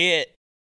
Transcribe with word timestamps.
It 0.00 0.32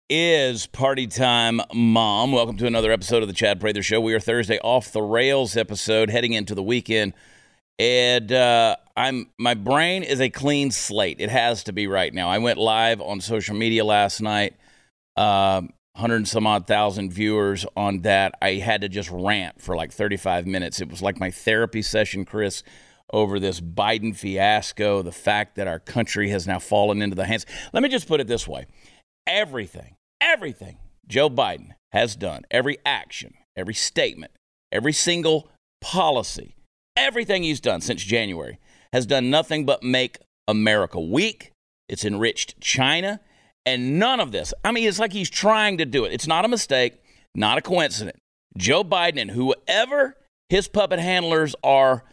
is 0.10 0.65
party 0.65 1.05
time, 1.05 1.62
Mom. 1.75 2.31
Welcome 2.31 2.57
to 2.57 2.66
another 2.66 2.91
episode 2.91 3.21
of 3.21 3.28
the 3.28 3.36
Chad 3.36 3.59
Prather 3.59 3.84
Show. 3.84 4.02
We 4.02 4.16
are 4.16 4.20
Thursday 4.20 4.57
off 4.63 4.91
the 4.91 5.04
rails 5.04 5.55
episode, 5.55 6.09
heading 6.09 6.34
into 6.34 6.55
the 6.55 6.63
weekend, 6.63 7.13
and 7.78 8.31
uh, 8.31 8.77
I'm 8.98 9.30
my 9.38 9.54
brain 9.54 10.02
is 10.02 10.20
a 10.21 10.31
clean 10.31 10.71
slate. 10.71 11.18
It 11.20 11.30
has 11.30 11.63
to 11.66 11.71
be 11.71 11.86
right 11.86 12.12
now. 12.12 12.30
I 12.30 12.39
went 12.39 12.57
live 12.57 12.99
on 12.99 13.21
social 13.21 13.55
media 13.55 13.86
last 13.86 14.21
night. 14.21 14.55
Uh, 15.16 15.62
hundred 15.95 16.16
and 16.16 16.27
some 16.27 16.48
odd 16.48 16.66
thousand 16.66 17.13
viewers 17.13 17.63
on 17.77 18.02
that. 18.02 18.34
I 18.41 18.53
had 18.53 18.81
to 18.81 18.90
just 18.90 19.12
rant 19.12 19.62
for 19.62 19.76
like 19.76 19.91
35 19.91 20.48
minutes. 20.48 20.81
It 20.81 20.90
was 20.90 21.03
like 21.03 21.20
my 21.20 21.30
therapy 21.30 21.84
session, 21.84 22.26
Chris 22.26 22.63
over 23.13 23.40
this 23.40 23.62
Biden 23.62 24.16
fiasco, 24.16 25.03
the 25.03 25.12
fact 25.12 25.58
that 25.58 25.67
our 25.67 25.80
country 25.80 26.30
has 26.30 26.48
now 26.48 26.58
fallen 26.58 27.03
into 27.03 27.16
the 27.16 27.26
hands. 27.26 27.45
Let 27.72 27.84
me 27.84 27.90
just 27.90 28.08
put 28.08 28.20
it 28.20 28.26
this 28.26 28.48
way 28.48 28.66
everything, 29.27 29.95
everything 30.20 30.77
Joe 31.07 31.29
Biden 31.29 31.71
has 31.91 32.16
done, 32.16 32.43
every 32.49 32.77
action, 32.85 33.34
every 33.55 33.73
statement, 33.73 34.31
every 34.71 34.93
single 34.93 35.49
policy, 35.81 36.55
everything 36.95 37.43
he's 37.43 37.59
done 37.59 37.81
since 37.81 38.03
January 38.03 38.59
has 38.93 39.05
done 39.05 39.29
nothing 39.29 39.65
but 39.65 39.84
make 39.84 40.20
America 40.48 40.99
weak. 40.99 41.52
It's 41.89 42.05
enriched 42.05 42.59
China. 42.62 43.20
And 43.65 43.99
none 43.99 44.20
of 44.20 44.31
this, 44.31 44.53
I 44.63 44.71
mean, 44.71 44.88
it's 44.88 44.99
like 44.99 45.13
he's 45.13 45.29
trying 45.29 45.77
to 45.77 45.85
do 45.85 46.05
it. 46.05 46.13
It's 46.13 46.27
not 46.27 46.45
a 46.45 46.48
mistake, 46.48 47.01
not 47.35 47.57
a 47.57 47.62
coincidence. 47.62 48.17
Joe 48.57 48.84
Biden 48.84 49.21
and 49.21 49.31
whoever 49.31 50.17
his 50.49 50.67
puppet 50.67 50.99
handlers 50.99 51.55
are 51.63 52.03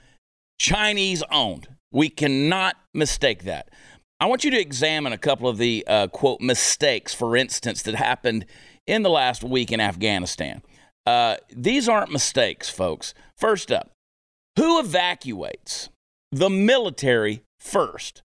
Chinese 0.60 1.22
owned. 1.30 1.68
We 1.90 2.10
cannot 2.10 2.76
mistake 2.92 3.44
that. 3.44 3.70
I 4.20 4.26
want 4.26 4.42
you 4.42 4.50
to 4.50 4.60
examine 4.60 5.12
a 5.12 5.18
couple 5.18 5.48
of 5.48 5.58
the 5.58 5.84
uh, 5.86 6.08
quote 6.08 6.40
mistakes, 6.40 7.14
for 7.14 7.36
instance, 7.36 7.82
that 7.82 7.94
happened 7.94 8.46
in 8.84 9.02
the 9.02 9.10
last 9.10 9.44
week 9.44 9.70
in 9.70 9.78
Afghanistan. 9.78 10.62
Uh, 11.06 11.36
these 11.54 11.88
aren't 11.88 12.10
mistakes, 12.10 12.68
folks. 12.68 13.14
First 13.36 13.70
up, 13.70 13.92
who 14.56 14.80
evacuates 14.80 15.88
the 16.32 16.50
military 16.50 17.42
first? 17.60 18.22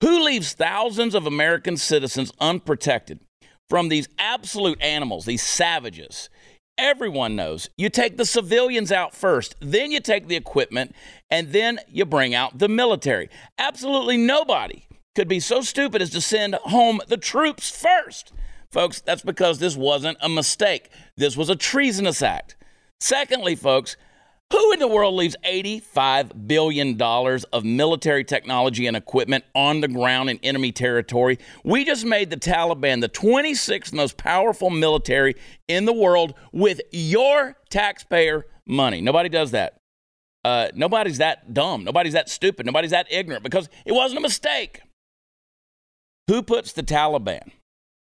Who 0.00 0.24
leaves 0.24 0.54
thousands 0.54 1.14
of 1.14 1.26
American 1.26 1.76
citizens 1.76 2.32
unprotected 2.40 3.20
from 3.68 3.90
these 3.90 4.08
absolute 4.18 4.80
animals, 4.80 5.26
these 5.26 5.42
savages? 5.42 6.30
Everyone 6.78 7.36
knows 7.36 7.68
you 7.76 7.90
take 7.90 8.16
the 8.16 8.24
civilians 8.24 8.90
out 8.90 9.14
first, 9.14 9.56
then 9.60 9.92
you 9.92 10.00
take 10.00 10.26
the 10.26 10.36
equipment, 10.36 10.94
and 11.30 11.52
then 11.52 11.80
you 11.86 12.06
bring 12.06 12.34
out 12.34 12.58
the 12.58 12.68
military. 12.68 13.28
Absolutely 13.58 14.16
nobody 14.16 14.86
could 15.14 15.28
be 15.28 15.40
so 15.40 15.60
stupid 15.60 16.02
as 16.02 16.10
to 16.10 16.20
send 16.20 16.54
home 16.56 17.00
the 17.08 17.16
troops 17.16 17.70
first. 17.70 18.32
Folks, 18.70 19.00
that's 19.00 19.22
because 19.22 19.58
this 19.58 19.76
wasn't 19.76 20.18
a 20.20 20.28
mistake. 20.28 20.90
This 21.16 21.36
was 21.36 21.48
a 21.48 21.56
treasonous 21.56 22.22
act. 22.22 22.56
Secondly, 22.98 23.54
folks, 23.54 23.96
who 24.52 24.72
in 24.72 24.78
the 24.78 24.88
world 24.88 25.14
leaves 25.14 25.36
$85 25.44 26.46
billion 26.46 27.00
of 27.00 27.64
military 27.64 28.24
technology 28.24 28.86
and 28.86 28.96
equipment 28.96 29.44
on 29.54 29.80
the 29.80 29.88
ground 29.88 30.30
in 30.30 30.38
enemy 30.42 30.70
territory? 30.70 31.38
We 31.64 31.84
just 31.84 32.04
made 32.04 32.30
the 32.30 32.36
Taliban 32.36 33.00
the 33.00 33.08
26th 33.08 33.92
most 33.92 34.16
powerful 34.16 34.70
military 34.70 35.34
in 35.66 35.86
the 35.86 35.92
world 35.92 36.34
with 36.52 36.80
your 36.92 37.56
taxpayer 37.70 38.46
money. 38.66 39.00
Nobody 39.00 39.28
does 39.28 39.52
that. 39.52 39.78
Uh, 40.44 40.68
nobody's 40.74 41.18
that 41.18 41.54
dumb. 41.54 41.84
Nobody's 41.84 42.12
that 42.12 42.28
stupid. 42.28 42.66
Nobody's 42.66 42.90
that 42.90 43.06
ignorant 43.10 43.42
because 43.42 43.68
it 43.86 43.92
wasn't 43.92 44.18
a 44.18 44.22
mistake. 44.22 44.82
Who 46.28 46.42
puts 46.42 46.72
the 46.72 46.82
Taliban 46.82 47.50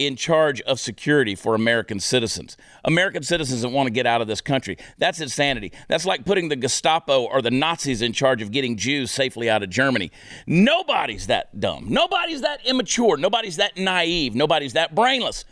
in 0.00 0.16
charge 0.16 0.62
of 0.62 0.80
security 0.80 1.35
for 1.35 1.55
American 1.55 2.01
citizens. 2.01 2.57
American 2.86 3.23
citizens 3.23 3.61
that 3.61 3.68
want 3.68 3.86
to 3.86 3.90
get 3.90 4.07
out 4.07 4.23
of 4.23 4.27
this 4.27 4.40
country. 4.40 4.79
That's 4.96 5.20
insanity. 5.20 5.73
That's 5.89 6.07
like 6.07 6.24
putting 6.24 6.48
the 6.48 6.57
Gestapo 6.57 7.24
or 7.24 7.42
the 7.42 7.51
Nazis 7.51 8.01
in 8.01 8.14
charge 8.14 8.40
of 8.40 8.51
getting 8.51 8.79
Jews 8.79 9.11
safely 9.11 9.51
out 9.51 9.62
of 9.62 9.68
Germany. 9.68 10.11
Nobody's 10.46 11.27
that 11.27 11.61
dumb. 11.61 11.85
Nobody's 11.90 12.40
that 12.40 12.64
immature. 12.67 13.18
Nobody's 13.18 13.57
that 13.57 13.77
naive. 13.77 14.35
Nobody's 14.35 14.73
that 14.73 14.95
brainless. 14.95 15.45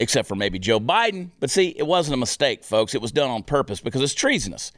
Except 0.00 0.26
for 0.26 0.34
maybe 0.34 0.58
Joe 0.58 0.80
Biden. 0.80 1.30
But 1.38 1.48
see, 1.48 1.68
it 1.68 1.86
wasn't 1.86 2.14
a 2.14 2.18
mistake, 2.18 2.64
folks. 2.64 2.96
It 2.96 3.00
was 3.00 3.12
done 3.12 3.30
on 3.30 3.44
purpose 3.44 3.80
because 3.80 4.02
it's 4.02 4.12
treasonous. 4.12 4.72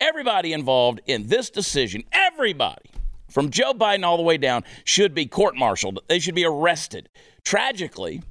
Everybody 0.00 0.54
involved 0.54 1.02
in 1.06 1.26
this 1.26 1.50
decision, 1.50 2.04
everybody, 2.10 2.90
from 3.30 3.50
Joe 3.50 3.72
Biden 3.72 4.04
all 4.04 4.16
the 4.16 4.22
way 4.22 4.36
down, 4.36 4.64
should 4.84 5.14
be 5.14 5.26
court 5.26 5.56
martialed. 5.56 6.00
They 6.08 6.18
should 6.18 6.34
be 6.34 6.44
arrested. 6.44 7.08
Tragically, 7.44 8.22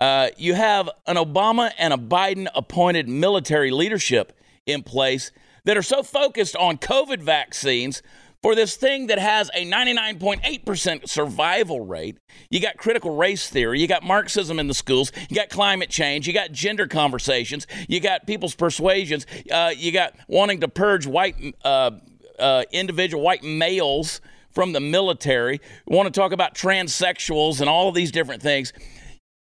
uh, 0.00 0.30
you 0.36 0.54
have 0.54 0.90
an 1.06 1.16
Obama 1.16 1.72
and 1.78 1.92
a 1.92 1.96
Biden 1.96 2.48
appointed 2.54 3.08
military 3.08 3.70
leadership 3.70 4.32
in 4.66 4.82
place 4.82 5.30
that 5.64 5.76
are 5.76 5.82
so 5.82 6.02
focused 6.02 6.56
on 6.56 6.76
COVID 6.78 7.20
vaccines 7.20 8.02
for 8.42 8.56
this 8.56 8.74
thing 8.74 9.06
that 9.06 9.20
has 9.20 9.48
a 9.54 9.64
99.8% 9.64 11.08
survival 11.08 11.80
rate. 11.86 12.18
You 12.50 12.58
got 12.60 12.76
critical 12.76 13.14
race 13.14 13.48
theory, 13.48 13.80
you 13.80 13.86
got 13.86 14.02
Marxism 14.02 14.58
in 14.58 14.66
the 14.66 14.74
schools, 14.74 15.12
you 15.28 15.36
got 15.36 15.48
climate 15.48 15.90
change, 15.90 16.26
you 16.26 16.32
got 16.32 16.50
gender 16.50 16.88
conversations, 16.88 17.68
you 17.88 18.00
got 18.00 18.26
people's 18.26 18.56
persuasions, 18.56 19.26
uh, 19.52 19.70
you 19.76 19.92
got 19.92 20.14
wanting 20.26 20.60
to 20.60 20.68
purge 20.68 21.06
white 21.06 21.36
uh, 21.64 21.92
uh, 22.38 22.64
individual 22.72 23.22
white 23.22 23.44
males 23.44 24.20
from 24.52 24.72
the 24.72 24.80
military, 24.80 25.60
we 25.86 25.96
want 25.96 26.12
to 26.12 26.20
talk 26.20 26.32
about 26.32 26.54
transsexuals 26.54 27.60
and 27.60 27.68
all 27.68 27.88
of 27.88 27.94
these 27.94 28.12
different 28.12 28.42
things. 28.42 28.72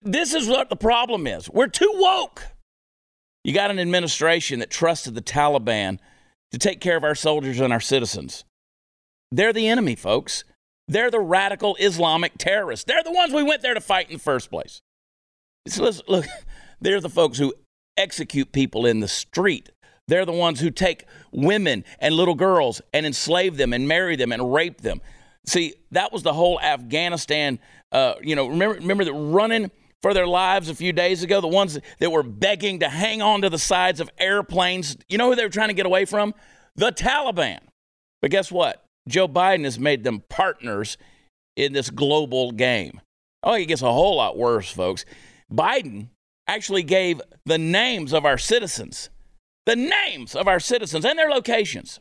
This 0.01 0.33
is 0.33 0.47
what 0.47 0.69
the 0.69 0.75
problem 0.75 1.27
is. 1.27 1.49
We're 1.49 1.67
too 1.67 1.91
woke. 1.95 2.43
You 3.43 3.53
got 3.53 3.71
an 3.71 3.79
administration 3.79 4.59
that 4.59 4.69
trusted 4.69 5.15
the 5.15 5.21
Taliban 5.21 5.99
to 6.51 6.57
take 6.57 6.81
care 6.81 6.97
of 6.97 7.03
our 7.03 7.15
soldiers 7.15 7.59
and 7.59 7.73
our 7.73 7.79
citizens. 7.79 8.43
They're 9.31 9.53
the 9.53 9.67
enemy, 9.67 9.95
folks. 9.95 10.43
They're 10.87 11.11
the 11.11 11.19
radical 11.19 11.75
Islamic 11.79 12.37
terrorists. 12.37 12.85
They're 12.85 13.03
the 13.03 13.11
ones 13.11 13.33
we 13.33 13.43
went 13.43 13.61
there 13.61 13.73
to 13.73 13.81
fight 13.81 14.07
in 14.07 14.13
the 14.13 14.19
first 14.19 14.49
place. 14.49 14.81
So 15.67 15.91
look, 16.07 16.25
they're 16.81 17.01
the 17.01 17.09
folks 17.09 17.37
who 17.37 17.53
execute 17.97 18.51
people 18.51 18.85
in 18.85 18.99
the 18.99 19.07
street. 19.07 19.69
They're 20.07 20.25
the 20.25 20.31
ones 20.31 20.59
who 20.59 20.69
take 20.69 21.05
women 21.31 21.83
and 21.99 22.15
little 22.15 22.35
girls 22.35 22.81
and 22.93 23.05
enslave 23.05 23.57
them 23.57 23.73
and 23.73 23.87
marry 23.87 24.15
them 24.15 24.31
and 24.31 24.53
rape 24.53 24.81
them. 24.81 25.01
See, 25.45 25.75
that 25.91 26.11
was 26.11 26.23
the 26.23 26.33
whole 26.33 26.59
Afghanistan. 26.59 27.59
Uh, 27.91 28.15
you 28.21 28.35
know, 28.35 28.47
remember, 28.47 28.75
remember 28.75 29.05
that 29.05 29.13
running 29.13 29.71
for 30.01 30.13
their 30.13 30.27
lives 30.27 30.69
a 30.69 30.75
few 30.75 30.93
days 30.93 31.23
ago, 31.23 31.41
the 31.41 31.47
ones 31.47 31.79
that 31.99 32.11
were 32.11 32.23
begging 32.23 32.79
to 32.79 32.89
hang 32.89 33.21
on 33.21 33.41
to 33.41 33.49
the 33.49 33.57
sides 33.57 33.99
of 33.99 34.09
airplanes. 34.17 34.97
You 35.09 35.17
know 35.17 35.29
who 35.29 35.35
they 35.35 35.43
were 35.43 35.49
trying 35.49 35.69
to 35.69 35.73
get 35.73 35.85
away 35.85 36.05
from? 36.05 36.33
The 36.75 36.91
Taliban. 36.91 37.59
But 38.21 38.31
guess 38.31 38.51
what? 38.51 38.83
Joe 39.07 39.27
Biden 39.27 39.63
has 39.63 39.79
made 39.79 40.03
them 40.03 40.23
partners 40.29 40.97
in 41.55 41.73
this 41.73 41.89
global 41.89 42.51
game. 42.51 43.01
Oh, 43.43 43.53
it 43.53 43.65
gets 43.65 43.81
a 43.81 43.91
whole 43.91 44.17
lot 44.17 44.37
worse, 44.37 44.69
folks. 44.69 45.05
Biden 45.51 46.09
actually 46.47 46.83
gave 46.83 47.21
the 47.45 47.57
names 47.57 48.13
of 48.13 48.25
our 48.25 48.37
citizens, 48.37 49.09
the 49.67 49.75
names 49.75 50.35
of 50.35 50.47
our 50.47 50.59
citizens 50.59 51.05
and 51.05 51.19
their 51.19 51.29
locations 51.29 51.99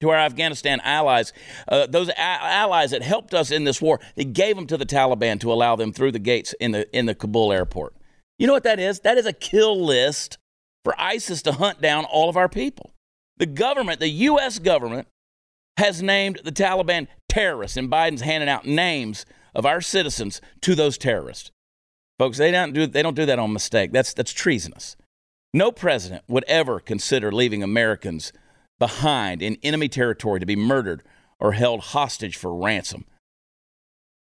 to 0.00 0.08
our 0.08 0.16
Afghanistan 0.16 0.80
allies, 0.82 1.32
uh, 1.68 1.86
those 1.86 2.08
a- 2.08 2.18
allies 2.18 2.92
that 2.92 3.02
helped 3.02 3.34
us 3.34 3.50
in 3.50 3.64
this 3.64 3.82
war. 3.82 4.00
He 4.16 4.24
gave 4.24 4.56
them 4.56 4.66
to 4.68 4.76
the 4.76 4.86
Taliban 4.86 5.38
to 5.40 5.52
allow 5.52 5.76
them 5.76 5.92
through 5.92 6.12
the 6.12 6.18
gates 6.18 6.54
in 6.54 6.72
the 6.72 6.96
in 6.96 7.06
the 7.06 7.14
Kabul 7.14 7.52
airport. 7.52 7.94
You 8.38 8.46
know 8.46 8.54
what 8.54 8.64
that 8.64 8.80
is? 8.80 9.00
That 9.00 9.18
is 9.18 9.26
a 9.26 9.32
kill 9.32 9.84
list 9.84 10.38
for 10.82 10.98
ISIS 10.98 11.42
to 11.42 11.52
hunt 11.52 11.82
down 11.82 12.06
all 12.06 12.30
of 12.30 12.36
our 12.36 12.48
people. 12.48 12.94
The 13.36 13.46
government, 13.46 14.00
the 14.00 14.08
U.S. 14.08 14.58
government, 14.58 15.08
has 15.76 16.02
named 16.02 16.40
the 16.42 16.52
Taliban 16.52 17.06
terrorists, 17.28 17.76
and 17.76 17.90
Biden's 17.90 18.22
handing 18.22 18.48
out 18.48 18.64
names 18.64 19.26
of 19.54 19.66
our 19.66 19.80
citizens 19.80 20.40
to 20.62 20.74
those 20.74 20.96
terrorists. 20.96 21.50
Folks, 22.18 22.38
they 22.38 22.50
don't 22.50 22.72
do 22.72 22.86
they 22.86 23.02
don't 23.02 23.14
do 23.14 23.26
that 23.26 23.38
on 23.38 23.52
mistake. 23.52 23.92
That's 23.92 24.14
that's 24.14 24.32
treasonous. 24.32 24.96
No 25.54 25.72
president 25.72 26.24
would 26.28 26.44
ever 26.46 26.78
consider 26.78 27.32
leaving 27.32 27.62
Americans 27.62 28.32
behind 28.78 29.42
in 29.42 29.56
enemy 29.62 29.88
territory 29.88 30.40
to 30.40 30.46
be 30.46 30.56
murdered 30.56 31.02
or 31.40 31.52
held 31.52 31.80
hostage 31.80 32.36
for 32.36 32.54
ransom. 32.54 33.04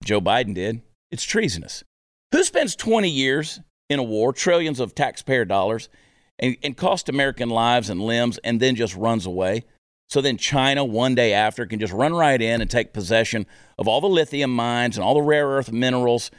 Joe 0.04 0.22
Biden 0.22 0.54
did. 0.54 0.82
It's 1.12 1.24
treasonous. 1.24 1.84
Who 2.32 2.44
spends 2.44 2.76
20 2.76 3.10
years 3.10 3.60
in 3.90 4.00
a 4.00 4.04
war, 4.04 4.32
trillions 4.32 4.80
of 4.80 4.96
taxpayer 4.96 5.46
dollars, 5.46 5.90
and, 6.38 6.56
and 6.64 6.78
cost 6.78 7.10
American 7.10 7.50
lives 7.50 7.90
and 7.90 8.02
limbs, 8.02 8.38
and 8.44 8.60
then 8.60 8.76
just 8.76 8.96
runs 8.96 9.26
away? 9.26 9.66
So 10.10 10.22
then 10.22 10.38
China, 10.38 10.86
one 10.86 11.16
day 11.16 11.34
after, 11.34 11.66
can 11.66 11.80
just 11.80 11.94
run 11.94 12.14
right 12.14 12.42
in 12.42 12.62
and 12.62 12.70
take 12.70 12.94
possession 12.94 13.46
of 13.78 13.88
all 13.88 14.02
the 14.02 14.08
lithium 14.08 14.52
mines 14.56 14.98
and 14.98 15.04
all 15.04 15.14
the 15.14 15.22
rare 15.22 15.48
earth 15.48 15.72
minerals. 15.72 16.32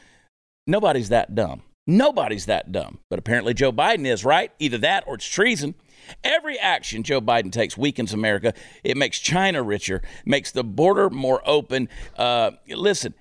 Nobody's 0.67 1.11
that 1.11 1.35
dumb. 1.35 1.63
Nobody's 1.87 2.47
that 2.47 2.73
dumb. 2.73 2.99
But 3.09 3.19
apparently 3.19 3.55
Joe 3.55 3.73
Biden 3.73 4.07
is, 4.07 4.25
right? 4.25 4.53
Either 4.59 4.79
that 4.79 5.05
or 5.07 5.17
it's 5.17 5.27
treason. 5.27 5.75
Every 6.25 6.59
action 6.59 7.03
Joe 7.03 7.21
Biden 7.21 7.53
takes 7.53 7.77
weakens 7.77 8.13
America. 8.13 8.55
It 8.83 8.97
makes 8.97 9.19
China 9.19 9.63
richer, 9.63 10.03
makes 10.25 10.51
the 10.51 10.65
border 10.65 11.11
more 11.11 11.43
open. 11.45 11.89
Uh, 12.17 12.53
listen, 12.69 13.15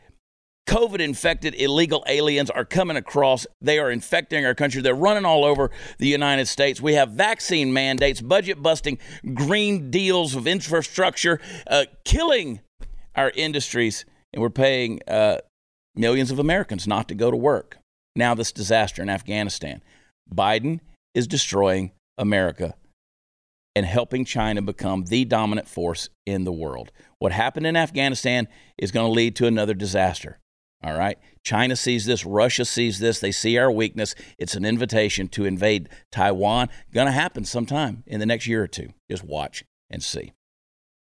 COVID 0.67 0.99
infected 0.99 1.55
illegal 1.55 2.03
aliens 2.07 2.51
are 2.51 2.63
coming 2.63 2.95
across. 2.95 3.47
They 3.59 3.79
are 3.79 3.89
infecting 3.89 4.45
our 4.45 4.53
country. 4.53 4.81
They're 4.81 4.93
running 4.93 5.25
all 5.25 5.43
over 5.43 5.71
the 5.97 6.07
United 6.07 6.47
States. 6.47 6.79
We 6.79 6.93
have 6.93 7.09
vaccine 7.09 7.73
mandates, 7.73 8.21
budget 8.21 8.61
busting, 8.61 8.99
green 9.33 9.89
deals 9.89 10.35
of 10.35 10.45
infrastructure, 10.45 11.41
uh, 11.65 11.85
killing 12.05 12.59
our 13.15 13.31
industries, 13.31 14.05
and 14.31 14.43
we're 14.43 14.51
paying 14.51 14.99
uh, 15.07 15.39
millions 15.95 16.29
of 16.29 16.37
Americans 16.37 16.87
not 16.87 17.07
to 17.07 17.15
go 17.15 17.31
to 17.31 17.37
work. 17.37 17.79
Now, 18.19 18.35
this 18.35 18.51
disaster 18.51 19.01
in 19.01 19.09
Afghanistan. 19.09 19.81
Biden 20.29 20.81
is 21.13 21.25
destroying 21.25 21.93
America 22.17 22.75
and 23.73 23.85
helping 23.85 24.25
China 24.25 24.61
become 24.61 25.05
the 25.05 25.23
dominant 25.23 25.69
force 25.69 26.09
in 26.25 26.43
the 26.43 26.51
world. 26.51 26.91
What 27.19 27.31
happened 27.31 27.65
in 27.65 27.77
Afghanistan 27.77 28.49
is 28.77 28.91
going 28.91 29.07
to 29.07 29.13
lead 29.13 29.37
to 29.37 29.47
another 29.47 29.73
disaster. 29.73 30.37
All 30.83 30.97
right. 30.97 31.17
China 31.45 31.77
sees 31.77 32.05
this. 32.05 32.25
Russia 32.25 32.65
sees 32.65 32.99
this. 32.99 33.21
They 33.21 33.31
see 33.31 33.57
our 33.57 33.71
weakness. 33.71 34.15
It's 34.37 34.55
an 34.55 34.65
invitation 34.65 35.29
to 35.29 35.45
invade 35.45 35.87
Taiwan. 36.11 36.67
Going 36.93 37.07
to 37.07 37.13
happen 37.13 37.45
sometime 37.45 38.03
in 38.05 38.19
the 38.19 38.25
next 38.25 38.47
year 38.47 38.61
or 38.61 38.67
two. 38.67 38.89
Just 39.09 39.23
watch 39.23 39.63
and 39.89 40.03
see. 40.03 40.33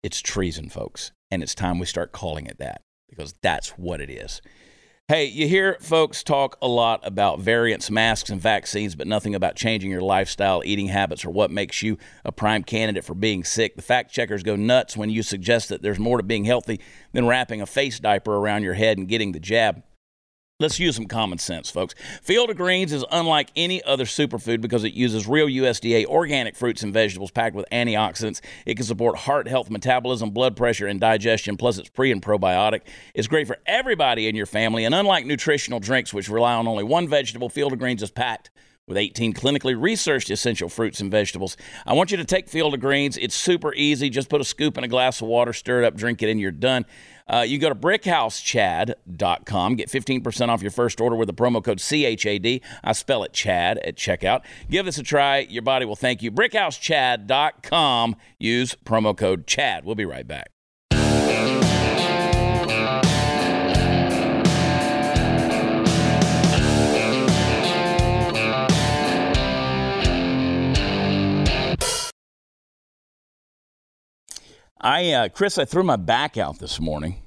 It's 0.02 0.22
treason, 0.22 0.70
folks. 0.70 1.12
And 1.30 1.44
it's 1.44 1.56
time 1.56 1.78
we 1.78 1.86
start 1.88 2.14
calling 2.14 2.46
it 2.46 2.58
that 2.60 2.82
because 3.10 3.34
that's 3.42 3.72
what 3.72 4.00
it 4.00 4.10
is. 4.10 4.42
Hey, 5.12 5.26
you 5.26 5.46
hear 5.46 5.76
folks 5.82 6.24
talk 6.24 6.58
a 6.62 6.70
lot 6.70 7.02
about 7.04 7.42
variants, 7.42 7.92
masks, 7.92 8.30
and 8.30 8.40
vaccines, 8.40 8.96
but 8.96 9.08
nothing 9.08 9.36
about 9.36 9.58
changing 9.58 9.92
your 9.92 10.00
lifestyle, 10.00 10.62
eating 10.64 10.88
habits, 10.88 11.26
or 11.26 11.32
what 11.32 11.52
makes 11.52 11.84
you 11.84 11.98
a 12.24 12.32
prime 12.32 12.64
candidate 12.64 13.04
for 13.04 13.14
being 13.14 13.44
sick. 13.44 13.76
The 13.76 13.82
fact 13.82 14.14
checkers 14.14 14.42
go 14.42 14.56
nuts 14.56 14.96
when 14.96 15.10
you 15.10 15.22
suggest 15.22 15.68
that 15.68 15.82
there's 15.82 16.00
more 16.00 16.16
to 16.16 16.24
being 16.24 16.46
healthy 16.46 16.80
than 17.12 17.28
wrapping 17.28 17.62
a 17.62 17.66
face 17.66 18.00
diaper 18.00 18.38
around 18.38 18.64
your 18.64 18.76
head 18.76 18.98
and 18.98 19.10
getting 19.10 19.34
the 19.34 19.42
jab. 19.42 19.84
Let's 20.62 20.80
use 20.80 20.96
some 20.96 21.08
common 21.08 21.40
sense, 21.40 21.72
folks. 21.72 21.96
Field 22.22 22.52
of 22.52 22.58
Greens 22.58 22.94
is 22.94 23.04
unlike 23.12 23.50
any 23.56 23.84
other 23.84 24.06
superfood 24.06 24.62
because 24.62 24.84
it 24.84 24.94
uses 24.94 25.28
real 25.28 25.48
USDA 25.48 26.06
organic 26.06 26.56
fruits 26.56 26.84
and 26.84 26.94
vegetables 26.94 27.32
packed 27.32 27.56
with 27.56 27.66
antioxidants. 27.72 28.42
It 28.68 28.76
can 28.76 28.86
support 28.86 29.18
heart 29.18 29.48
health, 29.48 29.72
metabolism, 29.72 30.30
blood 30.30 30.56
pressure, 30.56 30.86
and 30.86 31.00
digestion. 31.00 31.58
Plus, 31.58 31.80
it's 31.80 31.90
pre 31.90 32.12
and 32.12 32.22
probiotic. 32.22 32.82
It's 33.16 33.28
great 33.28 33.48
for 33.48 33.58
everybody 33.66 34.28
in 34.28 34.36
your 34.36 34.46
family. 34.46 34.86
And 34.86 34.94
unlike 34.94 35.26
nutritional 35.26 35.80
drinks, 35.80 36.14
which 36.14 36.30
rely 36.30 36.54
on 36.54 36.68
only 36.68 36.84
one 36.84 37.08
vegetable, 37.08 37.50
Field 37.50 37.74
of 37.74 37.80
Greens 37.80 38.04
is 38.04 38.12
packed 38.12 38.52
with 38.88 38.98
18 38.98 39.34
clinically 39.34 39.80
researched 39.80 40.30
essential 40.30 40.70
fruits 40.70 41.00
and 41.00 41.12
vegetables. 41.12 41.58
I 41.86 41.94
want 41.94 42.12
you 42.12 42.18
to 42.18 42.26
take 42.26 42.50
Field 42.50 42.74
of 42.74 42.80
Greens. 42.80 43.18
It's 43.18 43.36
super 43.36 43.74
easy. 43.74 44.10
Just 44.10 44.30
put 44.30 44.42
a 44.42 44.44
scoop 44.44 44.78
in 44.78 44.84
a 44.84 44.88
glass 44.88 45.22
of 45.22 45.28
water, 45.28 45.54
stir 45.54 45.84
it 45.84 45.86
up, 45.86 45.96
drink 45.96 46.22
it, 46.22 46.30
and 46.30 46.40
you're 46.40 46.52
done. 46.52 46.86
Uh, 47.28 47.46
you 47.48 47.58
go 47.58 47.70
to 47.70 47.76
brickhousechad.com, 47.76 49.76
get 49.76 49.90
15% 49.90 50.50
off 50.50 50.62
your 50.62 50.72
first 50.72 51.00
order 51.00 51.16
with 51.16 51.28
the 51.28 51.34
promo 51.34 51.64
code 51.64 51.80
CHAD. 51.80 52.62
I 52.84 52.92
spell 52.92 53.24
it 53.24 53.32
Chad 53.32 53.78
at 53.80 53.96
checkout. 53.96 54.42
Give 54.70 54.86
this 54.86 54.98
a 54.98 55.04
try. 55.04 55.40
Your 55.40 55.64
body 55.64 55.86
will 55.86 55.96
thank 55.96 56.22
you. 56.22 56.32
Brickhousechad.com. 56.32 58.16
Use 58.40 58.76
promo 58.84 59.18
code 59.18 59.48
CHAD. 59.48 59.86
We'll 59.86 59.96
be 59.96 60.06
right 60.06 60.28
back. 60.28 60.52
I, 74.82 75.12
uh, 75.12 75.30
Chris, 75.30 75.58
I 75.58 75.66
threw 75.66 75.84
my 75.84 75.96
back 75.96 76.38
out 76.38 76.60
this 76.60 76.80
morning. 76.80 77.22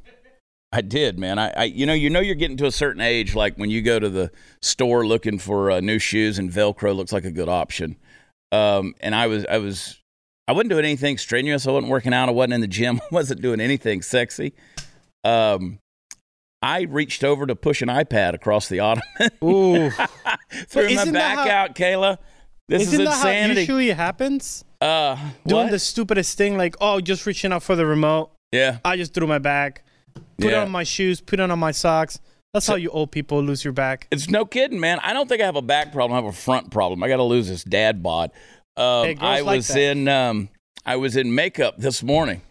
I 0.73 0.81
did, 0.81 1.19
man. 1.21 1.39
I, 1.39 1.51
I, 1.57 1.65
you 1.65 1.87
know, 1.87 1.93
you 1.93 2.11
know, 2.11 2.19
you're 2.19 2.35
getting 2.35 2.57
to 2.57 2.67
a 2.67 2.73
certain 2.73 3.01
age, 3.01 3.37
like 3.37 3.57
when 3.57 3.71
you 3.71 3.81
go 3.81 4.01
to 4.01 4.09
the 4.09 4.33
store 4.61 5.07
looking 5.07 5.39
for 5.39 5.71
uh, 5.71 5.79
new 5.81 6.01
shoes, 6.01 6.37
and 6.39 6.51
Velcro 6.51 6.97
looks 6.97 7.13
like 7.13 7.25
a 7.25 7.31
good 7.31 7.49
option. 7.49 7.97
Um, 8.51 8.95
and 9.01 9.15
I 9.15 9.29
was, 9.29 9.47
I 9.47 9.59
was, 9.59 10.01
I 10.49 10.53
wasn't 10.53 10.71
doing 10.71 10.85
anything 10.85 11.17
strenuous. 11.17 11.67
I 11.69 11.71
wasn't 11.71 11.93
working 11.93 12.13
out. 12.13 12.29
I 12.29 12.33
wasn't 12.33 12.55
in 12.55 12.61
the 12.61 12.67
gym. 12.67 13.01
I 13.11 13.15
wasn't 13.15 13.41
doing 13.41 13.61
anything 13.61 14.03
sexy. 14.03 14.53
Um, 15.23 15.79
I 16.61 16.83
reached 16.83 17.23
over 17.23 17.47
to 17.47 17.55
push 17.55 17.81
an 17.81 17.89
iPad 17.89 18.35
across 18.35 18.69
the 18.69 18.81
ottoman. 18.81 19.31
Ooh, 19.45 19.91
threw 20.67 20.93
my 20.95 21.11
back 21.13 21.39
how- 21.47 21.55
out, 21.55 21.75
Kayla. 21.77 22.19
This 22.69 22.83
isn't 22.83 23.01
is 23.03 23.09
that 23.09 23.23
how 23.23 23.29
it 23.29 23.57
usually 23.59 23.91
happens? 23.91 24.65
uh, 24.81 25.17
Doing 25.47 25.65
what? 25.65 25.71
the 25.71 25.79
stupidest 25.79 26.37
thing, 26.39 26.57
like 26.57 26.77
oh, 26.81 27.01
just 27.01 27.27
reaching 27.27 27.53
out 27.53 27.63
for 27.63 27.77
the 27.77 27.85
remote. 27.87 28.31
yeah. 28.53 28.79
I 28.85 28.97
just 28.97 29.13
threw 29.15 29.27
my 29.27 29.39
back, 29.39 29.85
put 30.39 30.51
Yeah. 30.51 30.63
on 30.63 30.71
my 30.71 30.85
shoes, 30.85 31.21
put 31.21 31.41
on 31.41 31.57
my 31.59 31.73
socks. 31.73 32.21
That's 32.55 32.67
how 32.67 32.77
you 32.77 32.89
old 32.91 33.11
people 33.11 33.43
lose 33.43 33.65
your 33.65 33.73
back. 33.73 34.07
It's 34.13 34.31
no 34.31 34.45
kidding, 34.45 34.79
man. 34.79 35.01
I 35.03 35.13
don't 35.13 35.29
think 35.29 35.43
I 35.43 35.45
have 35.45 35.57
a 35.57 35.63
back 35.63 35.93
problem. 35.93 36.13
I 36.13 36.23
have 36.23 36.33
a 36.33 36.37
front 36.37 36.71
problem. 36.71 37.03
I 37.03 37.09
got 37.09 37.17
to 37.17 37.25
lose 37.25 37.49
this 37.49 37.65
dad 37.65 38.03
bod. 38.03 38.31
Um, 38.77 39.05
Hey, 39.07 39.17
I 39.21 39.41
like 39.41 39.57
was 39.57 39.69
that. 39.69 39.79
in 39.79 40.09
um, 40.09 40.49
I 40.87 40.97
was 40.97 41.17
in 41.17 41.35
makeup 41.35 41.75
this 41.79 42.03
morning, 42.03 42.43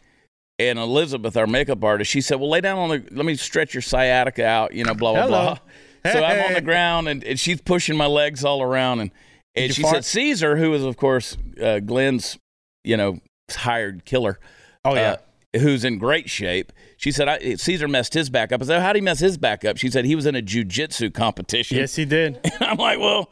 and 0.60 0.78
Elizabeth, 0.78 1.38
our 1.38 1.48
makeup 1.48 1.84
artist, 1.84 2.12
she 2.12 2.20
said, 2.22 2.40
"Well, 2.40 2.50
lay 2.50 2.60
down 2.62 2.78
on 2.80 2.90
the. 2.90 3.04
Let 3.12 3.26
me 3.26 3.36
stretch 3.36 3.74
your 3.74 3.82
sciatica 3.82 4.46
out. 4.46 4.74
You 4.74 4.84
know, 4.84 4.94
blah 4.94 5.14
blah 5.14 5.22
Hello. 5.24 5.58
blah." 6.04 6.12
So 6.12 6.22
I'm 6.24 6.46
on 6.48 6.54
the 6.54 6.62
ground, 6.62 7.08
and, 7.08 7.24
and 7.24 7.40
she's 7.40 7.62
pushing 7.62 7.96
my 7.96 8.08
legs 8.08 8.44
all 8.44 8.62
around, 8.62 9.00
and 9.00 9.12
and 9.56 9.74
she 9.74 9.84
said, 9.84 10.06
"Caesar, 10.06 10.58
who 10.58 10.74
is 10.74 10.84
of 10.84 10.98
course 10.98 11.38
uh, 11.62 11.80
Glenn's, 11.80 12.38
you 12.84 12.98
know, 12.98 13.20
hired 13.52 14.06
killer." 14.06 14.40
Oh 14.86 14.96
yeah, 14.96 15.18
uh, 15.56 15.60
who's 15.60 15.84
in 15.84 15.98
great 15.98 16.30
shape. 16.30 16.72
She 16.98 17.12
said, 17.12 17.28
I, 17.28 17.56
Caesar 17.56 17.88
messed 17.88 18.14
his 18.14 18.30
back 18.30 18.52
up. 18.52 18.62
I 18.62 18.66
said, 18.66 18.82
How'd 18.82 18.96
he 18.96 19.02
mess 19.02 19.20
his 19.20 19.38
back 19.38 19.66
up? 19.66 19.78
She 19.78 19.90
said, 19.90 20.06
He 20.06 20.16
was 20.16 20.26
in 20.26 20.36
a 20.36 20.42
jujitsu 20.42 21.14
competition. 21.14 21.78
yes 21.78 21.96
he 21.96 22.06
did. 22.06 22.40
I'm 22.60 22.78
like, 22.78 23.00
Well, 23.00 23.30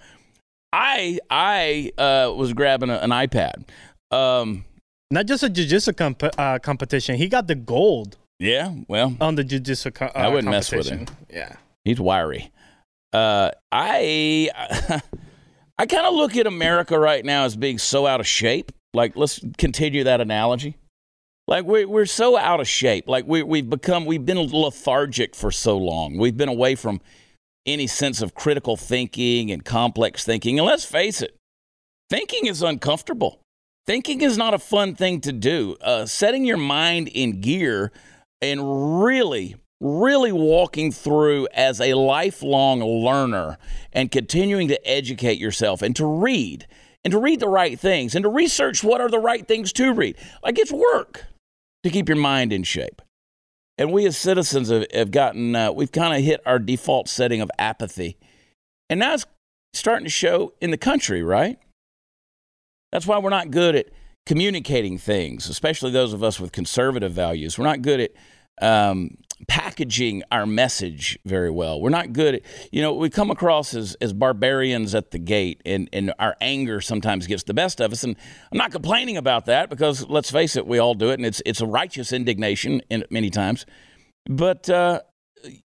I 0.74 1.20
I 1.30 1.92
uh, 1.98 2.34
was 2.36 2.54
grabbing 2.54 2.90
a, 2.90 2.98
an 2.98 3.10
iPad. 3.12 3.64
Um, 4.12 4.66
Not 5.10 5.26
just 5.26 5.44
a 5.44 5.50
jiu-jitsu 5.50 5.94
comp- 5.94 6.38
uh, 6.38 6.60
competition. 6.60 7.16
He 7.16 7.28
got 7.28 7.48
the 7.48 7.56
gold 7.56 8.18
yeah, 8.40 8.74
well, 8.88 9.16
on 9.22 9.36
the 9.36 9.44
jiu-jitsu 9.44 9.92
co- 9.92 10.06
uh, 10.08 10.12
I 10.16 10.28
wouldn't 10.28 10.50
mess 10.50 10.72
with 10.72 10.90
him. 10.90 11.06
Yeah. 11.30 11.56
he's 11.86 12.00
wiry. 12.00 12.52
Uh, 13.14 13.52
I 13.72 14.50
I 15.82 15.88
kind 15.88 16.06
of 16.06 16.14
look 16.14 16.38
at 16.38 16.46
America 16.46 17.00
right 17.00 17.26
now 17.26 17.46
as 17.46 17.56
being 17.56 17.80
so 17.80 18.06
out 18.06 18.20
of 18.20 18.28
shape. 18.28 18.72
Like, 18.94 19.16
let's 19.16 19.44
continue 19.58 20.04
that 20.04 20.22
analogy. 20.22 20.78
Like 21.48 21.66
we're 21.66 21.88
we're 21.88 22.06
so 22.06 22.38
out 22.38 22.60
of 22.60 22.68
shape. 22.68 23.10
Like 23.10 23.26
we 23.26 23.42
we've 23.42 23.68
become 23.68 24.06
we've 24.06 24.24
been 24.24 24.38
lethargic 24.38 25.36
for 25.36 25.50
so 25.50 25.80
long. 25.80 26.20
We've 26.20 26.38
been 26.38 26.50
away 26.50 26.76
from 26.76 27.02
any 27.66 27.88
sense 27.88 28.22
of 28.22 28.36
critical 28.36 28.78
thinking 28.78 29.50
and 29.50 29.66
complex 29.66 30.24
thinking. 30.24 30.60
And 30.60 30.68
let's 30.68 30.86
face 30.86 31.20
it, 31.24 31.36
thinking 32.12 32.46
is 32.46 32.62
uncomfortable. 32.62 33.42
Thinking 33.88 34.22
is 34.22 34.38
not 34.38 34.54
a 34.54 34.60
fun 34.60 34.94
thing 34.94 35.20
to 35.22 35.32
do. 35.32 35.78
Uh, 35.82 36.06
setting 36.06 36.46
your 36.46 36.58
mind 36.58 37.08
in 37.08 37.42
gear 37.42 37.92
and 38.40 39.02
really, 39.04 39.56
really 39.82 40.32
walking 40.32 40.92
through 40.92 41.48
as 41.54 41.82
a 41.82 41.96
lifelong 41.96 42.82
learner 42.82 43.58
and 43.92 44.12
continuing 44.12 44.68
to 44.68 44.88
educate 44.88 45.40
yourself 45.40 45.82
and 45.82 45.96
to 45.96 46.06
read 46.06 46.68
and 47.04 47.12
to 47.12 47.20
read 47.20 47.40
the 47.40 47.48
right 47.48 47.80
things 47.80 48.14
and 48.14 48.24
to 48.24 48.30
research 48.30 48.84
what 48.84 49.02
are 49.02 49.10
the 49.10 49.20
right 49.20 49.48
things 49.48 49.74
to 49.74 49.92
read. 49.92 50.16
Like 50.44 50.60
it's 50.60 50.72
work 50.72 51.26
to 51.84 51.90
keep 51.90 52.08
your 52.08 52.18
mind 52.18 52.54
in 52.54 52.64
shape. 52.64 53.02
And 53.78 53.92
we 53.92 54.06
as 54.06 54.16
citizens 54.16 54.70
have, 54.70 54.86
have 54.94 55.10
gotten, 55.10 55.56
uh, 55.56 55.72
we've 55.72 55.92
kind 55.92 56.16
of 56.16 56.24
hit 56.24 56.42
our 56.46 56.60
default 56.60 57.10
setting 57.10 57.42
of 57.42 57.50
apathy. 57.58 58.18
And 58.88 59.00
now 59.00 59.16
it's 59.16 59.26
starting 59.74 60.06
to 60.06 60.12
show 60.12 60.54
in 60.62 60.70
the 60.70 60.78
country, 60.78 61.24
right? 61.24 61.58
That's 62.92 63.08
why 63.08 63.18
we're 63.18 63.32
not 63.32 63.50
good 63.50 63.76
at 63.76 63.88
communicating 64.28 65.00
things, 65.00 65.50
especially 65.50 65.90
those 65.90 66.14
of 66.14 66.24
us 66.24 66.40
with 66.40 66.52
conservative 66.52 67.14
values. 67.14 67.58
We're 67.58 67.66
not 67.66 67.82
good 67.82 68.00
at 68.00 68.12
um, 68.62 69.18
packaging 69.48 70.24
our 70.32 70.46
message 70.46 71.18
very 71.26 71.52
well. 71.52 71.80
We're 71.82 71.90
not 71.90 72.14
good 72.14 72.36
at, 72.36 72.42
you 72.72 72.82
know, 72.82 72.94
we 72.94 73.10
come 73.10 73.32
across 73.32 73.74
as, 73.74 73.96
as 74.02 74.14
barbarians 74.14 74.96
at 74.96 75.12
the 75.12 75.20
gate, 75.20 75.62
and, 75.66 75.90
and 75.94 76.14
our 76.20 76.36
anger 76.42 76.82
sometimes 76.82 77.28
gets 77.28 77.44
the 77.44 77.54
best 77.54 77.80
of 77.80 77.92
us. 77.92 78.04
And 78.04 78.16
I'm 78.52 78.58
not 78.58 78.72
complaining 78.72 79.18
about 79.18 79.46
that 79.46 79.70
because 79.70 80.08
let's 80.08 80.32
face 80.32 80.56
it, 80.56 80.68
we 80.68 80.80
all 80.80 80.94
do 80.94 81.10
it, 81.10 81.16
and 81.16 81.26
it's, 81.26 81.42
it's 81.46 81.62
a 81.62 81.68
righteous 81.68 82.14
indignation 82.14 82.82
in, 82.90 83.06
many 83.10 83.30
times. 83.30 83.66
But 84.28 84.70
uh, 84.70 85.02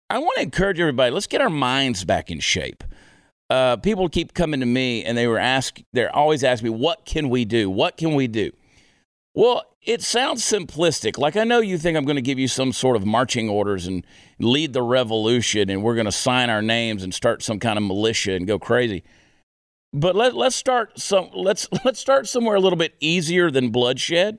I 0.08 0.18
want 0.18 0.36
to 0.36 0.42
encourage 0.42 0.78
everybody 0.78 1.10
let's 1.10 1.26
get 1.26 1.40
our 1.40 1.50
minds 1.50 2.04
back 2.04 2.30
in 2.30 2.38
shape 2.38 2.84
uh, 3.50 3.76
people 3.76 4.08
keep 4.08 4.34
coming 4.34 4.60
to 4.60 4.66
me 4.66 5.04
and 5.04 5.18
they 5.18 5.26
were 5.26 5.38
ask 5.38 5.80
they're 5.92 6.14
always 6.14 6.44
asking 6.44 6.70
me 6.72 6.78
what 6.78 7.04
can 7.04 7.28
we 7.28 7.44
do 7.44 7.68
what 7.68 7.96
can 7.96 8.14
we 8.14 8.28
do 8.28 8.50
well 9.36 9.62
it 9.82 10.02
sounds 10.02 10.42
simplistic. 10.42 11.16
Like 11.16 11.36
i 11.36 11.44
know 11.44 11.60
you 11.60 11.78
think 11.78 11.96
i'm 11.96 12.04
going 12.04 12.16
to 12.16 12.22
give 12.22 12.38
you 12.38 12.48
some 12.48 12.72
sort 12.72 12.96
of 12.96 13.06
marching 13.06 13.48
orders 13.48 13.86
and 13.86 14.04
lead 14.40 14.72
the 14.72 14.82
revolution 14.82 15.70
and 15.70 15.84
we're 15.84 15.94
going 15.94 16.06
to 16.06 16.12
sign 16.12 16.50
our 16.50 16.62
names 16.62 17.04
and 17.04 17.14
start 17.14 17.42
some 17.42 17.60
kind 17.60 17.78
of 17.78 17.84
militia 17.84 18.32
and 18.32 18.48
go 18.48 18.58
crazy. 18.58 19.04
But 19.92 20.16
let, 20.16 20.34
let's 20.34 20.56
start 20.56 20.98
some 20.98 21.30
let's 21.32 21.68
let's 21.84 22.00
start 22.00 22.26
somewhere 22.26 22.56
a 22.56 22.60
little 22.60 22.76
bit 22.76 22.94
easier 23.00 23.50
than 23.50 23.70
bloodshed 23.70 24.38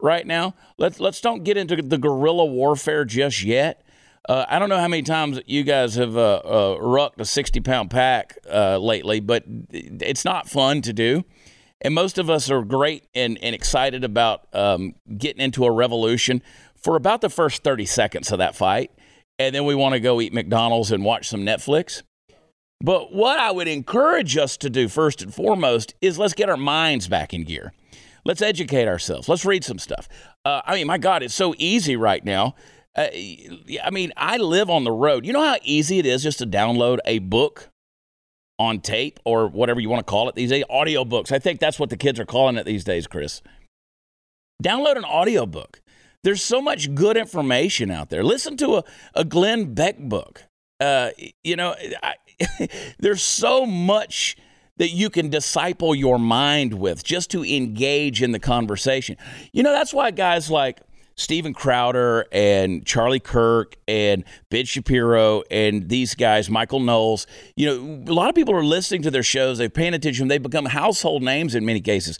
right 0.00 0.26
now. 0.26 0.54
Let's 0.76 1.00
let's 1.00 1.20
don't 1.20 1.44
get 1.44 1.56
into 1.56 1.76
the 1.76 1.98
guerrilla 1.98 2.44
warfare 2.44 3.04
just 3.04 3.42
yet. 3.42 3.80
Uh, 4.26 4.46
I 4.48 4.58
don't 4.58 4.70
know 4.70 4.78
how 4.78 4.88
many 4.88 5.02
times 5.02 5.40
you 5.46 5.64
guys 5.64 5.96
have 5.96 6.16
uh, 6.16 6.40
uh, 6.44 6.78
rucked 6.80 7.20
a 7.20 7.26
60 7.26 7.60
pound 7.60 7.90
pack 7.90 8.38
uh, 8.50 8.78
lately, 8.78 9.20
but 9.20 9.44
it's 9.70 10.24
not 10.24 10.48
fun 10.48 10.80
to 10.82 10.92
do. 10.92 11.24
And 11.84 11.94
most 11.94 12.16
of 12.16 12.30
us 12.30 12.50
are 12.50 12.62
great 12.62 13.06
and, 13.14 13.38
and 13.42 13.54
excited 13.54 14.04
about 14.04 14.46
um, 14.54 14.94
getting 15.18 15.42
into 15.42 15.66
a 15.66 15.70
revolution 15.70 16.42
for 16.74 16.96
about 16.96 17.20
the 17.20 17.28
first 17.28 17.62
30 17.62 17.84
seconds 17.84 18.32
of 18.32 18.38
that 18.38 18.56
fight. 18.56 18.90
And 19.38 19.54
then 19.54 19.66
we 19.66 19.74
want 19.74 19.92
to 19.92 20.00
go 20.00 20.20
eat 20.20 20.32
McDonald's 20.32 20.90
and 20.90 21.04
watch 21.04 21.28
some 21.28 21.42
Netflix. 21.42 22.02
But 22.80 23.12
what 23.12 23.38
I 23.38 23.50
would 23.50 23.68
encourage 23.68 24.36
us 24.36 24.56
to 24.58 24.70
do 24.70 24.88
first 24.88 25.22
and 25.22 25.32
foremost 25.32 25.94
is 26.00 26.18
let's 26.18 26.34
get 26.34 26.48
our 26.48 26.56
minds 26.56 27.06
back 27.06 27.34
in 27.34 27.44
gear. 27.44 27.72
Let's 28.24 28.40
educate 28.40 28.88
ourselves. 28.88 29.28
Let's 29.28 29.44
read 29.44 29.64
some 29.64 29.78
stuff. 29.78 30.08
Uh, 30.44 30.62
I 30.64 30.74
mean, 30.76 30.86
my 30.86 30.98
God, 30.98 31.22
it's 31.22 31.34
so 31.34 31.54
easy 31.58 31.96
right 31.96 32.24
now. 32.24 32.54
Uh, 32.96 33.08
I 33.12 33.90
mean, 33.92 34.12
I 34.16 34.38
live 34.38 34.70
on 34.70 34.84
the 34.84 34.92
road. 34.92 35.26
You 35.26 35.34
know 35.34 35.44
how 35.44 35.56
easy 35.62 35.98
it 35.98 36.06
is 36.06 36.22
just 36.22 36.38
to 36.38 36.46
download 36.46 36.98
a 37.04 37.18
book 37.18 37.70
on 38.58 38.80
tape 38.80 39.20
or 39.24 39.48
whatever 39.48 39.80
you 39.80 39.88
want 39.88 40.06
to 40.06 40.10
call 40.10 40.28
it 40.28 40.34
these 40.34 40.50
days? 40.50 40.64
Audiobooks. 40.70 41.32
I 41.32 41.38
think 41.38 41.60
that's 41.60 41.78
what 41.78 41.90
the 41.90 41.96
kids 41.96 42.20
are 42.20 42.26
calling 42.26 42.56
it 42.56 42.64
these 42.64 42.84
days, 42.84 43.06
Chris. 43.06 43.42
Download 44.62 44.96
an 44.96 45.04
audiobook. 45.04 45.80
There's 46.22 46.42
so 46.42 46.62
much 46.62 46.94
good 46.94 47.16
information 47.16 47.90
out 47.90 48.08
there. 48.08 48.24
Listen 48.24 48.56
to 48.58 48.76
a, 48.76 48.84
a 49.14 49.24
Glenn 49.24 49.74
Beck 49.74 49.98
book. 49.98 50.44
Uh, 50.80 51.10
you 51.42 51.56
know, 51.56 51.74
I, 52.02 52.14
there's 52.98 53.22
so 53.22 53.66
much 53.66 54.36
that 54.76 54.90
you 54.90 55.10
can 55.10 55.28
disciple 55.28 55.94
your 55.94 56.18
mind 56.18 56.74
with 56.74 57.04
just 57.04 57.30
to 57.30 57.44
engage 57.44 58.22
in 58.22 58.32
the 58.32 58.40
conversation. 58.40 59.16
You 59.52 59.62
know, 59.62 59.72
that's 59.72 59.94
why 59.94 60.10
guys 60.10 60.50
like 60.50 60.80
Steven 61.16 61.54
Crowder 61.54 62.26
and 62.32 62.84
Charlie 62.84 63.20
Kirk 63.20 63.76
and 63.86 64.24
Ben 64.50 64.64
Shapiro 64.64 65.42
and 65.50 65.88
these 65.88 66.14
guys, 66.14 66.50
Michael 66.50 66.80
Knowles, 66.80 67.26
you 67.56 67.66
know, 67.66 68.12
a 68.12 68.14
lot 68.14 68.28
of 68.28 68.34
people 68.34 68.54
are 68.54 68.64
listening 68.64 69.02
to 69.02 69.10
their 69.10 69.22
shows, 69.22 69.58
they're 69.58 69.68
paying 69.68 69.94
attention, 69.94 70.28
they've 70.28 70.42
become 70.42 70.66
household 70.66 71.22
names 71.22 71.54
in 71.54 71.64
many 71.64 71.80
cases. 71.80 72.18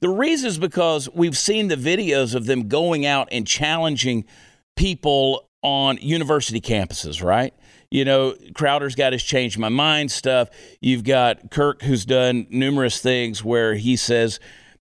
The 0.00 0.08
reason 0.08 0.48
is 0.48 0.58
because 0.58 1.08
we've 1.12 1.36
seen 1.36 1.68
the 1.68 1.76
videos 1.76 2.34
of 2.34 2.46
them 2.46 2.68
going 2.68 3.04
out 3.04 3.28
and 3.30 3.46
challenging 3.46 4.24
people 4.74 5.48
on 5.62 5.98
university 5.98 6.60
campuses, 6.60 7.22
right? 7.22 7.52
You 7.90 8.04
know, 8.04 8.34
Crowder's 8.54 8.94
got 8.94 9.12
his 9.12 9.22
change 9.22 9.58
my 9.58 9.68
mind 9.68 10.10
stuff. 10.10 10.48
You've 10.80 11.04
got 11.04 11.50
Kirk, 11.50 11.82
who's 11.82 12.06
done 12.06 12.46
numerous 12.48 13.00
things 13.00 13.44
where 13.44 13.74
he 13.74 13.96
says, 13.96 14.40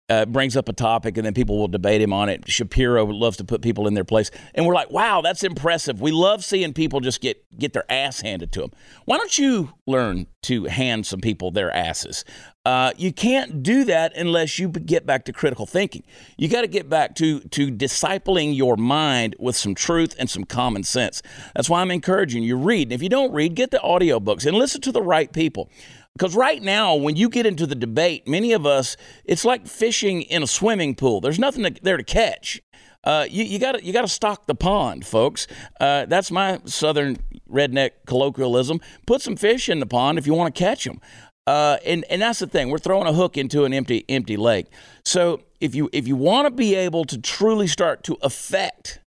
uh, 0.09 0.25
brings 0.25 0.55
up 0.55 0.69
a 0.69 0.73
topic 0.73 1.17
and 1.17 1.25
then 1.25 1.33
people 1.33 1.57
will 1.57 1.67
debate 1.67 2.01
him 2.01 2.13
on 2.13 2.29
it. 2.29 2.49
Shapiro 2.49 3.05
loves 3.05 3.37
to 3.37 3.43
put 3.43 3.61
people 3.61 3.87
in 3.87 3.95
their 3.95 4.03
place, 4.03 4.29
and 4.53 4.65
we're 4.65 4.75
like, 4.75 4.91
"Wow, 4.91 5.21
that's 5.21 5.43
impressive." 5.43 5.99
We 5.99 6.11
love 6.11 6.43
seeing 6.43 6.73
people 6.73 6.99
just 6.99 7.21
get 7.21 7.43
get 7.57 7.73
their 7.73 7.89
ass 7.91 8.21
handed 8.21 8.51
to 8.53 8.61
them. 8.61 8.71
Why 9.05 9.17
don't 9.17 9.37
you 9.37 9.73
learn 9.87 10.27
to 10.43 10.65
hand 10.65 11.05
some 11.07 11.21
people 11.21 11.51
their 11.51 11.71
asses? 11.71 12.23
Uh, 12.65 12.91
you 12.97 13.13
can't 13.13 13.61
do 13.61 13.83
that 13.85 14.15
unless 14.15 14.57
you 14.57 14.69
get 14.69 15.05
back 15.05 15.25
to 15.25 15.33
critical 15.33 15.65
thinking. 15.65 16.03
You 16.37 16.47
got 16.49 16.61
to 16.61 16.67
get 16.67 16.89
back 16.89 17.15
to 17.15 17.39
to 17.39 17.71
discipling 17.71 18.55
your 18.55 18.75
mind 18.77 19.35
with 19.39 19.55
some 19.55 19.75
truth 19.75 20.15
and 20.19 20.29
some 20.29 20.43
common 20.43 20.83
sense. 20.83 21.21
That's 21.55 21.69
why 21.69 21.81
I'm 21.81 21.91
encouraging 21.91 22.43
you 22.43 22.57
read. 22.57 22.87
And 22.87 22.93
if 22.93 23.01
you 23.01 23.09
don't 23.09 23.33
read, 23.33 23.55
get 23.55 23.71
the 23.71 23.79
audiobooks 23.79 24.45
and 24.45 24.55
listen 24.55 24.81
to 24.81 24.91
the 24.91 25.01
right 25.01 25.31
people. 25.31 25.69
Because 26.17 26.35
right 26.35 26.61
now, 26.61 26.95
when 26.95 27.17
you 27.17 27.27
get 27.29 27.45
into 27.45 27.67
the 27.67 27.75
debate, 27.75 28.27
many 28.27 28.53
of 28.53 28.65
us, 28.65 28.95
it's 29.25 29.43
like 29.43 29.67
fishing 29.67 30.21
in 30.21 30.43
a 30.43 30.47
swimming 30.47 30.95
pool. 30.95 31.19
There's 31.19 31.39
nothing 31.39 31.63
to, 31.63 31.81
there 31.81 31.97
to 31.97 32.03
catch. 32.03 32.61
Uh, 33.03 33.25
you 33.29 33.59
got 33.59 33.73
to 33.73 33.83
you 33.83 33.93
got 33.93 34.01
to 34.01 34.07
stock 34.07 34.47
the 34.47 34.55
pond, 34.55 35.05
folks. 35.05 35.45
Uh, 35.79 36.05
that's 36.05 36.31
my 36.31 36.59
southern 36.65 37.17
redneck 37.51 37.91
colloquialism. 38.07 38.81
Put 39.05 39.21
some 39.21 39.35
fish 39.35 39.69
in 39.69 39.79
the 39.79 39.85
pond 39.85 40.17
if 40.17 40.25
you 40.25 40.33
want 40.33 40.55
to 40.55 40.59
catch 40.59 40.85
them. 40.85 40.99
Uh, 41.45 41.77
and 41.85 42.03
and 42.09 42.21
that's 42.21 42.39
the 42.39 42.47
thing. 42.47 42.71
We're 42.71 42.79
throwing 42.79 43.07
a 43.07 43.13
hook 43.13 43.37
into 43.37 43.65
an 43.65 43.73
empty 43.73 44.05
empty 44.09 44.37
lake. 44.37 44.67
So 45.03 45.41
if 45.61 45.75
you 45.75 45.89
if 45.93 46.07
you 46.07 46.15
want 46.15 46.47
to 46.47 46.51
be 46.51 46.73
able 46.73 47.05
to 47.05 47.19
truly 47.19 47.67
start 47.67 48.03
to 48.05 48.17
affect 48.23 48.99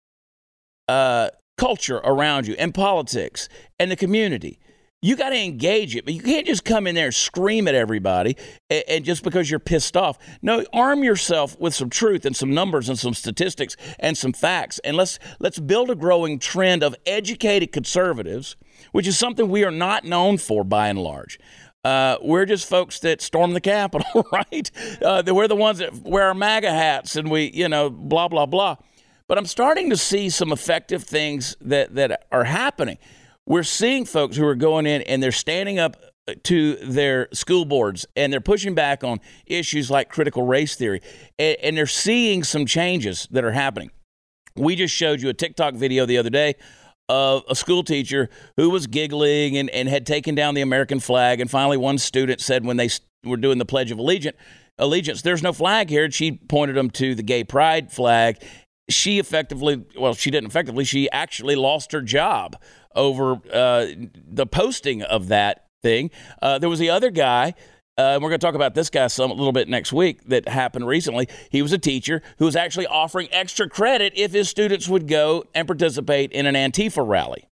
uh, 0.87 1.31
culture 1.57 1.97
around 1.99 2.47
you 2.47 2.55
and 2.57 2.73
politics 2.73 3.49
and 3.81 3.91
the 3.91 3.97
community, 3.97 4.61
you 5.01 5.15
got 5.15 5.31
to 5.31 5.37
engage 5.37 5.95
it, 5.95 6.05
but 6.05 6.13
you 6.13 6.21
can't 6.21 6.47
just 6.47 6.65
come 6.65 6.87
in 6.87 6.95
there 6.95 7.07
and 7.07 7.15
scream 7.15 7.69
at 7.69 7.75
everybody 7.75 8.37
and, 8.69 8.85
and, 8.89 9.05
just 9.05 9.23
because 9.23 9.49
you're 9.49 9.61
pissed 9.61 9.97
off. 9.97 10.19
No, 10.43 10.65
arm 10.73 11.05
yourself 11.05 11.59
with 11.61 11.75
some 11.75 11.89
truth 11.89 12.25
and 12.25 12.35
some 12.35 12.53
numbers 12.53 12.89
and 12.89 12.99
some 12.99 13.15
statistics 13.15 13.77
and 14.01 14.19
some 14.19 14.33
facts, 14.33 14.81
and 14.81 14.97
let's 14.97 15.19
let's 15.39 15.61
build 15.61 15.91
a 15.91 15.95
growing 15.95 16.39
trend 16.39 16.83
of 16.83 16.97
educated 17.07 17.71
conservatives, 17.71 18.57
which 18.91 19.07
is 19.07 19.17
something 19.17 19.49
we 19.49 19.65
are 19.65 19.71
not 19.71 20.05
known 20.05 20.37
for 20.37 20.65
by 20.65 20.89
and 20.89 20.99
large. 20.99 21.39
Uh, 21.85 22.19
we're 22.21 22.45
just 22.45 22.69
folks 22.69 22.99
that 22.99 23.23
storm 23.23 23.53
the 23.53 23.61
Capitol, 23.61 24.27
right? 24.33 24.71
Uh, 25.01 25.23
we're 25.29 25.47
the 25.47 25.55
ones 25.55 25.79
that 25.79 25.95
wear 26.03 26.25
our 26.25 26.35
MAGA 26.35 26.73
hats 26.73 27.15
and 27.15 27.31
we, 27.31 27.53
you 27.55 27.69
know, 27.69 27.89
blah 27.89 28.27
blah 28.27 28.47
blah. 28.47 28.77
But 29.29 29.39
I'm 29.39 29.47
starting 29.47 29.91
to 29.91 29.97
see 29.97 30.29
some 30.29 30.51
effective 30.51 31.05
things 31.05 31.57
that 31.61 31.95
that 31.95 32.27
are 32.33 32.45
happening 32.45 32.99
we're 33.49 33.63
seeing 33.63 34.05
folks 34.05 34.37
who 34.37 34.47
are 34.47 34.55
going 34.55 34.87
in 34.87 35.03
and 35.03 35.23
they're 35.23 35.33
standing 35.33 35.79
up 35.79 35.97
to 36.43 36.77
their 36.77 37.29
school 37.33 37.65
boards 37.65 38.07
and 38.15 38.31
they're 38.31 38.41
pushing 38.43 38.75
back 38.75 39.03
on 39.03 39.19
issues 39.47 39.91
like 39.91 40.11
critical 40.11 40.43
race 40.43 40.77
theory 40.77 41.01
and, 41.39 41.57
and, 41.63 41.77
they're 41.77 41.87
seeing 41.87 42.45
some 42.45 42.67
changes 42.67 43.27
that 43.31 43.45
are 43.45 43.53
happening. 43.53 43.91
We 44.55 44.77
just 44.77 44.95
showed 44.95 45.23
you 45.23 45.31
a 45.31 45.35
TikTok 45.35 45.75
video 45.75 46.05
the 46.05 46.19
other 46.19 46.29
day 46.29 46.57
of 47.09 47.43
a 47.49 47.55
school 47.55 47.83
teacher 47.83 48.29
who 48.59 48.69
was 48.69 48.87
giggling 48.87 49.57
and, 49.57 49.71
and 49.71 49.89
had 49.89 50.05
taken 50.05 50.35
down 50.35 50.55
the 50.55 50.61
American 50.61 51.01
flag. 51.01 51.41
And 51.41 51.51
finally, 51.51 51.79
one 51.79 51.97
student 51.97 52.43
said 52.43 52.67
when 52.67 52.77
they 52.77 52.91
were 53.25 53.39
doing 53.39 53.57
the 53.57 53.65
Pledge 53.65 53.91
of 53.91 53.99
Allegiance, 53.99 54.37
allegiance 54.79 55.23
there's 55.23 55.43
no 55.43 55.55
flag 55.55 55.89
here. 55.89 56.05
And 56.05 56.13
she 56.13 56.33
pointed 56.33 56.77
them 56.77 56.91
to 56.91 57.15
the 57.15 57.23
gay 57.23 57.45
pride 57.45 57.91
flag. 57.91 58.43
She 58.91 59.19
effectively, 59.19 59.83
well, 59.99 60.13
she 60.13 60.31
didn't 60.31 60.51
effectively, 60.51 60.85
she 60.85 61.11
actually 61.11 61.57
lost 61.57 61.93
her 61.93 62.03
job 62.03 62.57
over 62.95 63.41
uh, 63.53 63.87
the 64.31 64.47
posting 64.47 65.03
of 65.03 65.29
that 65.29 65.67
thing. 65.83 66.11
Uh, 66.43 66.59
there 66.59 66.69
was 66.69 66.79
the 66.79 66.91
other 66.91 67.11
guy. 67.11 67.55
Uh, 67.97 68.15
and 68.15 68.23
we're 68.23 68.29
going 68.29 68.39
to 68.39 68.47
talk 68.47 68.55
about 68.55 68.77
this 68.77 68.91
guy 68.91 69.09
some 69.09 69.29
a 69.29 69.35
little 69.35 69.53
bit 69.53 69.69
next 69.69 69.93
week 69.93 70.23
that 70.29 70.47
happened 70.47 70.87
recently. 70.87 71.29
He 71.51 71.63
was 71.63 71.73
a 71.73 71.79
teacher 71.79 72.23
who 72.39 72.45
was 72.45 72.55
actually 72.55 72.87
offering 72.87 73.29
extra 73.33 73.69
credit 73.69 74.13
if 74.15 74.33
his 74.33 74.49
students 74.49 74.89
would 74.89 75.09
go 75.09 75.45
and 75.53 75.67
participate 75.67 76.31
in 76.31 76.47
an 76.47 76.55
Antifa 76.55 77.05
rally. 77.05 77.49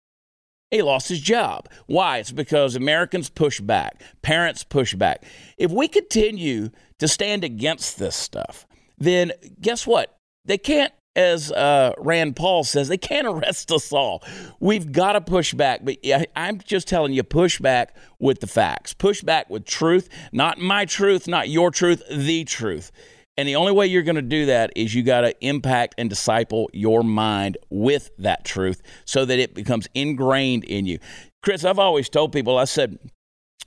He 0.70 0.82
lost 0.82 1.08
his 1.08 1.22
job. 1.22 1.70
Why? 1.86 2.18
It's 2.18 2.32
because 2.32 2.76
Americans 2.76 3.30
push 3.30 3.62
back, 3.62 4.02
parents 4.22 4.66
push 4.66 4.96
back. 4.96 5.24
If 5.56 5.72
we 5.72 5.88
continue 5.88 6.72
to 7.00 7.08
stand 7.08 7.46
against 7.46 7.98
this 7.98 8.16
stuff, 8.16 8.68
then 8.98 9.32
guess 9.62 9.88
what? 9.88 10.18
They 10.46 10.58
can't 10.58 10.92
as 11.16 11.52
uh, 11.52 11.94
Rand 12.00 12.36
Paul 12.36 12.64
says, 12.64 12.88
they 12.88 12.98
can't 12.98 13.28
arrest 13.28 13.72
us 13.72 13.92
all. 13.92 14.24
We've 14.60 14.92
got 14.92 15.14
to 15.14 15.22
push 15.22 15.54
back. 15.54 15.82
But 15.84 15.98
I'm 16.36 16.60
just 16.60 16.88
telling 16.88 17.14
you, 17.14 17.24
push 17.24 17.60
back 17.60 17.96
with 18.20 18.40
the 18.40 18.48
facts. 18.48 18.94
Push 18.94 19.22
back 19.22 19.50
with 19.50 19.66
truth, 19.66 20.10
not 20.32 20.58
my 20.58 20.86
truth, 20.86 21.28
not 21.28 21.50
your 21.50 21.72
truth, 21.72 22.02
the 22.10 22.44
truth. 22.44 22.92
And 23.36 23.48
the 23.48 23.56
only 23.56 23.72
way 23.72 23.88
you're 23.88 24.04
going 24.04 24.16
to 24.16 24.22
do 24.22 24.46
that 24.46 24.72
is 24.76 24.94
you 24.94 25.02
got 25.02 25.22
to 25.22 25.36
impact 25.46 25.96
and 25.98 26.10
disciple 26.10 26.70
your 26.72 27.04
mind 27.04 27.58
with 27.70 28.12
that 28.20 28.46
truth 28.46 28.82
so 29.06 29.26
that 29.26 29.40
it 29.40 29.56
becomes 29.56 29.88
ingrained 29.96 30.64
in 30.64 30.86
you. 30.86 31.00
Chris, 31.42 31.66
I've 31.66 31.80
always 31.80 32.10
told 32.10 32.32
people, 32.32 32.58
I 32.58 32.66
said, 32.66 33.00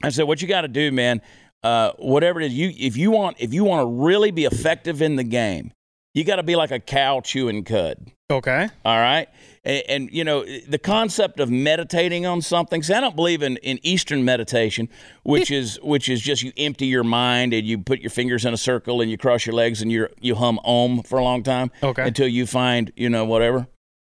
I 0.03 0.11
said, 0.11 0.25
what 0.25 0.41
you 0.41 0.47
got 0.47 0.61
to 0.61 0.69
do, 0.69 0.93
man, 0.93 1.21
uh, 1.65 1.93
whatever 1.99 2.41
it 2.41 2.47
is, 2.47 2.55
you 2.55 2.73
if 2.77 2.97
you 2.97 3.11
want 3.11 3.39
if 3.41 3.53
you 3.53 3.65
want 3.65 3.83
to 3.83 4.05
really 4.05 4.31
be 4.31 4.45
effective 4.45 5.03
in 5.03 5.17
the 5.17 5.25
game, 5.25 5.73
you 6.17 6.25
got 6.25 6.37
to 6.37 6.43
be 6.43 6.57
like 6.57 6.71
a 6.71 6.81
cow 6.81 7.21
chewing 7.21 7.63
cud. 7.63 8.11
Okay. 8.31 8.69
All 8.87 8.99
right. 8.99 9.29
And, 9.65 9.83
and, 9.87 10.11
you 10.11 10.25
know, 10.25 10.47
the 10.67 10.79
concept 10.79 11.41
of 11.41 11.51
meditating 11.51 12.25
on 12.25 12.41
something. 12.41 12.83
See, 12.83 12.95
I 12.95 13.01
don't 13.01 13.15
believe 13.15 13.43
in, 13.43 13.59
in 13.59 13.79
Eastern 13.83 14.25
meditation, 14.25 14.89
which 15.25 15.51
is 15.51 15.79
which 15.83 16.09
is 16.09 16.23
just 16.23 16.43
you 16.43 16.53
empty 16.57 16.87
your 16.87 17.05
mind 17.05 17.53
and 17.53 17.67
you 17.67 17.77
put 17.77 18.01
your 18.01 18.09
fingers 18.09 18.47
in 18.47 18.55
a 18.55 18.57
circle 18.57 19.03
and 19.03 19.11
you 19.11 19.19
cross 19.19 19.45
your 19.45 19.55
legs 19.55 19.83
and 19.83 19.93
you 19.93 20.09
you 20.19 20.37
hum 20.37 20.59
om 20.65 21.03
for 21.03 21.19
a 21.19 21.23
long 21.23 21.43
time. 21.43 21.71
Okay. 21.83 22.07
Until 22.07 22.29
you 22.29 22.47
find, 22.47 22.91
you 22.97 23.11
know, 23.11 23.27
whatever, 23.27 23.67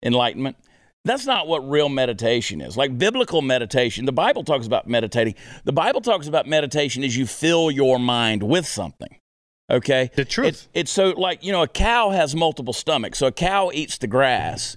enlightenment. 0.02 0.56
That's 1.04 1.26
not 1.26 1.48
what 1.48 1.68
real 1.68 1.90
meditation 1.90 2.62
is. 2.62 2.78
Like 2.78 2.96
biblical 2.96 3.42
meditation, 3.42 4.06
the 4.06 4.12
Bible 4.12 4.42
talks 4.42 4.66
about 4.66 4.88
meditating. 4.88 5.34
The 5.64 5.72
Bible 5.72 6.00
talks 6.00 6.26
about 6.26 6.46
meditation 6.46 7.04
as 7.04 7.14
you 7.14 7.26
fill 7.26 7.70
your 7.70 7.98
mind 7.98 8.42
with 8.42 8.66
something. 8.66 9.19
Okay. 9.70 10.10
The 10.14 10.24
truth. 10.24 10.48
It's, 10.48 10.68
it's 10.74 10.90
so 10.90 11.10
like, 11.10 11.44
you 11.44 11.52
know, 11.52 11.62
a 11.62 11.68
cow 11.68 12.10
has 12.10 12.34
multiple 12.34 12.72
stomachs. 12.72 13.18
So 13.18 13.28
a 13.28 13.32
cow 13.32 13.70
eats 13.72 13.98
the 13.98 14.06
grass 14.06 14.76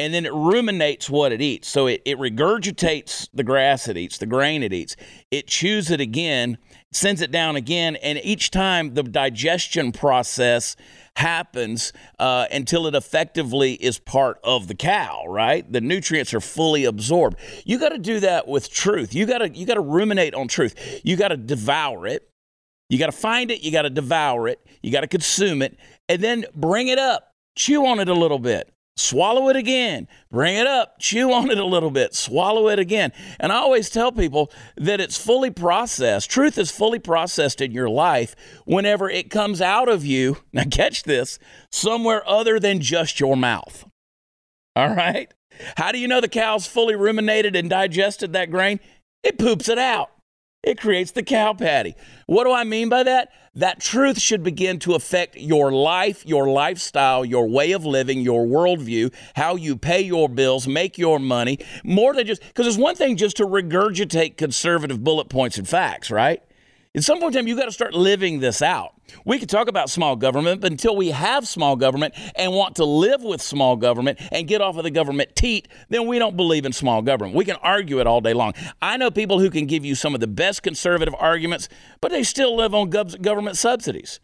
and 0.00 0.14
then 0.14 0.24
it 0.24 0.32
ruminates 0.32 1.10
what 1.10 1.30
it 1.30 1.42
eats. 1.42 1.68
So 1.68 1.86
it, 1.86 2.00
it 2.06 2.16
regurgitates 2.16 3.28
the 3.34 3.44
grass 3.44 3.86
it 3.86 3.98
eats, 3.98 4.16
the 4.16 4.24
grain 4.24 4.62
it 4.62 4.72
eats. 4.72 4.96
It 5.30 5.46
chews 5.46 5.90
it 5.90 6.00
again, 6.00 6.56
sends 6.90 7.20
it 7.20 7.30
down 7.30 7.54
again. 7.54 7.96
And 7.96 8.18
each 8.24 8.50
time 8.50 8.94
the 8.94 9.02
digestion 9.02 9.92
process 9.92 10.74
happens 11.16 11.92
uh, 12.18 12.46
until 12.50 12.86
it 12.86 12.94
effectively 12.94 13.74
is 13.74 13.98
part 13.98 14.40
of 14.42 14.68
the 14.68 14.74
cow, 14.74 15.24
right? 15.26 15.70
The 15.70 15.82
nutrients 15.82 16.32
are 16.32 16.40
fully 16.40 16.86
absorbed. 16.86 17.38
You 17.66 17.78
got 17.78 17.90
to 17.90 17.98
do 17.98 18.20
that 18.20 18.48
with 18.48 18.72
truth. 18.72 19.14
You 19.14 19.26
got 19.26 19.38
to 19.38 19.50
you 19.50 19.66
got 19.66 19.74
to 19.74 19.82
ruminate 19.82 20.32
on 20.32 20.48
truth. 20.48 21.02
You 21.04 21.16
got 21.16 21.28
to 21.28 21.36
devour 21.36 22.06
it. 22.06 22.29
You 22.90 22.98
got 22.98 23.06
to 23.06 23.12
find 23.12 23.50
it, 23.52 23.62
you 23.62 23.70
got 23.70 23.82
to 23.82 23.90
devour 23.90 24.48
it, 24.48 24.60
you 24.82 24.90
got 24.90 25.02
to 25.02 25.06
consume 25.06 25.62
it, 25.62 25.78
and 26.08 26.20
then 26.20 26.44
bring 26.54 26.88
it 26.88 26.98
up, 26.98 27.32
chew 27.56 27.86
on 27.86 28.00
it 28.00 28.08
a 28.08 28.14
little 28.14 28.40
bit, 28.40 28.74
swallow 28.96 29.48
it 29.48 29.54
again, 29.54 30.08
bring 30.28 30.56
it 30.56 30.66
up, 30.66 30.98
chew 30.98 31.32
on 31.32 31.52
it 31.52 31.58
a 31.58 31.64
little 31.64 31.92
bit, 31.92 32.16
swallow 32.16 32.68
it 32.68 32.80
again. 32.80 33.12
And 33.38 33.52
I 33.52 33.58
always 33.58 33.90
tell 33.90 34.10
people 34.10 34.50
that 34.76 35.00
it's 35.00 35.16
fully 35.16 35.52
processed. 35.52 36.28
Truth 36.28 36.58
is 36.58 36.72
fully 36.72 36.98
processed 36.98 37.60
in 37.60 37.70
your 37.70 37.88
life 37.88 38.34
whenever 38.64 39.08
it 39.08 39.30
comes 39.30 39.62
out 39.62 39.88
of 39.88 40.04
you. 40.04 40.38
Now, 40.52 40.64
catch 40.68 41.04
this 41.04 41.38
somewhere 41.70 42.28
other 42.28 42.58
than 42.58 42.80
just 42.80 43.20
your 43.20 43.36
mouth. 43.36 43.88
All 44.74 44.92
right? 44.96 45.32
How 45.76 45.92
do 45.92 45.98
you 45.98 46.08
know 46.08 46.20
the 46.20 46.28
cow's 46.28 46.66
fully 46.66 46.96
ruminated 46.96 47.54
and 47.54 47.70
digested 47.70 48.32
that 48.32 48.50
grain? 48.50 48.80
It 49.22 49.38
poops 49.38 49.68
it 49.68 49.78
out. 49.78 50.10
It 50.62 50.78
creates 50.78 51.12
the 51.12 51.22
cow 51.22 51.54
patty. 51.54 51.94
What 52.26 52.44
do 52.44 52.52
I 52.52 52.64
mean 52.64 52.90
by 52.90 53.02
that? 53.04 53.32
That 53.54 53.80
truth 53.80 54.20
should 54.20 54.42
begin 54.42 54.78
to 54.80 54.94
affect 54.94 55.36
your 55.36 55.72
life, 55.72 56.24
your 56.26 56.48
lifestyle, 56.48 57.24
your 57.24 57.48
way 57.48 57.72
of 57.72 57.86
living, 57.86 58.20
your 58.20 58.46
worldview, 58.46 59.12
how 59.34 59.56
you 59.56 59.76
pay 59.76 60.02
your 60.02 60.28
bills, 60.28 60.68
make 60.68 60.98
your 60.98 61.18
money, 61.18 61.58
more 61.82 62.14
than 62.14 62.26
just 62.26 62.42
because 62.42 62.66
it's 62.66 62.76
one 62.76 62.94
thing 62.94 63.16
just 63.16 63.38
to 63.38 63.46
regurgitate 63.46 64.36
conservative 64.36 65.02
bullet 65.02 65.30
points 65.30 65.56
and 65.56 65.66
facts, 65.66 66.10
right? 66.10 66.42
At 66.92 67.04
some 67.04 67.20
point 67.20 67.36
in 67.36 67.42
time, 67.42 67.46
you've 67.46 67.56
got 67.56 67.66
to 67.66 67.72
start 67.72 67.94
living 67.94 68.40
this 68.40 68.62
out. 68.62 68.94
We 69.24 69.38
could 69.38 69.48
talk 69.48 69.68
about 69.68 69.88
small 69.88 70.16
government, 70.16 70.60
but 70.60 70.72
until 70.72 70.96
we 70.96 71.10
have 71.10 71.46
small 71.46 71.76
government 71.76 72.14
and 72.34 72.52
want 72.52 72.74
to 72.76 72.84
live 72.84 73.22
with 73.22 73.40
small 73.40 73.76
government 73.76 74.18
and 74.32 74.48
get 74.48 74.60
off 74.60 74.76
of 74.76 74.82
the 74.82 74.90
government 74.90 75.36
teat, 75.36 75.68
then 75.88 76.08
we 76.08 76.18
don't 76.18 76.36
believe 76.36 76.66
in 76.66 76.72
small 76.72 77.00
government. 77.00 77.36
We 77.36 77.44
can 77.44 77.54
argue 77.62 78.00
it 78.00 78.08
all 78.08 78.20
day 78.20 78.34
long. 78.34 78.54
I 78.82 78.96
know 78.96 79.08
people 79.12 79.38
who 79.38 79.50
can 79.50 79.66
give 79.66 79.84
you 79.84 79.94
some 79.94 80.14
of 80.14 80.20
the 80.20 80.26
best 80.26 80.64
conservative 80.64 81.14
arguments, 81.16 81.68
but 82.00 82.10
they 82.10 82.24
still 82.24 82.56
live 82.56 82.74
on 82.74 82.90
government 82.90 83.56
subsidies. 83.56 84.18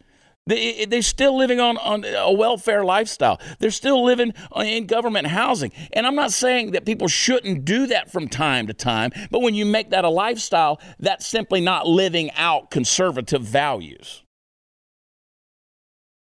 They, 0.47 0.85
they're 0.85 1.01
still 1.01 1.37
living 1.37 1.59
on, 1.59 1.77
on 1.77 2.05
a 2.05 2.31
welfare 2.31 2.83
lifestyle. 2.83 3.39
They're 3.59 3.69
still 3.69 4.03
living 4.03 4.33
in 4.55 4.87
government 4.87 5.27
housing. 5.27 5.71
And 5.93 6.07
I'm 6.07 6.15
not 6.15 6.31
saying 6.31 6.71
that 6.71 6.85
people 6.85 7.07
shouldn't 7.07 7.65
do 7.65 7.87
that 7.87 8.11
from 8.11 8.29
time 8.29 8.67
to 8.67 8.73
time, 8.73 9.11
but 9.29 9.41
when 9.41 9.53
you 9.53 9.65
make 9.65 9.91
that 9.91 10.05
a 10.05 10.09
lifestyle, 10.09 10.79
that's 10.99 11.27
simply 11.27 11.61
not 11.61 11.85
living 11.85 12.31
out 12.31 12.71
conservative 12.71 13.41
values. 13.41 14.23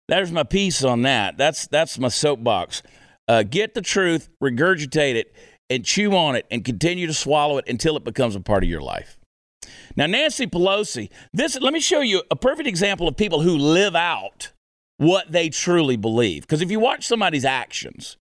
There's 0.08 0.30
my 0.30 0.44
piece 0.44 0.84
on 0.84 1.02
that. 1.02 1.36
That's, 1.36 1.66
that's 1.66 1.98
my 1.98 2.08
soapbox. 2.08 2.82
Uh, 3.26 3.42
get 3.42 3.74
the 3.74 3.82
truth, 3.82 4.28
regurgitate 4.42 5.14
it, 5.14 5.34
and 5.70 5.84
chew 5.84 6.14
on 6.14 6.36
it, 6.36 6.46
and 6.50 6.64
continue 6.64 7.06
to 7.06 7.14
swallow 7.14 7.58
it 7.58 7.64
until 7.68 7.96
it 7.96 8.04
becomes 8.04 8.36
a 8.36 8.40
part 8.40 8.62
of 8.62 8.68
your 8.68 8.82
life. 8.82 9.18
Now, 9.96 10.06
Nancy 10.06 10.46
Pelosi, 10.46 11.10
this 11.32 11.58
let 11.60 11.72
me 11.72 11.80
show 11.80 12.00
you 12.00 12.22
a 12.30 12.36
perfect 12.36 12.68
example 12.68 13.08
of 13.08 13.16
people 13.16 13.42
who 13.42 13.56
live 13.56 13.94
out 13.94 14.52
what 14.96 15.32
they 15.32 15.48
truly 15.48 15.96
believe. 15.96 16.42
Because 16.42 16.62
if 16.62 16.70
you 16.70 16.80
watch 16.80 17.06
somebody's 17.06 17.44
actions, 17.44 18.16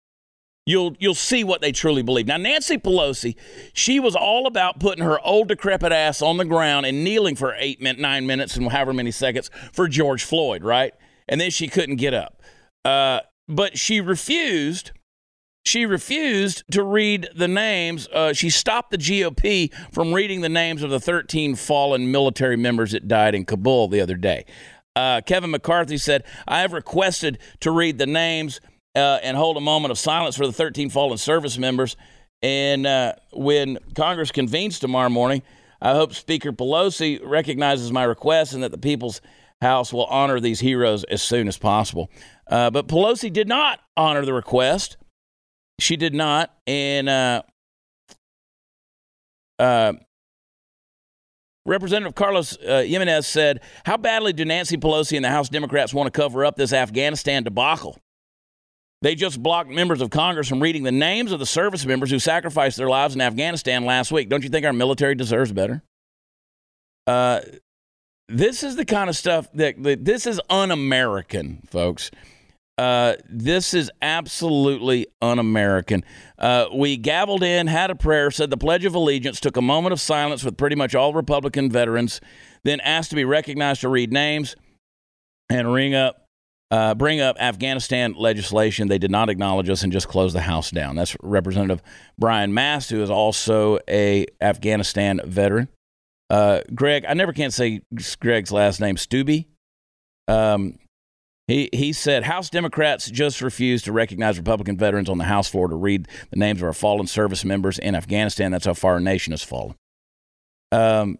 you'll 0.66 0.96
you'll 0.98 1.14
see 1.14 1.44
what 1.44 1.60
they 1.60 1.72
truly 1.72 2.02
believe. 2.02 2.26
Now, 2.26 2.36
Nancy 2.36 2.78
Pelosi, 2.78 3.36
she 3.72 4.00
was 4.00 4.16
all 4.16 4.46
about 4.46 4.80
putting 4.80 5.04
her 5.04 5.20
old 5.20 5.48
decrepit 5.48 5.92
ass 5.92 6.22
on 6.22 6.36
the 6.36 6.44
ground 6.44 6.86
and 6.86 7.04
kneeling 7.04 7.36
for 7.36 7.54
eight, 7.58 7.80
minutes, 7.80 8.00
nine 8.00 8.26
minutes 8.26 8.56
and 8.56 8.70
however 8.70 8.92
many 8.92 9.10
seconds 9.10 9.50
for 9.72 9.88
George 9.88 10.24
Floyd, 10.24 10.64
right? 10.64 10.94
And 11.28 11.40
then 11.40 11.50
she 11.50 11.68
couldn't 11.68 11.96
get 11.96 12.14
up. 12.14 12.42
Uh, 12.84 13.20
but 13.48 13.76
she 13.76 14.00
refused 14.00 14.92
she 15.70 15.86
refused 15.86 16.64
to 16.72 16.82
read 16.82 17.28
the 17.36 17.46
names. 17.46 18.08
Uh, 18.08 18.32
she 18.32 18.50
stopped 18.50 18.90
the 18.90 18.98
GOP 18.98 19.72
from 19.92 20.12
reading 20.12 20.40
the 20.40 20.48
names 20.48 20.82
of 20.82 20.90
the 20.90 20.98
13 20.98 21.54
fallen 21.54 22.10
military 22.10 22.56
members 22.56 22.90
that 22.90 23.06
died 23.06 23.36
in 23.36 23.44
Kabul 23.44 23.86
the 23.86 24.00
other 24.00 24.16
day. 24.16 24.46
Uh, 24.96 25.20
Kevin 25.20 25.52
McCarthy 25.52 25.96
said, 25.96 26.24
I 26.48 26.62
have 26.62 26.72
requested 26.72 27.38
to 27.60 27.70
read 27.70 27.98
the 27.98 28.06
names 28.06 28.60
uh, 28.96 29.20
and 29.22 29.36
hold 29.36 29.56
a 29.56 29.60
moment 29.60 29.92
of 29.92 29.98
silence 29.98 30.36
for 30.36 30.44
the 30.44 30.52
13 30.52 30.90
fallen 30.90 31.18
service 31.18 31.56
members. 31.56 31.96
And 32.42 32.84
uh, 32.84 33.12
when 33.32 33.78
Congress 33.94 34.32
convenes 34.32 34.80
tomorrow 34.80 35.08
morning, 35.08 35.42
I 35.80 35.92
hope 35.92 36.14
Speaker 36.14 36.52
Pelosi 36.52 37.20
recognizes 37.22 37.92
my 37.92 38.02
request 38.02 38.54
and 38.54 38.64
that 38.64 38.72
the 38.72 38.78
People's 38.78 39.20
House 39.62 39.92
will 39.92 40.06
honor 40.06 40.40
these 40.40 40.58
heroes 40.58 41.04
as 41.04 41.22
soon 41.22 41.46
as 41.46 41.58
possible. 41.58 42.10
Uh, 42.48 42.70
but 42.70 42.88
Pelosi 42.88 43.32
did 43.32 43.46
not 43.46 43.78
honor 43.96 44.24
the 44.24 44.34
request. 44.34 44.96
She 45.80 45.96
did 45.96 46.14
not. 46.14 46.54
And 46.66 47.08
uh, 47.08 47.42
uh, 49.58 49.92
Representative 51.66 52.14
Carlos 52.14 52.56
uh, 52.58 52.82
Gimenez 52.82 53.26
said, 53.26 53.60
How 53.84 53.96
badly 53.96 54.32
do 54.32 54.44
Nancy 54.44 54.76
Pelosi 54.76 55.16
and 55.16 55.24
the 55.24 55.30
House 55.30 55.48
Democrats 55.48 55.92
want 55.92 56.12
to 56.12 56.18
cover 56.18 56.44
up 56.44 56.56
this 56.56 56.72
Afghanistan 56.72 57.42
debacle? 57.42 57.98
They 59.02 59.14
just 59.14 59.42
blocked 59.42 59.70
members 59.70 60.02
of 60.02 60.10
Congress 60.10 60.48
from 60.48 60.60
reading 60.60 60.82
the 60.82 60.92
names 60.92 61.32
of 61.32 61.38
the 61.38 61.46
service 61.46 61.86
members 61.86 62.10
who 62.10 62.18
sacrificed 62.18 62.76
their 62.76 62.88
lives 62.88 63.14
in 63.14 63.20
Afghanistan 63.20 63.84
last 63.84 64.12
week. 64.12 64.28
Don't 64.28 64.44
you 64.44 64.50
think 64.50 64.66
our 64.66 64.74
military 64.74 65.14
deserves 65.14 65.52
better? 65.52 65.82
Uh, 67.06 67.40
this 68.28 68.62
is 68.62 68.76
the 68.76 68.84
kind 68.84 69.08
of 69.08 69.16
stuff 69.16 69.50
that, 69.54 69.82
that 69.82 70.04
this 70.04 70.26
is 70.26 70.40
un 70.50 70.70
American, 70.70 71.62
folks. 71.70 72.10
Uh, 72.80 73.14
this 73.28 73.74
is 73.74 73.90
absolutely 74.00 75.06
un 75.20 75.38
American. 75.38 76.02
Uh, 76.38 76.64
we 76.74 76.96
gavelled 76.96 77.42
in, 77.42 77.66
had 77.66 77.90
a 77.90 77.94
prayer, 77.94 78.30
said 78.30 78.48
the 78.48 78.56
Pledge 78.56 78.86
of 78.86 78.94
Allegiance, 78.94 79.38
took 79.38 79.58
a 79.58 79.62
moment 79.62 79.92
of 79.92 80.00
silence 80.00 80.42
with 80.42 80.56
pretty 80.56 80.76
much 80.76 80.94
all 80.94 81.12
Republican 81.12 81.70
veterans, 81.70 82.22
then 82.64 82.80
asked 82.80 83.10
to 83.10 83.16
be 83.16 83.24
recognized 83.26 83.82
to 83.82 83.90
read 83.90 84.14
names 84.14 84.56
and 85.50 85.70
ring 85.70 85.94
up, 85.94 86.24
uh, 86.70 86.94
bring 86.94 87.20
up 87.20 87.36
Afghanistan 87.38 88.14
legislation. 88.16 88.88
They 88.88 88.96
did 88.96 89.10
not 89.10 89.28
acknowledge 89.28 89.68
us 89.68 89.82
and 89.82 89.92
just 89.92 90.08
closed 90.08 90.34
the 90.34 90.40
House 90.40 90.70
down. 90.70 90.96
That's 90.96 91.14
Representative 91.22 91.82
Brian 92.18 92.54
Mast, 92.54 92.88
who 92.88 93.02
is 93.02 93.10
also 93.10 93.78
a 93.90 94.24
Afghanistan 94.40 95.20
veteran. 95.26 95.68
Uh, 96.30 96.62
Greg, 96.74 97.04
I 97.06 97.12
never 97.12 97.34
can 97.34 97.50
say 97.50 97.82
Greg's 98.20 98.52
last 98.52 98.80
name, 98.80 98.96
Steube. 98.96 99.44
Um, 100.28 100.78
he, 101.50 101.68
he 101.72 101.92
said 101.92 102.22
House 102.22 102.48
Democrats 102.48 103.10
just 103.10 103.42
refused 103.42 103.84
to 103.86 103.92
recognize 103.92 104.38
Republican 104.38 104.76
veterans 104.76 105.08
on 105.08 105.18
the 105.18 105.24
House 105.24 105.48
floor 105.48 105.68
to 105.68 105.74
read 105.74 106.06
the 106.30 106.36
names 106.36 106.60
of 106.60 106.66
our 106.66 106.72
fallen 106.72 107.06
service 107.06 107.44
members 107.44 107.78
in 107.78 107.94
Afghanistan. 107.94 108.52
That's 108.52 108.66
how 108.66 108.74
far 108.74 108.94
our 108.94 109.00
nation 109.00 109.32
has 109.32 109.42
fallen. 109.42 109.74
Um, 110.70 111.18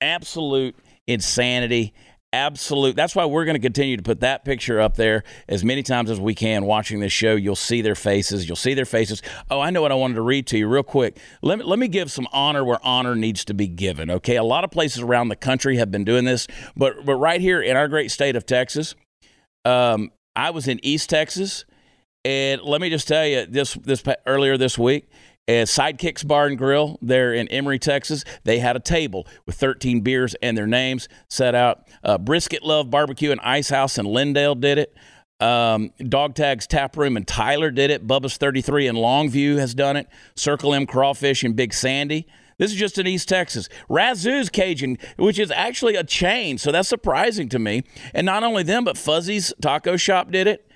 absolute 0.00 0.76
insanity. 1.06 1.94
Absolute. 2.34 2.96
That's 2.96 3.14
why 3.14 3.26
we're 3.26 3.44
going 3.44 3.56
to 3.56 3.60
continue 3.60 3.98
to 3.98 4.02
put 4.02 4.20
that 4.20 4.42
picture 4.44 4.80
up 4.80 4.96
there 4.96 5.22
as 5.48 5.62
many 5.64 5.82
times 5.82 6.10
as 6.10 6.18
we 6.18 6.34
can. 6.34 6.64
Watching 6.64 7.00
this 7.00 7.12
show, 7.12 7.34
you'll 7.34 7.56
see 7.56 7.82
their 7.82 7.94
faces. 7.94 8.48
You'll 8.48 8.56
see 8.56 8.72
their 8.72 8.86
faces. 8.86 9.20
Oh, 9.50 9.60
I 9.60 9.68
know 9.68 9.82
what 9.82 9.92
I 9.92 9.96
wanted 9.96 10.14
to 10.14 10.22
read 10.22 10.46
to 10.48 10.58
you 10.58 10.66
real 10.66 10.82
quick. 10.82 11.18
Let 11.42 11.58
me 11.58 11.64
let 11.66 11.78
me 11.78 11.88
give 11.88 12.10
some 12.10 12.26
honor 12.32 12.64
where 12.64 12.78
honor 12.82 13.14
needs 13.14 13.44
to 13.46 13.54
be 13.54 13.68
given. 13.68 14.10
Okay, 14.10 14.36
a 14.36 14.44
lot 14.44 14.64
of 14.64 14.70
places 14.70 15.02
around 15.02 15.28
the 15.28 15.36
country 15.36 15.76
have 15.76 15.90
been 15.90 16.04
doing 16.04 16.24
this, 16.24 16.46
but 16.74 17.04
but 17.04 17.16
right 17.16 17.40
here 17.40 17.60
in 17.60 17.76
our 17.76 17.86
great 17.86 18.10
state 18.10 18.34
of 18.34 18.46
Texas, 18.46 18.94
um, 19.64 20.10
I 20.34 20.50
was 20.50 20.68
in 20.68 20.84
East 20.84 21.10
Texas, 21.10 21.64
and 22.24 22.62
let 22.62 22.80
me 22.80 22.90
just 22.90 23.08
tell 23.08 23.26
you 23.26 23.46
this 23.46 23.74
this 23.74 24.02
earlier 24.26 24.56
this 24.56 24.78
week. 24.78 25.08
At 25.48 25.66
Sidekicks 25.66 26.26
Bar 26.26 26.46
and 26.46 26.56
Grill 26.56 26.98
there 27.02 27.34
in 27.34 27.48
Emory, 27.48 27.80
Texas, 27.80 28.24
they 28.44 28.60
had 28.60 28.76
a 28.76 28.80
table 28.80 29.26
with 29.44 29.56
13 29.56 30.00
beers 30.00 30.36
and 30.40 30.56
their 30.56 30.68
names 30.68 31.08
set 31.28 31.56
out. 31.56 31.88
Uh, 32.04 32.16
Brisket 32.16 32.62
Love 32.62 32.90
Barbecue 32.90 33.32
and 33.32 33.40
Ice 33.40 33.68
House 33.68 33.98
in 33.98 34.06
Lindale 34.06 34.58
did 34.58 34.78
it. 34.78 34.96
Um, 35.40 35.90
Dog 35.98 36.36
Tags 36.36 36.68
Tap 36.68 36.96
Room 36.96 37.16
and 37.16 37.26
Tyler 37.26 37.72
did 37.72 37.90
it. 37.90 38.06
Bubba's 38.06 38.36
33 38.36 38.86
in 38.86 38.94
Longview 38.94 39.58
has 39.58 39.74
done 39.74 39.96
it. 39.96 40.06
Circle 40.36 40.74
M 40.74 40.86
Crawfish 40.86 41.42
in 41.42 41.54
Big 41.54 41.74
Sandy. 41.74 42.28
This 42.58 42.72
is 42.72 42.76
just 42.76 42.98
in 42.98 43.06
East 43.06 43.28
Texas. 43.28 43.68
Razoo's 43.88 44.48
Cajun, 44.48 44.98
which 45.16 45.38
is 45.38 45.50
actually 45.50 45.96
a 45.96 46.04
chain, 46.04 46.58
so 46.58 46.72
that's 46.72 46.88
surprising 46.88 47.48
to 47.50 47.58
me. 47.58 47.82
And 48.14 48.24
not 48.24 48.42
only 48.42 48.62
them, 48.62 48.84
but 48.84 48.96
Fuzzy's 48.96 49.52
Taco 49.60 49.96
Shop 49.96 50.30
did 50.30 50.46
it. 50.46 50.68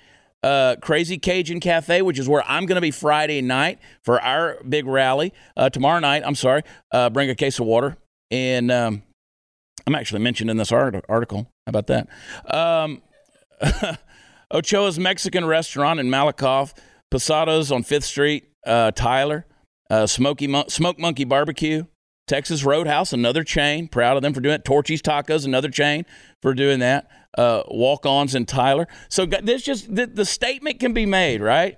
Uh, 0.43 0.75
Crazy 0.81 1.17
Cajun 1.17 1.59
Cafe, 1.59 2.01
which 2.03 2.19
is 2.19 2.29
where 2.29 2.43
I'm 2.47 2.67
going 2.67 2.75
to 2.75 2.81
be 2.81 2.91
Friday 2.91 3.41
night 3.41 3.79
for 4.03 4.21
our 4.21 4.61
big 4.67 4.85
rally. 4.85 5.33
Uh, 5.57 5.69
tomorrow 5.69 5.99
night, 5.99 6.23
I'm 6.25 6.35
sorry, 6.35 6.61
uh, 6.91 7.09
bring 7.09 7.29
a 7.29 7.35
case 7.35 7.59
of 7.59 7.65
water. 7.65 7.97
And 8.29 8.71
um, 8.71 9.01
I'm 9.87 9.95
actually 9.95 10.21
mentioned 10.21 10.49
in 10.49 10.57
this 10.57 10.71
art- 10.71 11.03
article. 11.09 11.49
How 11.65 11.69
about 11.75 11.87
that? 11.87 12.07
Um, 12.53 13.01
Ochoa's 14.51 14.99
Mexican 14.99 15.45
Restaurant 15.45 15.99
in 15.99 16.07
Malakoff, 16.07 16.77
Posadas 17.09 17.71
on 17.71 17.83
Fifth 17.83 18.05
Street, 18.05 18.49
uh, 18.65 18.91
Tyler 18.91 19.45
uh, 19.89 20.07
Smoky 20.07 20.47
Smoke 20.67 20.99
Monkey 20.99 21.23
Barbecue, 21.23 21.85
Texas 22.27 22.63
Roadhouse, 22.63 23.13
another 23.13 23.43
chain. 23.43 23.87
Proud 23.87 24.17
of 24.17 24.21
them 24.23 24.33
for 24.33 24.41
doing 24.41 24.55
it. 24.55 24.65
Torchy's 24.65 25.01
Tacos, 25.01 25.45
another 25.45 25.69
chain 25.69 26.05
for 26.41 26.53
doing 26.53 26.79
that. 26.79 27.09
uh, 27.37 27.63
walk-ons 27.67 28.35
in 28.35 28.45
Tyler. 28.45 28.87
So 29.09 29.25
this 29.25 29.61
just 29.61 29.93
the, 29.93 30.07
the 30.07 30.25
statement 30.25 30.79
can 30.79 30.93
be 30.93 31.05
made, 31.05 31.41
right? 31.41 31.77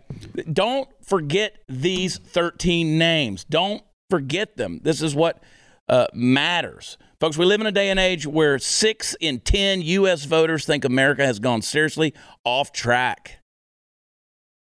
Don't 0.52 0.90
forget 1.04 1.58
these 1.68 2.18
13 2.18 2.98
names. 2.98 3.44
Don't 3.44 3.84
forget 4.10 4.58
them. 4.58 4.80
This 4.84 5.02
is 5.02 5.14
what 5.14 5.44
uh, 5.90 6.08
matters. 6.14 6.98
Folks, 7.20 7.38
we 7.38 7.46
live 7.46 7.60
in 7.60 7.68
a 7.68 7.72
day 7.72 7.90
and 7.90 8.00
age 8.00 8.26
where 8.26 8.58
six 8.58 9.16
in 9.20 9.42
10 9.42 9.82
U.S. 9.82 10.24
voters 10.24 10.66
think 10.66 10.86
America 10.86 11.26
has 11.26 11.40
gone 11.40 11.62
seriously 11.62 12.14
off 12.46 12.72
track. 12.72 13.40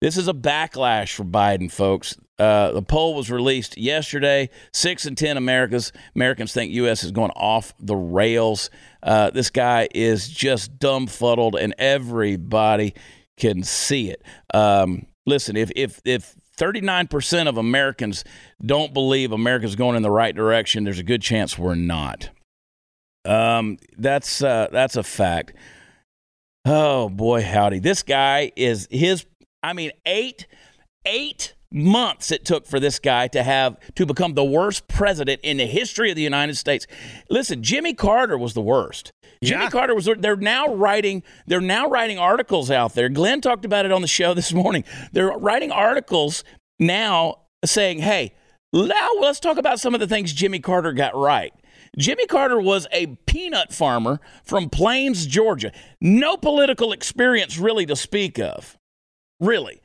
This 0.01 0.17
is 0.17 0.29
a 0.29 0.33
backlash 0.33 1.15
for 1.15 1.25
Biden, 1.25 1.71
folks. 1.71 2.17
Uh, 2.39 2.71
the 2.73 2.83
poll 2.83 3.15
was 3.15 3.31
released 3.31 3.77
yesterday. 3.77 4.49
Six 4.73 5.07
in 5.07 5.15
ten 5.15 5.37
Americans 5.37 5.93
Americans 6.15 6.53
think 6.53 6.73
U.S. 6.73 7.03
is 7.03 7.11
going 7.11 7.33
off 7.33 7.75
the 7.81 7.97
rails. 7.97 8.71
Uh, 9.03 9.31
this 9.31 9.51
guy 9.51 9.89
is 9.95 10.29
just 10.29 10.79
dumbfuddled, 10.79 11.61
and 11.61 11.75
everybody 11.79 12.95
can 13.37 13.63
see 13.63 14.11
it. 14.11 14.23
Um, 14.55 15.07
listen, 15.27 15.57
if 15.57 15.71
if 15.75 16.01
if 16.05 16.37
39% 16.59 17.49
of 17.49 17.57
Americans 17.57 18.25
don't 18.65 18.93
believe 18.93 19.31
America's 19.31 19.77
going 19.77 19.97
in 19.97 20.03
the 20.03 20.11
right 20.11 20.35
direction, 20.35 20.83
there's 20.83 20.99
a 20.99 21.05
good 21.05 21.23
chance 21.23 21.57
we're 21.57 21.77
not. 21.77 22.31
Um, 23.25 23.79
that's 23.97 24.43
uh, 24.43 24.69
that's 24.73 24.97
a 24.97 25.03
fact. 25.03 25.55
Oh 26.65 27.09
boy, 27.09 27.43
howdy! 27.43 27.79
This 27.79 28.03
guy 28.03 28.53
is 28.57 28.89
his. 28.91 29.27
I 29.63 29.73
mean, 29.73 29.91
eight 30.07 30.47
eight 31.09 31.55
months 31.71 32.31
it 32.33 32.45
took 32.45 32.67
for 32.67 32.81
this 32.81 32.99
guy 32.99 33.29
to 33.29 33.43
have 33.43 33.77
to 33.95 34.07
become 34.07 34.35
the 34.35 34.45
worst 34.45 34.89
president 34.89 35.41
in 35.43 35.59
the 35.59 35.67
history 35.67 36.11
of 36.11 36.17
the 36.17 36.23
United 36.23 36.57
States. 36.57 36.87
Listen, 37.29 37.63
Jimmy 37.63 37.93
Carter 37.95 38.39
was 38.39 38.55
the 38.55 38.63
worst. 38.63 39.13
Jimmy 39.43 39.65
Yeah. 39.65 39.71
Carter 39.71 39.95
was 39.95 40.09
they're 40.19 40.37
now 40.37 40.75
writing 40.75 41.23
they're 41.47 41.61
now 41.61 41.89
writing 41.89 42.19
articles 42.19 42.71
out 42.71 42.95
there. 42.95 43.09
Glenn 43.09 43.41
talked 43.41 43.65
about 43.65 43.85
it 43.85 43.93
on 43.93 44.03
the 44.03 44.09
show 44.09 44.35
this 44.41 44.53
morning. 44.53 44.85
They're 45.13 45.29
writing 45.29 45.71
articles 45.71 46.43
now 46.79 47.41
saying, 47.65 47.99
"Hey, 47.99 48.35
now 48.73 49.11
let's 49.21 49.41
talk 49.41 49.59
about 49.59 49.79
some 49.79 49.95
of 49.95 50.01
the 50.01 50.07
things 50.07 50.33
Jimmy 50.33 50.61
Carter 50.61 50.93
got 50.93 51.15
right." 51.15 51.53
Jimmy 51.97 52.27
Carter 52.27 52.61
was 52.61 52.87
a 52.93 53.07
peanut 53.27 53.73
farmer 53.73 54.21
from 54.45 54.69
Plains, 54.71 55.27
Georgia. 55.27 55.73
No 56.01 56.37
political 56.37 56.93
experience 56.93 57.59
really 57.59 57.87
to 57.87 57.97
speak 57.97 58.39
of. 58.39 58.77
Really. 59.41 59.81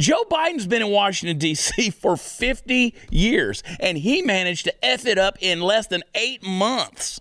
Joe 0.00 0.24
Biden's 0.30 0.66
been 0.66 0.80
in 0.80 0.88
Washington, 0.88 1.36
D.C. 1.36 1.90
for 2.02 2.16
50 2.16 2.94
years, 3.10 3.62
and 3.78 3.98
he 3.98 4.22
managed 4.22 4.64
to 4.64 4.84
F 4.84 5.06
it 5.06 5.18
up 5.18 5.36
in 5.40 5.60
less 5.60 5.86
than 5.86 6.02
eight 6.14 6.42
months. 6.42 7.20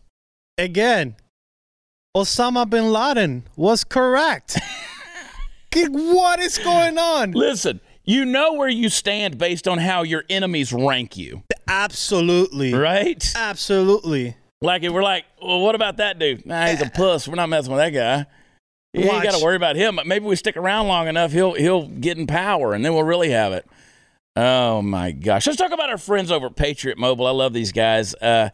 Again, 0.58 1.16
Osama 2.16 2.70
bin 2.70 2.92
Laden 2.92 3.44
was 3.56 3.84
correct. 3.84 4.58
What 5.72 6.40
is 6.40 6.58
going 6.58 6.98
on? 6.98 7.32
Listen, 7.34 7.80
you 8.04 8.26
know 8.26 8.54
where 8.54 8.68
you 8.68 8.90
stand 8.90 9.38
based 9.38 9.68
on 9.68 9.78
how 9.78 10.02
your 10.02 10.24
enemies 10.28 10.74
rank 10.74 11.16
you, 11.16 11.44
Absolutely. 11.68 12.74
right? 12.74 13.24
Absolutely. 13.36 14.36
Like, 14.62 14.82
if 14.82 14.92
we're 14.92 15.04
like, 15.04 15.26
well, 15.42 15.62
what 15.62 15.76
about 15.76 15.98
that 15.98 16.18
dude? 16.18 16.44
Nah, 16.46 16.66
he's 16.66 16.82
a 16.82 16.90
puss. 16.96 17.28
We're 17.28 17.36
not 17.36 17.50
messing 17.50 17.72
with 17.72 17.80
that 17.80 17.92
guy. 17.92 18.26
You 18.94 19.04
ain't 19.04 19.24
got 19.24 19.36
to 19.36 19.44
worry 19.44 19.56
about 19.56 19.76
him. 19.76 20.00
Maybe 20.06 20.26
we 20.26 20.36
stick 20.36 20.58
around 20.58 20.88
long 20.88 21.08
enough, 21.08 21.32
he'll 21.32 21.54
he'll 21.54 21.88
get 21.88 22.18
in 22.18 22.26
power, 22.26 22.74
and 22.74 22.84
then 22.84 22.94
we'll 22.94 23.04
really 23.04 23.30
have 23.30 23.54
it. 23.54 23.68
Oh 24.36 24.82
my 24.82 25.12
gosh! 25.12 25.46
Let's 25.46 25.58
talk 25.58 25.72
about 25.72 25.90
our 25.90 25.98
friends 25.98 26.32
over 26.32 26.48
at 26.48 26.56
Patriot 26.56 26.98
Mobile. 26.98 27.28
I 27.28 27.32
love 27.32 27.54
these 27.54 27.72
guys. 27.72 28.16
Uh, 28.16 28.50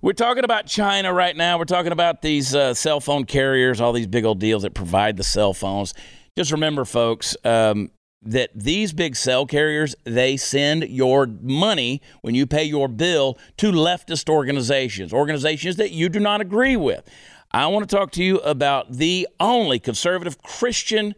we're 0.00 0.12
talking 0.12 0.44
about 0.44 0.66
China 0.66 1.12
right 1.12 1.34
now. 1.36 1.58
We're 1.58 1.64
talking 1.64 1.92
about 1.92 2.22
these 2.22 2.54
uh, 2.54 2.74
cell 2.74 3.00
phone 3.00 3.24
carriers, 3.24 3.80
all 3.80 3.92
these 3.92 4.06
big 4.06 4.24
old 4.24 4.38
deals 4.40 4.62
that 4.62 4.74
provide 4.74 5.16
the 5.16 5.24
cell 5.24 5.54
phones. 5.54 5.94
Just 6.36 6.52
remember, 6.52 6.84
folks, 6.84 7.36
um, 7.44 7.90
that 8.22 8.50
these 8.54 8.92
big 8.92 9.16
cell 9.16 9.46
carriers 9.46 9.94
they 10.04 10.36
send 10.36 10.84
your 10.84 11.26
money 11.26 12.00
when 12.20 12.34
you 12.34 12.46
pay 12.46 12.64
your 12.64 12.88
bill 12.88 13.38
to 13.56 13.72
leftist 13.72 14.28
organizations, 14.28 15.12
organizations 15.12 15.76
that 15.76 15.90
you 15.90 16.08
do 16.08 16.20
not 16.20 16.40
agree 16.40 16.76
with. 16.76 17.08
I 17.54 17.66
want 17.66 17.88
to 17.88 17.96
talk 17.96 18.12
to 18.12 18.24
you 18.24 18.38
about 18.38 18.92
the 18.92 19.28
only 19.38 19.78
conservative 19.78 20.40
Christian 20.42 21.14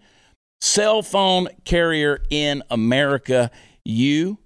cell 0.61 1.01
phone 1.01 1.47
carrier 1.65 2.23
in 2.29 2.65
America. 2.71 3.53
You 3.85 4.39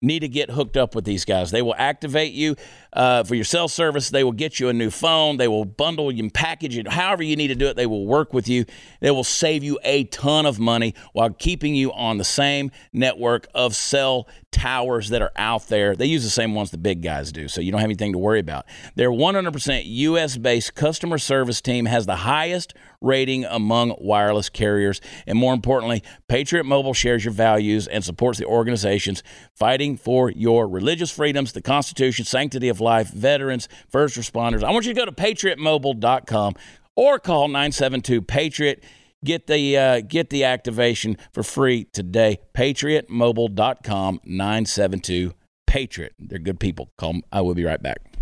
need 0.00 0.20
to 0.20 0.28
get 0.28 0.50
hooked 0.50 0.78
up 0.78 0.94
with 0.94 1.04
these 1.04 1.26
guys. 1.26 1.50
They 1.50 1.60
will 1.60 1.74
activate 1.76 2.32
you 2.32 2.56
uh, 2.96 3.22
for 3.22 3.34
your 3.34 3.44
cell 3.44 3.68
service. 3.68 4.10
They 4.10 4.24
will 4.24 4.32
get 4.32 4.58
you 4.58 4.68
a 4.68 4.72
new 4.72 4.90
phone. 4.90 5.36
They 5.36 5.46
will 5.46 5.64
bundle 5.64 6.10
you 6.10 6.24
and 6.24 6.34
package 6.34 6.76
it. 6.76 6.88
However 6.88 7.22
you 7.22 7.36
need 7.36 7.48
to 7.48 7.54
do 7.54 7.66
it, 7.66 7.76
they 7.76 7.86
will 7.86 8.06
work 8.06 8.32
with 8.32 8.48
you. 8.48 8.64
They 9.00 9.10
will 9.10 9.24
save 9.24 9.62
you 9.62 9.78
a 9.84 10.04
ton 10.04 10.46
of 10.46 10.58
money 10.58 10.94
while 11.12 11.30
keeping 11.30 11.74
you 11.74 11.92
on 11.92 12.16
the 12.16 12.24
same 12.24 12.70
network 12.92 13.46
of 13.54 13.76
cell 13.76 14.26
towers 14.50 15.10
that 15.10 15.20
are 15.20 15.32
out 15.36 15.68
there. 15.68 15.94
They 15.94 16.06
use 16.06 16.24
the 16.24 16.30
same 16.30 16.54
ones 16.54 16.70
the 16.70 16.78
big 16.78 17.02
guys 17.02 17.30
do, 17.30 17.46
so 17.46 17.60
you 17.60 17.70
don't 17.70 17.80
have 17.80 17.88
anything 17.88 18.12
to 18.12 18.18
worry 18.18 18.40
about. 18.40 18.64
Their 18.94 19.10
100% 19.10 19.82
US 19.84 20.36
based 20.38 20.74
customer 20.74 21.18
service 21.18 21.60
team 21.60 21.84
has 21.84 22.06
the 22.06 22.16
highest 22.16 22.72
rating 23.02 23.44
among 23.44 23.94
wireless 23.98 24.48
carriers. 24.48 25.00
And 25.26 25.38
more 25.38 25.52
importantly, 25.52 26.02
Patriot 26.28 26.64
Mobile 26.64 26.94
shares 26.94 27.24
your 27.24 27.34
values 27.34 27.86
and 27.86 28.02
supports 28.02 28.38
the 28.38 28.46
organizations 28.46 29.22
fighting 29.54 29.96
for 29.98 30.30
your 30.30 30.66
religious 30.66 31.10
freedoms, 31.10 31.52
the 31.52 31.60
Constitution, 31.60 32.24
sanctity 32.24 32.68
of 32.68 32.80
life, 32.80 32.85
veterans, 33.12 33.68
first 33.88 34.16
responders. 34.16 34.62
I 34.62 34.70
want 34.70 34.86
you 34.86 34.94
to 34.94 34.98
go 34.98 35.04
to 35.04 35.12
patriotmobile.com 35.12 36.54
or 36.94 37.18
call 37.18 37.48
972 37.48 38.22
Patriot. 38.22 38.82
Get 39.24 39.46
the 39.46 39.76
uh, 39.76 40.00
get 40.00 40.30
the 40.30 40.44
activation 40.44 41.16
for 41.32 41.42
free 41.42 41.84
today. 41.84 42.38
PatriotMobile.com 42.54 44.20
972 44.24 45.32
Patriot. 45.66 46.14
They're 46.18 46.38
good 46.38 46.60
people. 46.60 46.90
Call 46.96 47.14
'em. 47.14 47.22
I 47.32 47.40
will 47.40 47.54
be 47.54 47.64
right 47.64 47.82
back. 47.82 48.15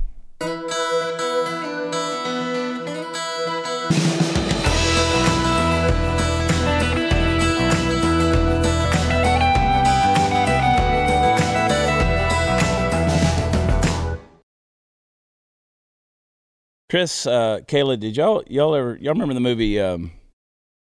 Chris, 16.94 17.26
uh, 17.26 17.58
Kayla, 17.66 17.98
did 17.98 18.16
y'all 18.16 18.44
y'all 18.46 18.72
ever 18.72 18.96
y'all 19.00 19.14
remember 19.14 19.34
the 19.34 19.40
movie 19.40 19.80
um, 19.80 20.12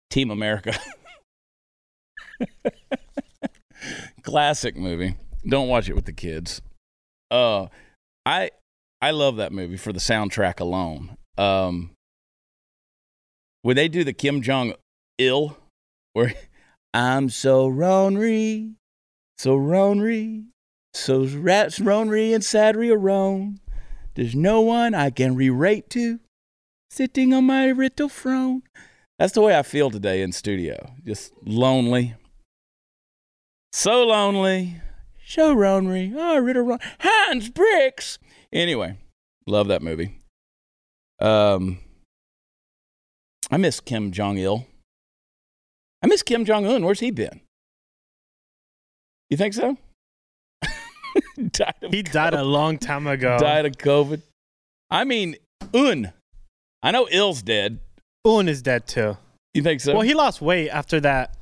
Team 0.09 0.31
America? 0.31 0.73
Classic 4.23 4.77
movie. 4.77 5.17
Don't 5.45 5.67
watch 5.67 5.89
it 5.89 5.95
with 5.95 6.05
the 6.05 6.13
kids. 6.13 6.61
Uh, 7.29 7.67
I 8.25 8.51
I 9.01 9.11
love 9.11 9.35
that 9.35 9.51
movie 9.51 9.75
for 9.75 9.91
the 9.91 9.99
soundtrack 9.99 10.61
alone. 10.61 11.17
Um, 11.37 11.91
would 13.65 13.75
they 13.75 13.89
do 13.89 14.05
the 14.05 14.13
Kim 14.13 14.41
Jong 14.41 14.75
Il, 15.17 15.57
where 16.13 16.33
I'm 16.93 17.27
so 17.27 17.69
Ronry, 17.69 18.75
so 19.37 19.57
Ronry, 19.57 20.45
so 20.93 21.25
rats 21.25 21.79
Ronry 21.79 22.33
and 22.33 22.41
Sadri 22.41 22.97
Roan. 22.97 23.59
There's 24.19 24.35
no 24.35 24.59
one 24.59 24.93
I 24.93 25.11
can 25.11 25.33
re-rate 25.33 25.89
to, 25.91 26.19
sitting 26.91 27.33
on 27.33 27.45
my 27.45 27.71
little 27.71 28.09
throne. 28.09 28.63
That's 29.17 29.31
the 29.31 29.39
way 29.39 29.57
I 29.57 29.63
feel 29.63 29.89
today 29.89 30.21
in 30.21 30.33
studio. 30.33 30.91
Just 31.05 31.31
lonely. 31.45 32.15
So 33.71 34.03
lonely. 34.03 34.81
So 35.25 35.53
lonely. 35.53 36.11
Oh, 36.13 36.37
Ritter 36.37 36.65
Ron. 36.65 36.79
Hans 36.99 37.47
Bricks. 37.47 38.19
Anyway, 38.51 38.97
love 39.47 39.69
that 39.69 39.81
movie. 39.81 40.19
Um, 41.21 41.79
I 43.49 43.55
miss 43.55 43.79
Kim 43.79 44.11
Jong 44.11 44.37
Il. 44.37 44.67
I 46.03 46.07
miss 46.07 46.23
Kim 46.23 46.43
Jong 46.43 46.65
Un. 46.65 46.83
Where's 46.83 46.99
he 46.99 47.11
been? 47.11 47.39
You 49.29 49.37
think 49.37 49.53
so? 49.53 49.77
died 51.51 51.75
of 51.81 51.91
He 51.93 52.03
died 52.03 52.33
a 52.33 52.43
long 52.43 52.77
time 52.77 53.07
ago. 53.07 53.37
died 53.39 53.65
of 53.65 53.73
COVID. 53.73 54.21
I 54.89 55.03
mean, 55.03 55.35
Un. 55.73 56.11
I 56.81 56.91
know 56.91 57.07
Il's 57.11 57.41
dead. 57.41 57.79
Un 58.25 58.47
is 58.47 58.61
dead 58.61 58.87
too. 58.87 59.17
You 59.53 59.61
think 59.63 59.81
so? 59.81 59.93
Well, 59.93 60.01
he 60.01 60.13
lost 60.13 60.41
weight 60.41 60.69
after 60.69 60.99
that 61.01 61.35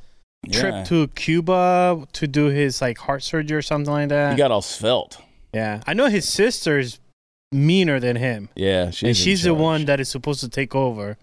Yeah. 0.46 0.60
trip 0.60 0.86
to 0.88 1.08
Cuba 1.10 2.08
to 2.14 2.28
do 2.28 2.46
his 2.46 2.82
like 2.82 2.98
heart 3.00 3.24
surgery 3.24 3.58
or 3.58 3.62
something 3.62 3.92
like 3.92 4.10
that. 4.10 4.32
He 4.32 4.38
got 4.38 4.52
all 4.52 4.62
svelte. 4.62 5.18
yeah, 5.54 5.82
I 5.88 5.94
know 5.94 6.08
his 6.08 6.28
sister's 6.28 7.00
meaner 7.52 8.00
than 8.00 8.16
him, 8.18 8.50
Yeah, 8.56 8.92
she's 8.92 9.08
and 9.08 9.18
she's 9.18 9.44
the 9.44 9.54
one 9.54 9.86
that 9.86 10.00
is 10.00 10.10
supposed 10.10 10.42
to 10.42 10.50
take 10.50 10.76
over. 10.76 11.18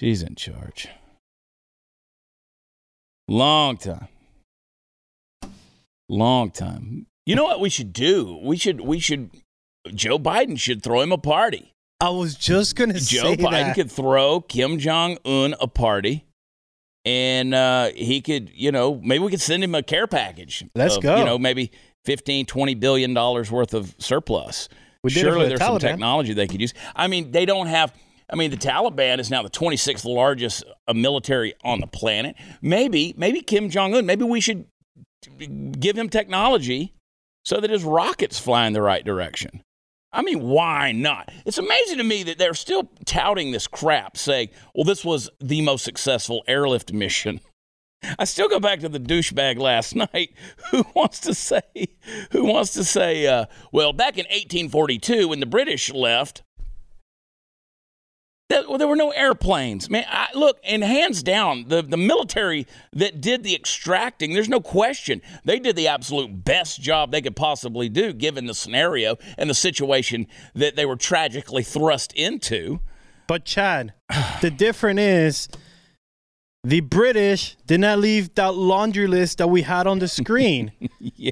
She's 0.00 0.22
in 0.22 0.34
charge. 0.36 0.88
Long 3.28 3.76
time. 3.76 4.08
Long 6.08 6.50
time. 6.50 7.06
You 7.26 7.34
know 7.34 7.44
what 7.44 7.58
we 7.58 7.68
should 7.68 7.92
do? 7.92 8.38
We 8.40 8.56
should 8.56 8.80
we 8.80 9.00
should 9.00 9.30
Joe 9.92 10.18
Biden 10.18 10.58
should 10.58 10.82
throw 10.82 11.00
him 11.00 11.10
a 11.10 11.18
party. 11.18 11.74
I 12.00 12.10
was 12.10 12.36
just 12.36 12.76
gonna 12.76 13.00
Joe 13.00 13.34
Biden 13.34 13.50
that. 13.50 13.74
could 13.74 13.90
throw 13.90 14.40
Kim 14.40 14.78
Jong 14.78 15.18
Un 15.24 15.54
a 15.60 15.66
party, 15.66 16.24
and 17.04 17.52
uh, 17.52 17.90
he 17.94 18.20
could, 18.20 18.50
you 18.54 18.70
know, 18.70 19.00
maybe 19.02 19.24
we 19.24 19.30
could 19.30 19.40
send 19.40 19.64
him 19.64 19.74
a 19.74 19.82
care 19.82 20.06
package. 20.06 20.64
Let's 20.74 20.98
of, 20.98 21.02
go. 21.02 21.16
You 21.16 21.24
know, 21.24 21.38
maybe 21.38 21.72
15, 22.04 22.46
20 22.46 22.74
billion 22.74 23.12
dollars 23.12 23.50
worth 23.50 23.74
of 23.74 23.94
surplus. 23.98 24.68
We 25.02 25.10
did 25.10 25.18
it 25.18 25.22
for 25.22 25.30
Surely 25.30 25.42
the 25.44 25.48
there's 25.50 25.60
some 25.60 25.78
Taliban. 25.78 25.80
technology 25.80 26.32
they 26.32 26.46
could 26.46 26.60
use. 26.60 26.74
I 26.94 27.08
mean, 27.08 27.32
they 27.32 27.44
don't 27.44 27.66
have. 27.66 27.92
I 28.30 28.36
mean, 28.36 28.50
the 28.50 28.56
Taliban 28.56 29.18
is 29.18 29.30
now 29.30 29.42
the 29.42 29.50
26th 29.50 30.04
largest 30.04 30.64
uh, 30.88 30.94
military 30.94 31.54
on 31.64 31.80
the 31.80 31.86
planet. 31.86 32.34
Maybe, 32.60 33.14
maybe 33.16 33.40
Kim 33.40 33.70
Jong 33.70 33.94
Un. 33.94 34.04
Maybe 34.04 34.24
we 34.24 34.40
should 34.40 34.66
give 35.78 35.96
him 35.96 36.08
technology 36.08 36.92
so 37.46 37.60
that 37.60 37.70
his 37.70 37.84
rockets 37.84 38.40
fly 38.40 38.66
in 38.66 38.72
the 38.72 38.82
right 38.82 39.04
direction. 39.04 39.62
I 40.12 40.22
mean, 40.22 40.42
why 40.42 40.90
not? 40.90 41.30
It's 41.44 41.58
amazing 41.58 41.98
to 41.98 42.04
me 42.04 42.24
that 42.24 42.38
they're 42.38 42.54
still 42.54 42.90
touting 43.04 43.52
this 43.52 43.68
crap, 43.68 44.16
saying, 44.16 44.48
well, 44.74 44.84
this 44.84 45.04
was 45.04 45.30
the 45.38 45.62
most 45.62 45.84
successful 45.84 46.42
airlift 46.48 46.92
mission. 46.92 47.40
I 48.18 48.24
still 48.24 48.48
go 48.48 48.58
back 48.58 48.80
to 48.80 48.88
the 48.88 48.98
douchebag 48.98 49.58
last 49.58 49.94
night 50.12 50.34
who 50.70 50.84
wants 50.94 51.20
to 51.20 51.34
say, 51.34 51.62
who 52.32 52.46
wants 52.46 52.72
to 52.74 52.82
say, 52.82 53.28
uh, 53.28 53.46
well, 53.70 53.92
back 53.92 54.18
in 54.18 54.24
1842 54.24 55.28
when 55.28 55.38
the 55.38 55.46
British 55.46 55.92
left, 55.92 56.42
there, 58.48 58.88
were 58.88 58.96
no 58.96 59.10
airplanes. 59.10 59.90
Man, 59.90 60.04
I, 60.08 60.28
look, 60.34 60.58
and 60.64 60.82
hands 60.82 61.22
down, 61.22 61.66
the, 61.68 61.82
the 61.82 61.96
military 61.96 62.66
that 62.92 63.20
did 63.20 63.42
the 63.42 63.54
extracting, 63.54 64.34
there's 64.34 64.48
no 64.48 64.60
question. 64.60 65.20
They 65.44 65.58
did 65.58 65.76
the 65.76 65.88
absolute 65.88 66.44
best 66.44 66.80
job 66.80 67.10
they 67.10 67.22
could 67.22 67.36
possibly 67.36 67.88
do 67.88 68.12
given 68.12 68.46
the 68.46 68.54
scenario 68.54 69.16
and 69.36 69.50
the 69.50 69.54
situation 69.54 70.26
that 70.54 70.76
they 70.76 70.86
were 70.86 70.96
tragically 70.96 71.62
thrust 71.62 72.12
into. 72.12 72.80
But 73.26 73.44
Chad, 73.44 73.92
the 74.40 74.50
difference 74.50 75.00
is 75.00 75.48
the 76.66 76.80
British 76.80 77.56
did 77.68 77.78
not 77.78 78.00
leave 78.00 78.34
that 78.34 78.56
laundry 78.56 79.06
list 79.06 79.38
that 79.38 79.48
we 79.48 79.62
had 79.62 79.86
on 79.86 80.00
the 80.00 80.08
screen. 80.08 80.72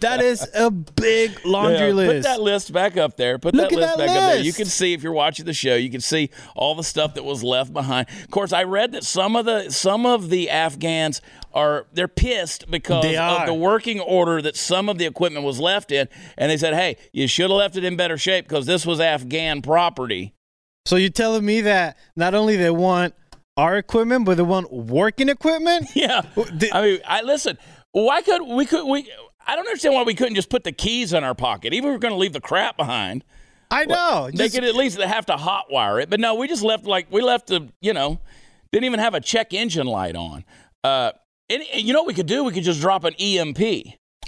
That 0.00 0.22
is 0.22 0.48
a 0.54 0.70
big 0.70 1.44
laundry 1.44 1.88
Yeah, 1.88 1.92
list. 1.92 2.26
Put 2.26 2.34
that 2.34 2.40
list 2.40 2.72
back 2.72 2.96
up 2.96 3.16
there. 3.16 3.38
Put 3.38 3.54
Look 3.54 3.70
that 3.70 3.76
at 3.76 3.78
list 3.78 3.96
that 3.98 4.06
back 4.06 4.16
up 4.16 4.32
there. 4.32 4.40
You 4.40 4.52
can 4.52 4.66
see 4.66 4.92
if 4.92 5.02
you're 5.02 5.12
watching 5.12 5.44
the 5.44 5.52
show, 5.52 5.74
you 5.76 5.90
can 5.90 6.00
see 6.00 6.30
all 6.56 6.74
the 6.74 6.82
stuff 6.82 7.14
that 7.14 7.22
was 7.22 7.44
left 7.44 7.72
behind. 7.72 8.08
Of 8.22 8.30
course, 8.30 8.52
I 8.52 8.64
read 8.64 8.92
that 8.92 9.04
some 9.04 9.36
of 9.36 9.44
the 9.44 9.70
some 9.70 10.04
of 10.06 10.30
the 10.30 10.50
Afghans 10.50 11.20
are 11.52 11.86
they're 11.92 12.08
pissed 12.08 12.70
because 12.70 13.02
They 13.04 13.16
of 13.16 13.46
the 13.46 13.54
working 13.54 14.00
order 14.00 14.42
that 14.42 14.56
some 14.56 14.88
of 14.88 14.98
the 14.98 15.04
equipment 15.04 15.44
was 15.44 15.60
left 15.60 15.92
in, 15.92 16.08
and 16.38 16.50
they 16.50 16.56
said, 16.56 16.74
"Hey, 16.74 16.96
you 17.12 17.28
should 17.28 17.50
have 17.50 17.58
left 17.58 17.76
it 17.76 17.84
in 17.84 17.96
better 17.96 18.16
shape 18.18 18.48
because 18.48 18.66
this 18.66 18.84
was 18.86 19.00
Afghan 19.00 19.62
property." 19.62 20.34
so 20.86 20.96
you're 20.96 21.08
telling 21.08 21.44
me 21.44 21.62
that 21.62 21.96
not 22.14 22.34
only 22.34 22.56
they 22.56 22.70
want 22.70 23.14
our 23.56 23.76
equipment, 23.76 24.24
but 24.24 24.36
they 24.36 24.42
want 24.42 24.72
working 24.72 25.28
equipment? 25.28 25.88
Yeah, 25.94 26.22
I 26.72 26.82
mean, 26.82 27.00
I 27.06 27.22
listen. 27.22 27.58
Why 27.92 28.22
could 28.22 28.42
we 28.42 28.66
could 28.66 28.86
we? 28.86 29.10
I 29.46 29.56
don't 29.56 29.66
understand 29.66 29.94
why 29.94 30.02
we 30.02 30.14
couldn't 30.14 30.34
just 30.34 30.48
put 30.50 30.64
the 30.64 30.72
keys 30.72 31.12
in 31.12 31.22
our 31.22 31.34
pocket, 31.34 31.72
even 31.74 31.90
if 31.90 31.94
we're 31.94 31.98
going 31.98 32.14
to 32.14 32.18
leave 32.18 32.32
the 32.32 32.40
crap 32.40 32.76
behind. 32.76 33.24
I 33.70 33.84
know. 33.84 34.30
They 34.32 34.44
Just- 34.44 34.54
could 34.54 34.64
at 34.64 34.74
least 34.74 35.00
have 35.00 35.26
to 35.26 35.34
hotwire 35.36 36.02
it, 36.02 36.08
but 36.10 36.20
no, 36.20 36.34
we 36.34 36.48
just 36.48 36.62
left 36.62 36.84
like 36.84 37.06
we 37.10 37.22
left 37.22 37.48
the 37.48 37.68
you 37.80 37.92
know 37.92 38.20
didn't 38.72 38.84
even 38.84 39.00
have 39.00 39.14
a 39.14 39.20
check 39.20 39.52
engine 39.54 39.86
light 39.86 40.16
on. 40.16 40.44
Uh, 40.82 41.12
and, 41.48 41.62
and 41.72 41.82
you 41.82 41.92
know 41.92 42.00
what 42.00 42.08
we 42.08 42.14
could 42.14 42.26
do? 42.26 42.42
We 42.44 42.52
could 42.52 42.64
just 42.64 42.80
drop 42.80 43.04
an 43.04 43.14
EMP. 43.14 43.60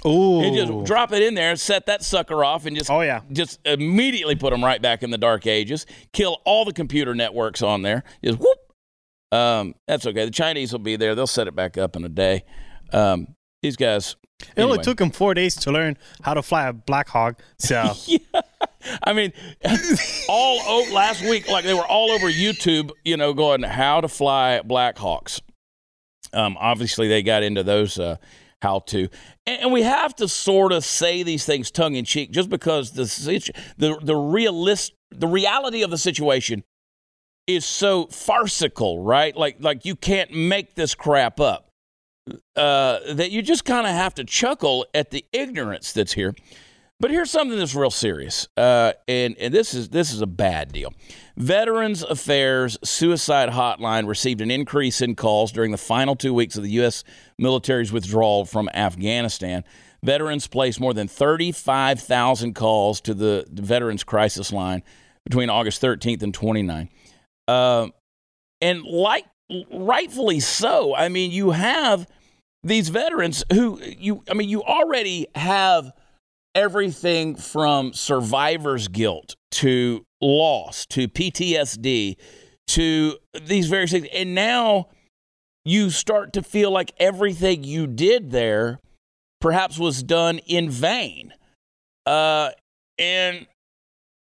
Ooh. 0.05 0.41
And 0.41 0.55
just 0.55 0.85
drop 0.85 1.11
it 1.11 1.21
in 1.23 1.33
there, 1.33 1.49
and 1.49 1.59
set 1.59 1.87
that 1.87 2.03
sucker 2.03 2.43
off, 2.45 2.65
and 2.65 2.77
just 2.77 2.89
Oh, 2.89 3.01
yeah. 3.01 3.21
just 3.31 3.59
immediately 3.65 4.35
put 4.35 4.51
them 4.51 4.63
right 4.63 4.81
back 4.81 5.01
in 5.03 5.09
the 5.09 5.17
dark 5.17 5.45
ages. 5.47 5.85
Kill 6.13 6.39
all 6.45 6.63
the 6.65 6.71
computer 6.73 7.13
networks 7.15 7.61
on 7.61 7.81
there. 7.81 8.03
Just 8.23 8.39
whoop. 8.39 8.57
Um, 9.31 9.75
that's 9.87 10.05
okay. 10.05 10.25
The 10.25 10.31
Chinese 10.31 10.71
will 10.71 10.79
be 10.79 10.95
there. 10.95 11.15
They'll 11.15 11.27
set 11.27 11.47
it 11.47 11.55
back 11.55 11.77
up 11.77 11.95
in 11.95 12.03
a 12.03 12.09
day. 12.09 12.43
Um, 12.93 13.35
these 13.61 13.75
guys. 13.75 14.15
It 14.55 14.61
only 14.61 14.77
took 14.77 14.99
them 14.99 15.09
four 15.09 15.33
days 15.33 15.55
to 15.55 15.71
learn 15.71 15.97
how 16.21 16.35
to 16.35 16.43
fly 16.43 16.67
a 16.67 16.73
Black 16.73 17.09
Hawk. 17.09 17.41
So 17.57 17.91
I 19.03 19.13
mean, 19.13 19.33
all 20.29 20.59
oh, 20.63 20.89
last 20.93 21.23
week, 21.23 21.47
like 21.47 21.65
they 21.65 21.73
were 21.73 21.85
all 21.85 22.11
over 22.11 22.27
YouTube, 22.27 22.91
you 23.03 23.17
know, 23.17 23.33
going 23.33 23.63
how 23.63 24.01
to 24.01 24.07
fly 24.07 24.61
Black 24.61 24.97
Hawks. 24.97 25.41
Um, 26.33 26.57
obviously, 26.59 27.07
they 27.07 27.23
got 27.23 27.43
into 27.43 27.63
those 27.63 27.97
uh, 27.97 28.17
how 28.61 28.79
to, 28.79 29.09
and, 29.45 29.61
and 29.63 29.73
we 29.73 29.83
have 29.83 30.15
to 30.17 30.27
sort 30.27 30.71
of 30.71 30.83
say 30.83 31.23
these 31.23 31.45
things 31.45 31.71
tongue 31.71 31.95
in 31.95 32.05
cheek, 32.05 32.31
just 32.31 32.49
because 32.49 32.91
the 32.91 33.07
situ- 33.07 33.53
the 33.77 33.97
the 34.01 34.15
realist 34.15 34.93
the 35.09 35.27
reality 35.27 35.83
of 35.83 35.89
the 35.89 35.97
situation 35.97 36.63
is 37.47 37.65
so 37.65 38.07
farcical, 38.07 39.01
right? 39.01 39.35
Like 39.35 39.57
like 39.59 39.85
you 39.85 39.95
can't 39.95 40.31
make 40.31 40.75
this 40.75 40.93
crap 40.93 41.39
up. 41.39 41.71
Uh, 42.57 42.99
that 43.13 43.31
you 43.31 43.41
just 43.41 43.63
kind 43.63 43.87
of 43.87 43.93
have 43.93 44.13
to 44.15 44.25
chuckle 44.25 44.85
at 44.93 45.11
the 45.11 45.25
ignorance 45.31 45.93
that's 45.93 46.11
here. 46.11 46.35
But 46.99 47.11
here's 47.11 47.29
something 47.29 47.57
that's 47.57 47.75
real 47.75 47.91
serious, 47.91 48.47
uh, 48.57 48.93
and 49.07 49.37
and 49.37 49.53
this 49.53 49.75
is 49.75 49.89
this 49.89 50.11
is 50.11 50.21
a 50.21 50.27
bad 50.27 50.73
deal. 50.73 50.93
Veterans 51.37 52.01
Affairs 52.01 52.77
Suicide 52.83 53.49
Hotline 53.49 54.07
received 54.07 54.41
an 54.41 54.49
increase 54.49 54.99
in 54.99 55.15
calls 55.15 55.51
during 55.51 55.71
the 55.71 55.77
final 55.77 56.15
two 56.15 56.33
weeks 56.33 56.57
of 56.57 56.63
the 56.63 56.71
U.S. 56.71 57.03
military's 57.37 57.91
withdrawal 57.91 58.45
from 58.45 58.67
Afghanistan. 58.73 59.63
Veterans 60.03 60.47
placed 60.47 60.79
more 60.79 60.93
than 60.93 61.07
35,000 61.07 62.53
calls 62.53 63.01
to 63.01 63.13
the, 63.13 63.45
Veterans 63.51 64.03
Crisis 64.03 64.51
Line 64.51 64.81
between 65.23 65.49
August 65.49 65.81
13th 65.81 66.23
and 66.23 66.33
29th. 66.33 66.89
Uh, 67.47 67.87
and 68.61 68.83
like 68.83 69.25
rightfully 69.71 70.39
so. 70.39 70.95
I 70.95 71.09
mean, 71.09 71.31
you 71.31 71.51
have 71.51 72.07
these 72.63 72.89
veterans 72.89 73.43
who 73.51 73.79
you. 73.81 74.23
I 74.29 74.33
mean, 74.33 74.49
you 74.49 74.63
already 74.63 75.27
have 75.35 75.91
everything 76.55 77.35
from 77.35 77.93
survivor's 77.93 78.87
guilt 78.87 79.35
to 79.51 80.05
loss 80.21 80.85
to 80.87 81.07
PTSD 81.07 82.15
to 82.67 83.17
these 83.41 83.67
various 83.67 83.91
things, 83.91 84.07
and 84.13 84.35
now 84.35 84.89
you 85.63 85.89
start 85.89 86.33
to 86.33 86.41
feel 86.41 86.71
like 86.71 86.93
everything 86.97 87.63
you 87.63 87.87
did 87.87 88.31
there 88.31 88.79
perhaps 89.39 89.77
was 89.77 90.01
done 90.01 90.39
in 90.39 90.69
vain. 90.69 91.33
Uh, 92.05 92.49
and 92.97 93.45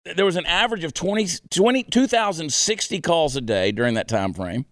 there 0.06 0.26
was 0.26 0.36
an 0.36 0.46
average 0.46 0.84
of 0.84 0.94
20, 0.94 1.28
20 1.50 1.84
2,060 1.84 3.02
calls 3.02 3.36
a 3.36 3.42
day 3.42 3.72
during 3.72 3.96
that 3.96 4.08
time 4.08 4.34
frame. 4.34 4.66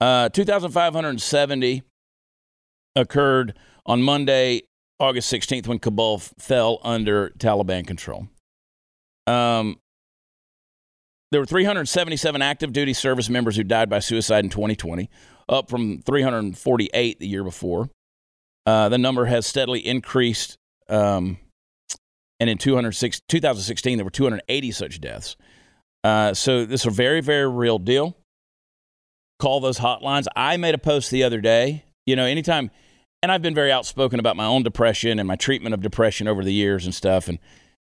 Uh, 0.00 0.28
2,570 0.28 1.82
occurred 2.96 3.54
on 3.86 4.02
Monday, 4.02 4.62
August 5.00 5.32
16th, 5.32 5.66
when 5.66 5.78
Kabul 5.78 6.18
fell 6.18 6.78
under 6.82 7.30
Taliban 7.30 7.86
control. 7.86 8.28
Um, 9.26 9.78
there 11.30 11.40
were 11.40 11.46
377 11.46 12.42
active 12.42 12.72
duty 12.72 12.92
service 12.92 13.28
members 13.28 13.56
who 13.56 13.64
died 13.64 13.90
by 13.90 13.98
suicide 13.98 14.44
in 14.44 14.50
2020, 14.50 15.10
up 15.48 15.68
from 15.68 16.00
348 16.02 17.18
the 17.18 17.26
year 17.26 17.42
before. 17.42 17.90
Uh, 18.66 18.88
the 18.88 18.98
number 18.98 19.24
has 19.26 19.46
steadily 19.46 19.80
increased. 19.80 20.56
Um, 20.88 21.38
and 22.44 22.50
in 22.50 22.58
206, 22.58 23.22
2016, 23.26 23.96
there 23.96 24.04
were 24.04 24.10
280 24.10 24.70
such 24.70 25.00
deaths. 25.00 25.34
Uh, 26.04 26.34
so 26.34 26.66
this 26.66 26.82
is 26.82 26.86
a 26.86 26.90
very, 26.90 27.22
very 27.22 27.48
real 27.48 27.78
deal. 27.78 28.18
Call 29.38 29.60
those 29.60 29.78
hotlines. 29.78 30.26
I 30.36 30.58
made 30.58 30.74
a 30.74 30.78
post 30.78 31.10
the 31.10 31.24
other 31.24 31.40
day. 31.40 31.86
You 32.04 32.16
know, 32.16 32.26
anytime, 32.26 32.70
and 33.22 33.32
I've 33.32 33.40
been 33.40 33.54
very 33.54 33.72
outspoken 33.72 34.20
about 34.20 34.36
my 34.36 34.44
own 34.44 34.62
depression 34.62 35.18
and 35.18 35.26
my 35.26 35.36
treatment 35.36 35.72
of 35.72 35.80
depression 35.80 36.28
over 36.28 36.44
the 36.44 36.52
years 36.52 36.84
and 36.84 36.94
stuff. 36.94 37.28
And 37.28 37.38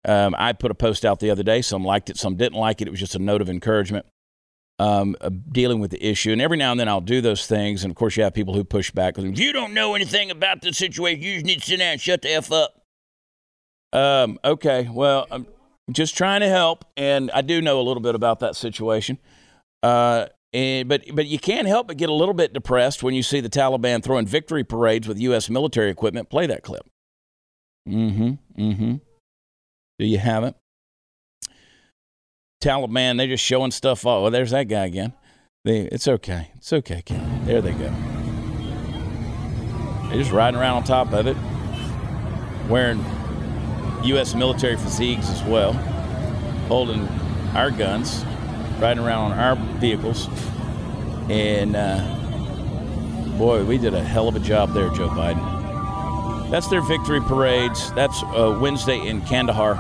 um, 0.04 0.34
I 0.36 0.52
put 0.52 0.70
a 0.70 0.74
post 0.74 1.06
out 1.06 1.20
the 1.20 1.30
other 1.30 1.42
day. 1.42 1.62
Some 1.62 1.82
liked 1.82 2.10
it, 2.10 2.18
some 2.18 2.36
didn't 2.36 2.58
like 2.58 2.82
it. 2.82 2.88
It 2.88 2.90
was 2.90 3.00
just 3.00 3.14
a 3.14 3.18
note 3.18 3.40
of 3.40 3.48
encouragement 3.48 4.04
um, 4.78 5.16
dealing 5.50 5.80
with 5.80 5.90
the 5.90 6.06
issue. 6.06 6.32
And 6.32 6.42
every 6.42 6.58
now 6.58 6.72
and 6.72 6.78
then 6.78 6.88
I'll 6.90 7.00
do 7.00 7.22
those 7.22 7.46
things. 7.46 7.82
And 7.82 7.90
of 7.90 7.96
course, 7.96 8.14
you 8.18 8.24
have 8.24 8.34
people 8.34 8.52
who 8.52 8.62
push 8.62 8.90
back. 8.90 9.16
If 9.16 9.38
you 9.38 9.54
don't 9.54 9.72
know 9.72 9.94
anything 9.94 10.30
about 10.30 10.60
the 10.60 10.74
situation, 10.74 11.22
you 11.22 11.36
just 11.36 11.46
need 11.46 11.60
to 11.60 11.66
sit 11.66 11.78
down 11.78 11.92
and 11.92 12.00
shut 12.00 12.20
the 12.20 12.28
F 12.28 12.52
up. 12.52 12.83
Um, 13.94 14.40
okay, 14.44 14.88
well, 14.92 15.26
I'm 15.30 15.46
just 15.90 16.16
trying 16.16 16.40
to 16.40 16.48
help. 16.48 16.84
And 16.96 17.30
I 17.30 17.40
do 17.40 17.62
know 17.62 17.80
a 17.80 17.82
little 17.82 18.02
bit 18.02 18.14
about 18.14 18.40
that 18.40 18.56
situation. 18.56 19.18
Uh, 19.82 20.26
and, 20.52 20.88
but, 20.88 21.04
but 21.12 21.26
you 21.26 21.38
can't 21.38 21.66
help 21.66 21.88
but 21.88 21.96
get 21.96 22.08
a 22.08 22.12
little 22.12 22.34
bit 22.34 22.52
depressed 22.52 23.02
when 23.02 23.14
you 23.14 23.22
see 23.22 23.40
the 23.40 23.48
Taliban 23.48 24.02
throwing 24.02 24.26
victory 24.26 24.64
parades 24.64 25.08
with 25.08 25.18
U.S. 25.20 25.48
military 25.48 25.90
equipment. 25.90 26.28
Play 26.28 26.46
that 26.46 26.62
clip. 26.62 26.86
Mm 27.88 28.16
hmm. 28.16 28.62
Mm 28.62 28.76
hmm. 28.76 28.94
Do 29.98 30.06
you 30.06 30.18
have 30.18 30.44
it? 30.44 30.54
Taliban, 32.62 33.18
they're 33.18 33.26
just 33.26 33.44
showing 33.44 33.70
stuff 33.70 34.06
off. 34.06 34.22
Well, 34.22 34.30
there's 34.30 34.50
that 34.52 34.68
guy 34.68 34.86
again. 34.86 35.12
They, 35.64 35.80
it's 35.80 36.08
okay. 36.08 36.50
It's 36.56 36.72
okay, 36.72 37.02
Ken. 37.02 37.44
There 37.44 37.60
they 37.60 37.72
go. 37.72 37.92
They're 40.08 40.18
just 40.18 40.32
riding 40.32 40.58
around 40.58 40.76
on 40.78 40.84
top 40.84 41.12
of 41.12 41.26
it, 41.26 41.36
wearing 42.68 43.04
U.S. 44.04 44.34
military 44.34 44.76
fatigues 44.76 45.28
as 45.30 45.42
well, 45.44 45.72
holding 46.68 47.08
our 47.54 47.70
guns. 47.70 48.24
riding 48.78 49.02
around 49.04 49.32
on 49.32 49.38
our 49.38 49.56
vehicles. 49.78 50.28
And 51.30 51.74
uh, 51.76 52.00
boy, 53.38 53.64
we 53.64 53.78
did 53.78 53.94
a 53.94 54.02
hell 54.02 54.28
of 54.28 54.36
a 54.36 54.40
job 54.40 54.74
there, 54.74 54.90
Joe 54.90 55.08
Biden. 55.08 56.50
That's 56.50 56.68
their 56.68 56.82
victory 56.82 57.20
parades. 57.20 57.92
That's 57.92 58.22
uh, 58.22 58.58
Wednesday 58.60 59.06
in 59.06 59.22
Kandahar. 59.22 59.76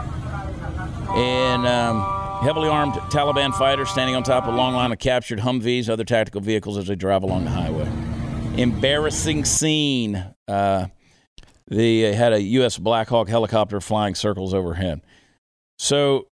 And 1.14 1.66
um, 1.66 2.00
heavily 2.42 2.68
armed 2.68 2.94
Taliban 3.12 3.54
fighters 3.54 3.90
standing 3.90 4.16
on 4.16 4.22
top 4.22 4.44
of 4.44 4.54
a 4.54 4.56
long 4.56 4.74
line 4.74 4.90
of 4.90 4.98
captured 4.98 5.38
Humvees, 5.40 5.88
other 5.88 6.04
tactical 6.04 6.40
vehicles 6.40 6.78
as 6.78 6.86
they 6.86 6.96
drive 6.96 7.22
along 7.22 7.44
the 7.44 7.50
highway. 7.50 7.88
Embarrassing 8.60 9.44
scene. 9.44 10.24
Uh, 10.48 10.86
they 11.68 12.12
had 12.14 12.32
a 12.32 12.42
U.S. 12.42 12.78
Black 12.78 13.08
Hawk 13.08 13.28
helicopter 13.28 13.80
flying 13.80 14.14
circles 14.14 14.52
overhead. 14.52 15.00
So 15.78 16.28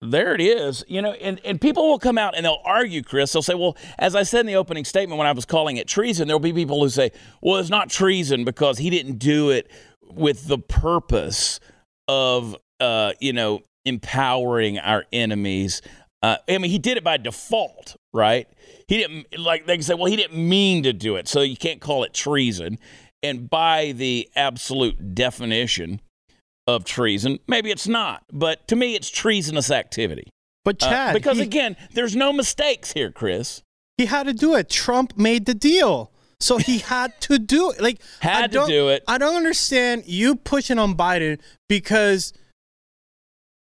there 0.00 0.34
it 0.34 0.40
is. 0.40 0.84
You 0.88 1.02
know, 1.02 1.12
and, 1.12 1.40
and 1.44 1.60
people 1.60 1.88
will 1.88 1.98
come 1.98 2.18
out 2.18 2.36
and 2.36 2.44
they'll 2.44 2.62
argue, 2.64 3.02
Chris. 3.02 3.32
They'll 3.32 3.42
say, 3.42 3.54
well, 3.54 3.76
as 3.98 4.14
I 4.14 4.22
said 4.22 4.40
in 4.40 4.46
the 4.46 4.56
opening 4.56 4.84
statement 4.84 5.18
when 5.18 5.26
I 5.26 5.32
was 5.32 5.44
calling 5.44 5.76
it 5.76 5.88
treason, 5.88 6.28
there'll 6.28 6.40
be 6.40 6.52
people 6.52 6.82
who 6.82 6.88
say, 6.88 7.10
well, 7.42 7.56
it's 7.56 7.70
not 7.70 7.90
treason 7.90 8.44
because 8.44 8.78
he 8.78 8.90
didn't 8.90 9.18
do 9.18 9.50
it 9.50 9.70
with 10.10 10.46
the 10.46 10.58
purpose 10.58 11.60
of, 12.06 12.56
uh, 12.80 13.12
you 13.20 13.32
know, 13.32 13.62
empowering 13.84 14.78
our 14.78 15.04
enemies. 15.12 15.82
Uh, 16.22 16.36
I 16.48 16.58
mean, 16.58 16.70
he 16.70 16.78
did 16.78 16.96
it 16.96 17.04
by 17.04 17.16
default, 17.16 17.96
right? 18.12 18.48
He 18.88 18.96
didn't, 18.96 19.38
like, 19.38 19.66
they 19.66 19.74
can 19.74 19.82
say, 19.82 19.94
well, 19.94 20.06
he 20.06 20.16
didn't 20.16 20.48
mean 20.48 20.82
to 20.84 20.92
do 20.92 21.16
it, 21.16 21.28
so 21.28 21.42
you 21.42 21.56
can't 21.56 21.80
call 21.80 22.04
it 22.04 22.12
treason. 22.14 22.78
And 23.22 23.48
by 23.50 23.92
the 23.92 24.28
absolute 24.36 25.14
definition, 25.14 26.00
of 26.66 26.84
treason. 26.84 27.38
Maybe 27.48 27.70
it's 27.70 27.88
not, 27.88 28.24
but 28.30 28.68
to 28.68 28.76
me, 28.76 28.94
it's 28.94 29.08
treasonous 29.08 29.70
activity. 29.70 30.28
But 30.66 30.82
Uh, 30.82 30.90
Chad, 30.90 31.14
because 31.14 31.38
he, 31.38 31.42
again, 31.42 31.76
there's 31.94 32.14
no 32.14 32.30
mistakes 32.30 32.92
here, 32.92 33.10
Chris. 33.10 33.62
he 33.96 34.04
had 34.04 34.26
to 34.26 34.34
do 34.34 34.54
it. 34.54 34.68
Trump 34.68 35.16
made 35.16 35.46
the 35.46 35.54
deal, 35.54 36.12
so 36.40 36.58
he 36.58 36.78
had 36.94 37.18
to 37.22 37.38
do 37.38 37.70
it. 37.70 37.80
Like 37.80 38.02
I 38.22 38.26
Had 38.26 38.52
to 38.52 38.58
don't- 38.58 38.70
it. 38.70 39.02
I 39.08 39.16
don't 39.16 39.34
understand 39.34 40.04
you 40.06 40.36
pushing 40.36 40.78
on 40.78 40.94
Biden 40.94 41.40
because 41.70 42.34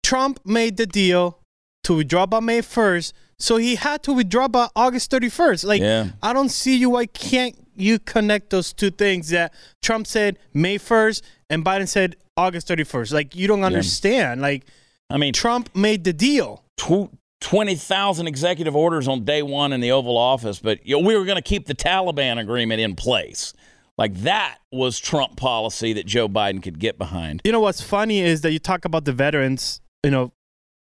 Trump 0.02 0.40
made 0.44 0.76
the 0.76 0.86
deal 0.86 1.38
to 1.84 1.94
withdraw 1.94 2.26
by 2.26 2.40
May 2.40 2.60
first, 2.62 3.14
so 3.38 3.56
he 3.58 3.76
had 3.76 4.02
to 4.02 4.12
withdraw 4.12 4.48
by 4.48 4.68
August 4.74 5.10
thirty 5.10 5.28
first. 5.28 5.62
Like 5.64 5.80
Yeah. 5.80 6.08
I 6.20 6.32
don't 6.32 6.48
see 6.50 6.76
you. 6.76 6.96
I 6.96 7.06
can't 7.06 7.56
you 7.80 7.98
connect 7.98 8.50
those 8.50 8.72
two 8.72 8.90
things 8.90 9.28
that 9.30 9.52
Trump 9.82 10.06
said 10.06 10.38
May 10.52 10.78
first 10.78 11.24
and 11.50 11.64
Biden 11.64 11.88
said 11.88 12.16
August 12.36 12.68
thirty 12.68 12.84
first? 12.84 13.12
Like 13.12 13.34
you 13.34 13.46
don't 13.46 13.64
understand. 13.64 14.40
Like 14.40 14.64
I 15.10 15.16
mean, 15.16 15.32
Trump 15.32 15.74
made 15.74 16.04
the 16.04 16.12
deal. 16.12 16.64
tw- 16.76 17.10
20,000 17.40 18.26
executive 18.26 18.74
orders 18.74 19.06
on 19.06 19.24
day 19.24 19.42
one 19.42 19.72
in 19.72 19.80
the 19.80 19.92
Oval 19.92 20.16
Office, 20.16 20.58
but 20.58 20.84
you 20.84 20.96
know, 20.96 21.06
we 21.06 21.16
were 21.16 21.24
going 21.24 21.36
to 21.36 21.42
keep 21.42 21.66
the 21.66 21.74
Taliban 21.74 22.38
agreement 22.38 22.80
in 22.80 22.96
place. 22.96 23.52
Like 23.96 24.14
that 24.22 24.58
was 24.72 24.98
Trump 24.98 25.36
policy 25.36 25.92
that 25.92 26.06
Joe 26.06 26.28
Biden 26.28 26.62
could 26.62 26.78
get 26.78 26.98
behind. 26.98 27.40
You 27.44 27.52
know 27.52 27.60
what's 27.60 27.80
funny 27.80 28.20
is 28.20 28.40
that 28.42 28.52
you 28.52 28.58
talk 28.58 28.84
about 28.84 29.04
the 29.04 29.12
veterans, 29.12 29.80
you 30.04 30.10
know, 30.10 30.32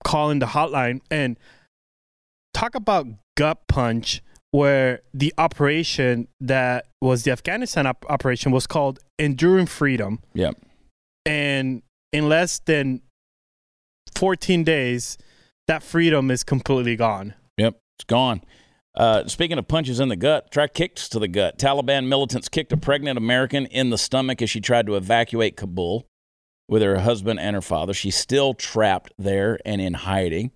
calling 0.04 0.40
the 0.40 0.48
hotline 0.48 1.02
and 1.10 1.38
talk 2.54 2.76
about 2.76 3.08
gut 3.36 3.68
punch 3.68 4.22
where 4.52 5.02
the 5.14 5.34
operation 5.38 6.28
that 6.40 6.88
was 7.02 7.24
the 7.24 7.32
Afghanistan 7.32 7.86
op- 7.86 8.06
operation 8.10 8.52
was 8.52 8.66
called 8.68 9.00
Enduring 9.20 9.66
Freedom 9.68 10.20
Yeah. 10.34 10.52
and 11.26 11.82
in 12.14 12.30
less 12.30 12.60
than 12.60 13.02
14 14.16 14.64
days 14.64 15.18
that 15.68 15.84
freedom 15.84 16.32
is 16.32 16.44
completely 16.44 16.96
gone. 16.96 17.34
Yep, 17.58 17.78
it's 18.00 18.06
gone. 18.06 18.42
Uh, 18.96 19.28
speaking 19.28 19.58
of 19.60 19.68
punches 19.68 20.00
in 20.00 20.08
the 20.10 20.16
gut, 20.16 20.50
try 20.50 20.68
kicks 20.68 21.10
to 21.10 21.20
the 21.20 21.28
gut. 21.28 21.60
Taliban 21.60 22.08
militants 22.08 22.48
kicked 22.50 22.72
a 22.72 22.78
pregnant 22.78 23.18
American 23.18 23.66
in 23.68 23.90
the 23.90 23.98
stomach 23.98 24.42
as 24.42 24.50
she 24.50 24.60
tried 24.62 24.88
to 24.88 24.96
evacuate 24.96 25.56
Kabul 25.58 26.08
with 26.70 26.82
her 26.82 27.00
husband 27.00 27.40
and 27.40 27.54
her 27.54 27.62
father. 27.62 27.94
She's 27.94 28.16
still 28.16 28.54
trapped 28.54 29.14
there 29.20 29.60
and 29.66 29.82
in 29.82 29.94
hiding. 29.94 30.52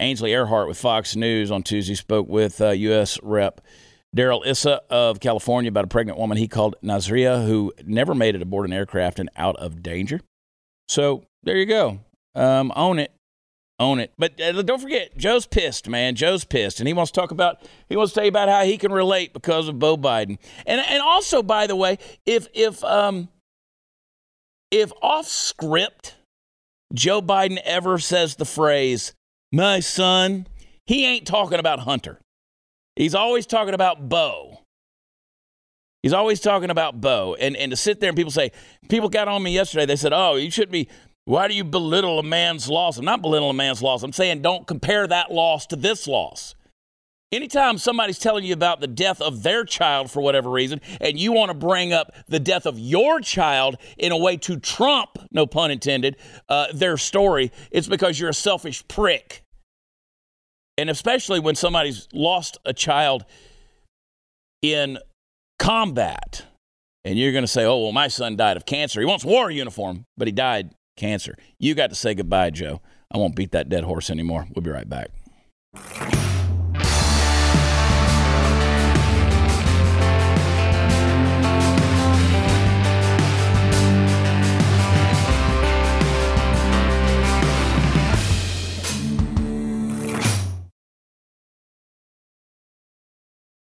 Ainsley 0.00 0.30
Earhardt 0.30 0.68
with 0.68 0.78
Fox 0.78 1.16
News 1.16 1.50
on 1.50 1.62
Tuesday 1.62 1.94
spoke 1.94 2.28
with 2.28 2.60
uh, 2.60 2.70
U.S. 2.70 3.18
Rep. 3.22 3.60
Darrell 4.14 4.44
Issa 4.46 4.80
of 4.90 5.18
California 5.18 5.68
about 5.68 5.84
a 5.84 5.88
pregnant 5.88 6.18
woman 6.18 6.38
he 6.38 6.46
called 6.46 6.76
Nazria 6.84 7.44
who 7.46 7.72
never 7.84 8.14
made 8.14 8.36
it 8.36 8.42
aboard 8.42 8.64
an 8.64 8.72
aircraft 8.72 9.18
and 9.18 9.28
out 9.36 9.56
of 9.56 9.82
danger. 9.82 10.20
So 10.88 11.24
there 11.42 11.56
you 11.56 11.66
go. 11.66 11.98
Um, 12.36 12.72
own 12.76 13.00
it 13.00 13.10
own 13.78 14.00
it. 14.00 14.12
But 14.18 14.40
uh, 14.40 14.62
don't 14.62 14.80
forget, 14.80 15.16
Joe's 15.16 15.46
pissed, 15.46 15.88
man. 15.88 16.14
Joe's 16.14 16.44
pissed, 16.44 16.80
and 16.80 16.86
he 16.86 16.94
wants 16.94 17.12
to 17.12 17.20
talk 17.20 17.30
about. 17.30 17.62
He 17.88 17.96
wants 17.96 18.12
to 18.12 18.16
tell 18.16 18.24
you 18.24 18.28
about 18.30 18.48
how 18.48 18.64
he 18.64 18.78
can 18.78 18.92
relate 18.92 19.32
because 19.32 19.68
of 19.68 19.78
Beau 19.78 19.96
Biden, 19.96 20.38
and 20.66 20.80
and 20.80 21.02
also, 21.02 21.42
by 21.42 21.66
the 21.66 21.76
way, 21.76 21.98
if 22.26 22.48
if 22.54 22.82
um 22.84 23.28
if 24.70 24.92
off 25.02 25.26
script, 25.26 26.16
Joe 26.92 27.20
Biden 27.22 27.58
ever 27.64 27.98
says 27.98 28.36
the 28.36 28.44
phrase 28.44 29.14
"my 29.54 29.80
son," 29.80 30.46
he 30.86 31.06
ain't 31.06 31.26
talking 31.26 31.58
about 31.58 31.80
Hunter. 31.80 32.20
He's 32.96 33.14
always 33.14 33.46
talking 33.46 33.74
about 33.74 34.08
Beau. 34.08 34.60
He's 36.02 36.12
always 36.12 36.40
talking 36.40 36.70
about 36.70 37.00
Beau, 37.00 37.34
and 37.40 37.56
and 37.56 37.70
to 37.70 37.76
sit 37.76 38.00
there 38.00 38.10
and 38.10 38.16
people 38.16 38.30
say, 38.30 38.52
people 38.88 39.08
got 39.08 39.28
on 39.28 39.42
me 39.42 39.52
yesterday. 39.52 39.86
They 39.86 39.96
said, 39.96 40.12
"Oh, 40.12 40.34
you 40.34 40.50
should 40.50 40.70
be." 40.70 40.88
Why 41.26 41.48
do 41.48 41.54
you 41.54 41.64
belittle 41.64 42.18
a 42.18 42.22
man's 42.22 42.68
loss? 42.68 42.98
I'm 42.98 43.04
not 43.06 43.22
belittling 43.22 43.48
a 43.50 43.54
man's 43.54 43.80
loss. 43.80 44.02
I'm 44.02 44.12
saying 44.12 44.42
don't 44.42 44.66
compare 44.66 45.06
that 45.06 45.32
loss 45.32 45.66
to 45.68 45.76
this 45.76 46.06
loss. 46.06 46.54
Anytime 47.34 47.78
somebody's 47.78 48.20
telling 48.20 48.44
you 48.44 48.52
about 48.52 48.80
the 48.80 48.86
death 48.86 49.20
of 49.20 49.42
their 49.42 49.64
child 49.64 50.08
for 50.08 50.20
whatever 50.20 50.48
reason, 50.48 50.80
and 51.00 51.18
you 51.18 51.32
want 51.32 51.50
to 51.50 51.54
bring 51.54 51.92
up 51.92 52.14
the 52.28 52.38
death 52.38 52.64
of 52.64 52.78
your 52.78 53.18
child 53.18 53.76
in 53.98 54.12
a 54.12 54.16
way 54.16 54.36
to 54.36 54.56
trump, 54.60 55.18
no 55.32 55.44
pun 55.44 55.72
intended, 55.72 56.16
uh, 56.48 56.68
their 56.72 56.96
story, 56.96 57.50
it's 57.72 57.88
because 57.88 58.20
you're 58.20 58.30
a 58.30 58.34
selfish 58.34 58.86
prick. 58.86 59.42
And 60.78 60.88
especially 60.88 61.40
when 61.40 61.56
somebody's 61.56 62.06
lost 62.12 62.56
a 62.64 62.72
child 62.72 63.24
in 64.62 64.98
combat, 65.58 66.44
and 67.04 67.18
you're 67.18 67.32
going 67.32 67.42
to 67.42 67.48
say, 67.48 67.64
oh, 67.64 67.82
well, 67.82 67.92
my 67.92 68.06
son 68.06 68.36
died 68.36 68.56
of 68.56 68.64
cancer. 68.64 69.00
He 69.00 69.06
wants 69.06 69.24
war 69.24 69.50
uniform, 69.50 70.04
but 70.16 70.28
he 70.28 70.32
died 70.32 70.70
cancer. 70.96 71.36
You 71.58 71.74
got 71.74 71.90
to 71.90 71.96
say 71.96 72.14
goodbye, 72.14 72.50
Joe. 72.50 72.80
I 73.12 73.18
won't 73.18 73.34
beat 73.34 73.50
that 73.50 73.68
dead 73.68 73.82
horse 73.82 74.08
anymore. 74.08 74.46
We'll 74.54 74.62
be 74.62 74.70
right 74.70 74.88
back. 74.88 75.10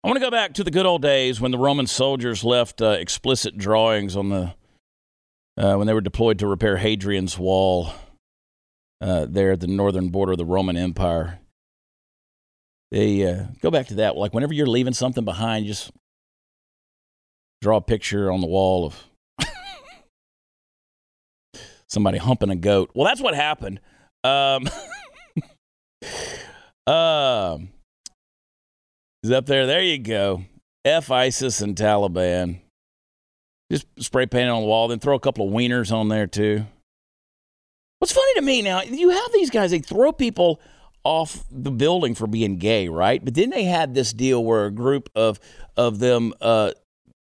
I 0.02 0.08
want 0.08 0.16
to 0.16 0.24
go 0.24 0.30
back 0.30 0.54
to 0.54 0.64
the 0.64 0.70
good 0.70 0.86
old 0.86 1.02
days 1.02 1.42
when 1.42 1.50
the 1.50 1.58
Roman 1.58 1.86
soldiers 1.86 2.42
left 2.42 2.80
uh, 2.80 2.90
explicit 2.90 3.58
drawings 3.58 4.16
on 4.16 4.30
the 4.30 4.54
uh, 5.58 5.74
when 5.74 5.86
they 5.86 5.92
were 5.92 6.00
deployed 6.00 6.38
to 6.38 6.46
repair 6.46 6.78
Hadrian's 6.78 7.38
Wall 7.38 7.92
uh, 9.02 9.26
there 9.28 9.52
at 9.52 9.60
the 9.60 9.66
northern 9.66 10.08
border 10.08 10.32
of 10.32 10.38
the 10.38 10.46
Roman 10.46 10.78
Empire. 10.78 11.40
They 12.90 13.26
uh, 13.26 13.48
go 13.60 13.70
back 13.70 13.88
to 13.88 13.94
that. 13.96 14.16
Like 14.16 14.32
whenever 14.32 14.54
you're 14.54 14.66
leaving 14.66 14.94
something 14.94 15.24
behind, 15.24 15.66
just 15.66 15.90
draw 17.60 17.76
a 17.76 17.82
picture 17.82 18.32
on 18.32 18.40
the 18.40 18.46
wall 18.46 18.86
of 18.86 19.04
somebody 21.88 22.16
humping 22.16 22.48
a 22.48 22.56
goat. 22.56 22.90
Well, 22.94 23.06
that's 23.06 23.20
what 23.20 23.34
happened. 23.34 23.80
Um, 24.24 24.66
um, 26.86 27.68
is 29.22 29.30
up 29.30 29.46
there. 29.46 29.66
There 29.66 29.82
you 29.82 29.98
go. 29.98 30.44
F 30.84 31.10
ISIS 31.10 31.60
and 31.60 31.76
Taliban. 31.76 32.60
Just 33.70 33.86
spray 33.98 34.26
paint 34.26 34.50
on 34.50 34.62
the 34.62 34.66
wall, 34.66 34.88
then 34.88 34.98
throw 34.98 35.14
a 35.14 35.20
couple 35.20 35.46
of 35.46 35.54
wieners 35.54 35.92
on 35.92 36.08
there 36.08 36.26
too. 36.26 36.64
What's 37.98 38.12
funny 38.12 38.34
to 38.34 38.42
me 38.42 38.62
now, 38.62 38.82
you 38.82 39.10
have 39.10 39.32
these 39.32 39.50
guys, 39.50 39.70
they 39.70 39.78
throw 39.78 40.10
people 40.10 40.60
off 41.04 41.44
the 41.50 41.70
building 41.70 42.14
for 42.14 42.26
being 42.26 42.56
gay, 42.56 42.88
right? 42.88 43.24
But 43.24 43.34
then 43.34 43.50
they 43.50 43.64
had 43.64 43.94
this 43.94 44.12
deal 44.12 44.44
where 44.44 44.66
a 44.66 44.70
group 44.70 45.08
of 45.14 45.38
of 45.76 45.98
them 45.98 46.32
uh, 46.40 46.72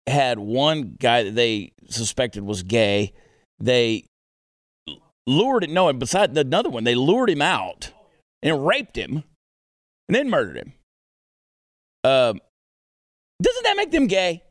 had 0.08 0.40
one 0.40 0.96
guy 1.00 1.24
that 1.24 1.36
they 1.36 1.72
suspected 1.90 2.44
was 2.44 2.64
gay. 2.64 3.14
They 3.60 4.06
lured 5.28 5.64
it. 5.64 5.70
No, 5.70 5.90
and 5.90 6.00
beside 6.00 6.38
another 6.38 6.70
one, 6.70 6.84
they 6.84 6.96
lured 6.96 7.30
him 7.30 7.42
out 7.42 7.92
and 8.42 8.66
raped 8.66 8.96
him, 8.96 9.24
and 10.08 10.16
then 10.16 10.30
murdered 10.30 10.58
him. 10.58 10.74
Um, 12.04 12.40
doesn't 13.42 13.64
that 13.64 13.76
make 13.78 13.92
them 13.92 14.08
gay? 14.08 14.44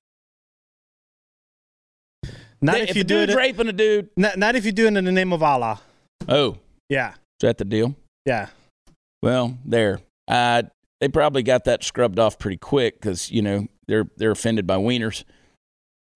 Not 2.60 2.74
They- 2.74 2.82
if, 2.82 2.90
if 2.90 2.96
you 2.96 3.02
a 3.02 3.04
do 3.04 3.18
it. 3.20 3.34
raping 3.34 3.68
a 3.68 3.72
dude. 3.72 4.10
Not, 4.16 4.36
not 4.38 4.56
if 4.56 4.64
you 4.64 4.72
do 4.72 4.86
it 4.86 4.96
in 4.96 5.04
the 5.04 5.12
name 5.12 5.32
of 5.32 5.42
Allah. 5.42 5.80
Oh, 6.28 6.58
yeah. 6.88 7.10
is 7.10 7.16
that 7.42 7.58
the 7.58 7.64
deal? 7.64 7.94
yeah. 8.26 8.48
Well, 9.22 9.58
there. 9.64 10.00
I 10.28 10.64
they 11.00 11.08
probably 11.08 11.42
got 11.42 11.64
that 11.64 11.82
scrubbed 11.82 12.18
off 12.20 12.38
pretty 12.38 12.56
quick 12.56 13.00
because 13.00 13.30
you 13.32 13.42
know 13.42 13.66
they're 13.88 14.08
they're 14.16 14.30
offended 14.30 14.64
by 14.66 14.76
wieners. 14.76 15.24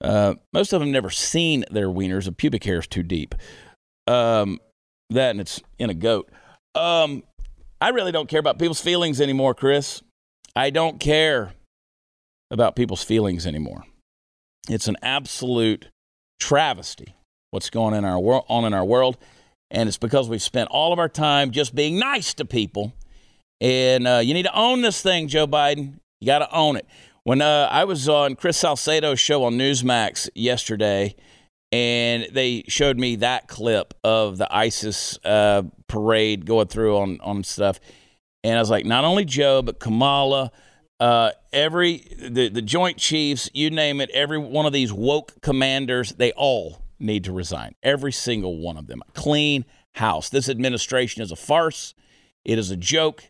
Uh, 0.00 0.34
most 0.52 0.72
of 0.72 0.78
them 0.80 0.92
never 0.92 1.10
seen 1.10 1.64
their 1.70 1.88
wieners. 1.88 2.28
A 2.28 2.32
pubic 2.32 2.62
hair 2.62 2.78
is 2.78 2.86
too 2.86 3.02
deep. 3.02 3.34
Um, 4.06 4.60
that 5.10 5.30
and 5.30 5.40
it's 5.40 5.60
in 5.80 5.90
a 5.90 5.94
goat. 5.94 6.30
Um, 6.76 7.24
I 7.80 7.88
really 7.88 8.12
don't 8.12 8.28
care 8.28 8.40
about 8.40 8.58
people's 8.60 8.80
feelings 8.80 9.20
anymore, 9.20 9.54
Chris. 9.54 10.00
I 10.54 10.70
don't 10.70 11.00
care 11.00 11.54
about 12.50 12.76
people's 12.76 13.02
feelings 13.02 13.46
anymore. 13.46 13.84
It's 14.68 14.88
an 14.88 14.96
absolute 15.02 15.88
travesty 16.38 17.14
what's 17.50 17.70
going 17.70 17.94
in 17.94 18.04
our 18.04 18.18
wor- 18.18 18.44
on 18.48 18.64
in 18.64 18.74
our 18.74 18.84
world, 18.84 19.16
and 19.70 19.88
it's 19.88 19.98
because 19.98 20.28
we've 20.28 20.42
spent 20.42 20.68
all 20.70 20.92
of 20.92 20.98
our 20.98 21.08
time 21.08 21.50
just 21.50 21.74
being 21.74 21.98
nice 21.98 22.34
to 22.34 22.44
people. 22.44 22.92
And 23.60 24.06
uh, 24.06 24.20
you 24.22 24.34
need 24.34 24.44
to 24.44 24.58
own 24.58 24.82
this 24.82 25.00
thing, 25.00 25.28
Joe 25.28 25.46
Biden. 25.46 25.98
You 26.20 26.26
got 26.26 26.40
to 26.40 26.54
own 26.54 26.76
it. 26.76 26.86
When 27.24 27.40
uh, 27.40 27.68
I 27.70 27.84
was 27.84 28.08
on 28.08 28.34
Chris 28.34 28.56
Salcedo's 28.56 29.20
show 29.20 29.44
on 29.44 29.54
Newsmax 29.54 30.28
yesterday, 30.34 31.14
and 31.70 32.26
they 32.32 32.64
showed 32.68 32.98
me 32.98 33.16
that 33.16 33.48
clip 33.48 33.94
of 34.02 34.38
the 34.38 34.54
ISIS 34.54 35.18
uh, 35.24 35.62
parade 35.86 36.44
going 36.44 36.66
through 36.66 36.96
on 36.98 37.20
on 37.20 37.44
stuff, 37.44 37.80
and 38.44 38.56
I 38.56 38.60
was 38.60 38.70
like, 38.70 38.84
not 38.84 39.04
only 39.04 39.24
Joe, 39.24 39.62
but 39.62 39.78
Kamala, 39.78 40.50
uh, 41.00 41.30
every 41.52 42.06
the 42.18 42.48
the 42.48 42.62
Joint 42.62 42.98
Chiefs, 42.98 43.50
you 43.52 43.70
name 43.70 44.00
it, 44.00 44.10
every 44.10 44.38
one 44.38 44.66
of 44.66 44.72
these 44.72 44.92
woke 44.92 45.40
commanders, 45.40 46.12
they 46.12 46.32
all 46.32 46.82
need 46.98 47.24
to 47.24 47.32
resign. 47.32 47.74
Every 47.82 48.12
single 48.12 48.58
one 48.58 48.76
of 48.76 48.86
them. 48.86 49.02
Clean 49.14 49.64
house. 49.92 50.28
This 50.28 50.48
administration 50.48 51.22
is 51.22 51.32
a 51.32 51.36
farce. 51.36 51.94
It 52.44 52.58
is 52.58 52.70
a 52.70 52.76
joke. 52.76 53.24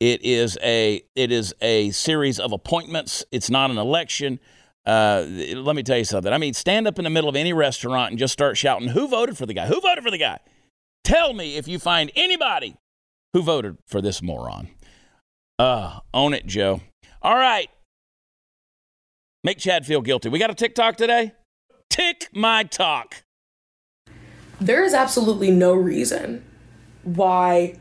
It 0.00 0.22
is 0.22 0.58
a 0.62 1.02
it 1.14 1.32
is 1.32 1.54
a 1.60 1.90
series 1.90 2.38
of 2.38 2.52
appointments. 2.52 3.24
It's 3.32 3.50
not 3.50 3.70
an 3.70 3.78
election. 3.78 4.40
Uh, 4.84 5.24
let 5.54 5.76
me 5.76 5.82
tell 5.82 5.96
you 5.96 6.04
something. 6.04 6.30
I 6.30 6.36
mean, 6.36 6.52
stand 6.52 6.86
up 6.86 6.98
in 6.98 7.04
the 7.04 7.10
middle 7.10 7.30
of 7.30 7.36
any 7.36 7.54
restaurant 7.54 8.10
and 8.10 8.18
just 8.18 8.32
start 8.32 8.58
shouting, 8.58 8.88
"Who 8.88 9.08
voted 9.08 9.38
for 9.38 9.46
the 9.46 9.54
guy? 9.54 9.66
Who 9.66 9.80
voted 9.80 10.04
for 10.04 10.10
the 10.10 10.18
guy?" 10.18 10.40
Tell 11.04 11.32
me 11.32 11.56
if 11.56 11.68
you 11.68 11.78
find 11.78 12.10
anybody 12.14 12.76
who 13.34 13.42
voted 13.42 13.76
for 13.86 14.00
this 14.00 14.22
moron. 14.22 14.68
Uh, 15.58 15.98
own 16.14 16.32
it, 16.32 16.46
Joe. 16.46 16.80
All 17.20 17.36
right. 17.36 17.68
Make 19.42 19.58
Chad 19.58 19.84
feel 19.84 20.00
guilty. 20.00 20.30
We 20.30 20.38
got 20.38 20.50
a 20.50 20.54
TikTok 20.54 20.96
today? 20.96 21.32
Tick 21.90 22.28
my 22.32 22.64
talk. 22.64 23.22
There 24.60 24.82
is 24.82 24.94
absolutely 24.94 25.50
no 25.50 25.74
reason 25.74 26.44
why 27.02 27.74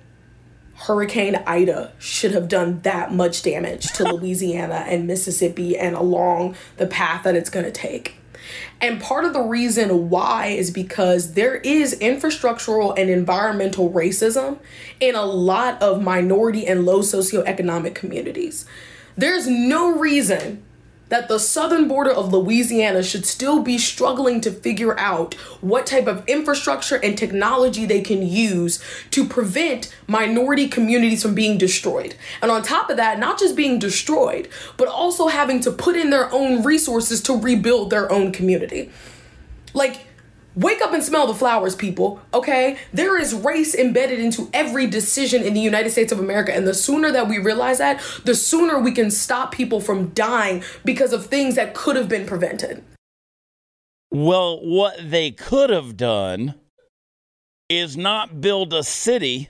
Hurricane 0.76 1.36
Ida 1.46 1.94
should 2.00 2.32
have 2.32 2.48
done 2.48 2.82
that 2.82 3.14
much 3.14 3.44
damage 3.44 3.94
to 3.94 4.04
Louisiana 4.14 4.86
and 4.88 5.08
Mississippi 5.08 5.78
and 5.78 5.96
along 5.96 6.56
the 6.78 6.88
path 6.88 7.24
that 7.24 7.36
it's 7.36 7.50
going 7.50 7.66
to 7.66 7.72
take. 7.72 8.16
And 8.82 9.02
part 9.02 9.26
of 9.26 9.34
the 9.34 9.42
reason 9.42 10.10
why 10.10 10.48
is 10.48 10.72
because 10.72 11.34
there 11.34 11.56
is 11.56 11.96
infrastructural 12.00 12.98
and 12.98 13.10
environmental 13.10 13.92
racism 13.92 14.60
in 15.00 15.16
a 15.16 15.26
lot 15.26 15.82
of 15.82 16.02
minority 16.02 16.68
and 16.68 16.86
low 16.86 17.00
socioeconomic 17.00 17.96
communities. 17.96 18.66
There's 19.16 19.48
no 19.48 19.98
reason 19.98 20.64
that 21.10 21.28
the 21.28 21.40
southern 21.40 21.88
border 21.88 22.12
of 22.12 22.34
Louisiana 22.34 23.04
should 23.04 23.26
still 23.26 23.62
be 23.62 23.78
struggling 23.78 24.42
to 24.42 24.52
figure 24.52 24.98
out 25.00 25.34
what 25.62 25.86
type 25.86 26.08
of 26.08 26.28
infrastructure 26.28 26.96
and 26.96 27.18
technology 27.18 27.86
they 27.86 28.02
can 28.02 28.26
use 28.28 28.84
to 29.12 29.26
prevent 29.26 29.94
minority 30.08 30.68
communities 30.68 31.22
from 31.22 31.36
being 31.36 31.58
destroyed. 31.58 32.16
And 32.42 32.50
on 32.50 32.64
top 32.64 32.90
of 32.90 32.98
that, 32.98 33.20
not 33.20 33.40
just 33.40 33.56
being 33.56 33.80
destroyed, 33.80 34.48
but 34.78 34.88
also 34.88 35.28
having 35.28 35.60
to 35.62 35.72
put 35.72 35.96
in 35.96 36.10
their 36.10 36.32
own 36.34 36.64
resources 36.64 37.22
to 37.24 37.34
rebuild 37.34 37.90
their 37.90 38.12
own 38.12 38.32
community. 38.32 38.92
Like, 39.74 40.08
Wake 40.56 40.82
up 40.82 40.94
and 40.94 41.04
smell 41.04 41.26
the 41.26 41.34
flowers, 41.34 41.76
people, 41.76 42.22
okay? 42.34 42.78
There 42.94 43.20
is 43.20 43.34
race 43.34 43.74
embedded 43.74 44.20
into 44.20 44.50
every 44.54 44.86
decision 44.88 45.42
in 45.44 45.54
the 45.54 45.60
United 45.60 45.90
States 45.90 46.12
of 46.12 46.20
America. 46.20 46.56
And 46.56 46.68
the 46.68 46.74
sooner 46.74 47.12
that 47.12 47.28
we 47.28 47.40
realize 47.40 47.80
that, 47.80 48.02
the 48.24 48.36
sooner 48.36 48.80
we 48.80 48.92
can 48.92 49.10
stop 49.10 49.52
people 49.52 49.82
from 49.82 50.10
dying 50.10 50.64
because 50.86 51.12
of 51.12 51.26
things 51.26 51.56
that 51.56 51.74
could 51.74 51.96
have 51.96 52.08
been 52.08 52.26
prevented. 52.26 52.84
Well, 54.12 54.60
what 54.64 55.10
they 55.10 55.32
could 55.32 55.72
have 55.72 55.98
done 55.98 56.54
is 57.68 57.98
not 57.98 58.40
build 58.40 58.74
a 58.74 58.84
city 58.84 59.50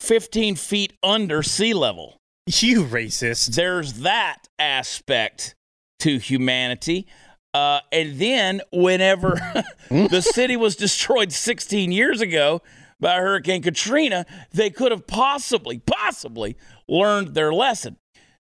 15 0.00 0.56
feet 0.56 0.94
under 1.02 1.42
sea 1.42 1.74
level. 1.74 2.16
You 2.46 2.84
racist. 2.84 3.54
There's 3.54 4.00
that 4.00 4.48
aspect 4.58 5.54
to 6.00 6.18
humanity. 6.18 7.06
Uh, 7.52 7.80
and 7.90 8.18
then, 8.18 8.60
whenever 8.72 9.40
the 9.90 10.20
city 10.20 10.56
was 10.56 10.76
destroyed 10.76 11.32
16 11.32 11.90
years 11.90 12.20
ago 12.20 12.62
by 13.00 13.16
Hurricane 13.16 13.62
Katrina, 13.62 14.24
they 14.52 14.70
could 14.70 14.92
have 14.92 15.06
possibly, 15.06 15.78
possibly 15.78 16.56
learned 16.88 17.34
their 17.34 17.52
lesson. 17.52 17.96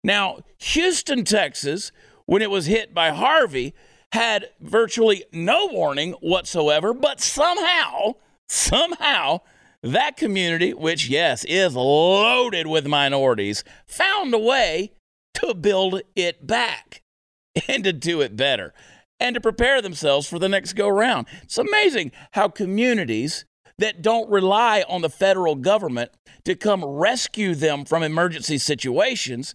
Now, 0.04 0.40
Houston, 0.60 1.24
Texas, 1.24 1.92
when 2.26 2.42
it 2.42 2.52
was 2.52 2.66
hit 2.66 2.94
by 2.94 3.12
Harvey, 3.12 3.74
had 4.12 4.50
virtually 4.60 5.24
no 5.32 5.68
warning 5.68 6.14
whatsoever, 6.14 6.94
but 6.94 7.22
somehow, 7.22 8.16
somehow, 8.50 9.42
that 9.82 10.18
community, 10.18 10.74
which, 10.74 11.08
yes, 11.08 11.46
is 11.46 11.76
loaded 11.76 12.68
with 12.68 12.88
minorities, 12.88 13.64
found 13.86 14.34
a 14.34 14.40
way 14.40 14.92
to 15.36 15.54
build 15.54 16.02
it 16.16 16.46
back 16.46 17.04
and 17.68 17.84
to 17.84 17.94
do 17.94 18.22
it 18.22 18.36
better 18.36 18.74
and 19.20 19.34
to 19.34 19.42
prepare 19.42 19.82
themselves 19.82 20.28
for 20.28 20.40
the 20.40 20.50
next 20.50 20.74
go 20.74 20.88
round. 20.88 21.28
It's 21.44 21.58
amazing 21.58 22.12
how 22.32 22.50
communities 22.50 23.46
that 23.78 24.02
don't 24.02 24.30
rely 24.30 24.84
on 24.88 25.02
the 25.02 25.10
federal 25.10 25.56
government 25.56 26.12
to 26.46 26.56
come 26.56 26.84
rescue 26.84 27.56
them 27.56 27.86
from 27.86 28.04
emergency 28.04 28.58
situations, 28.58 29.54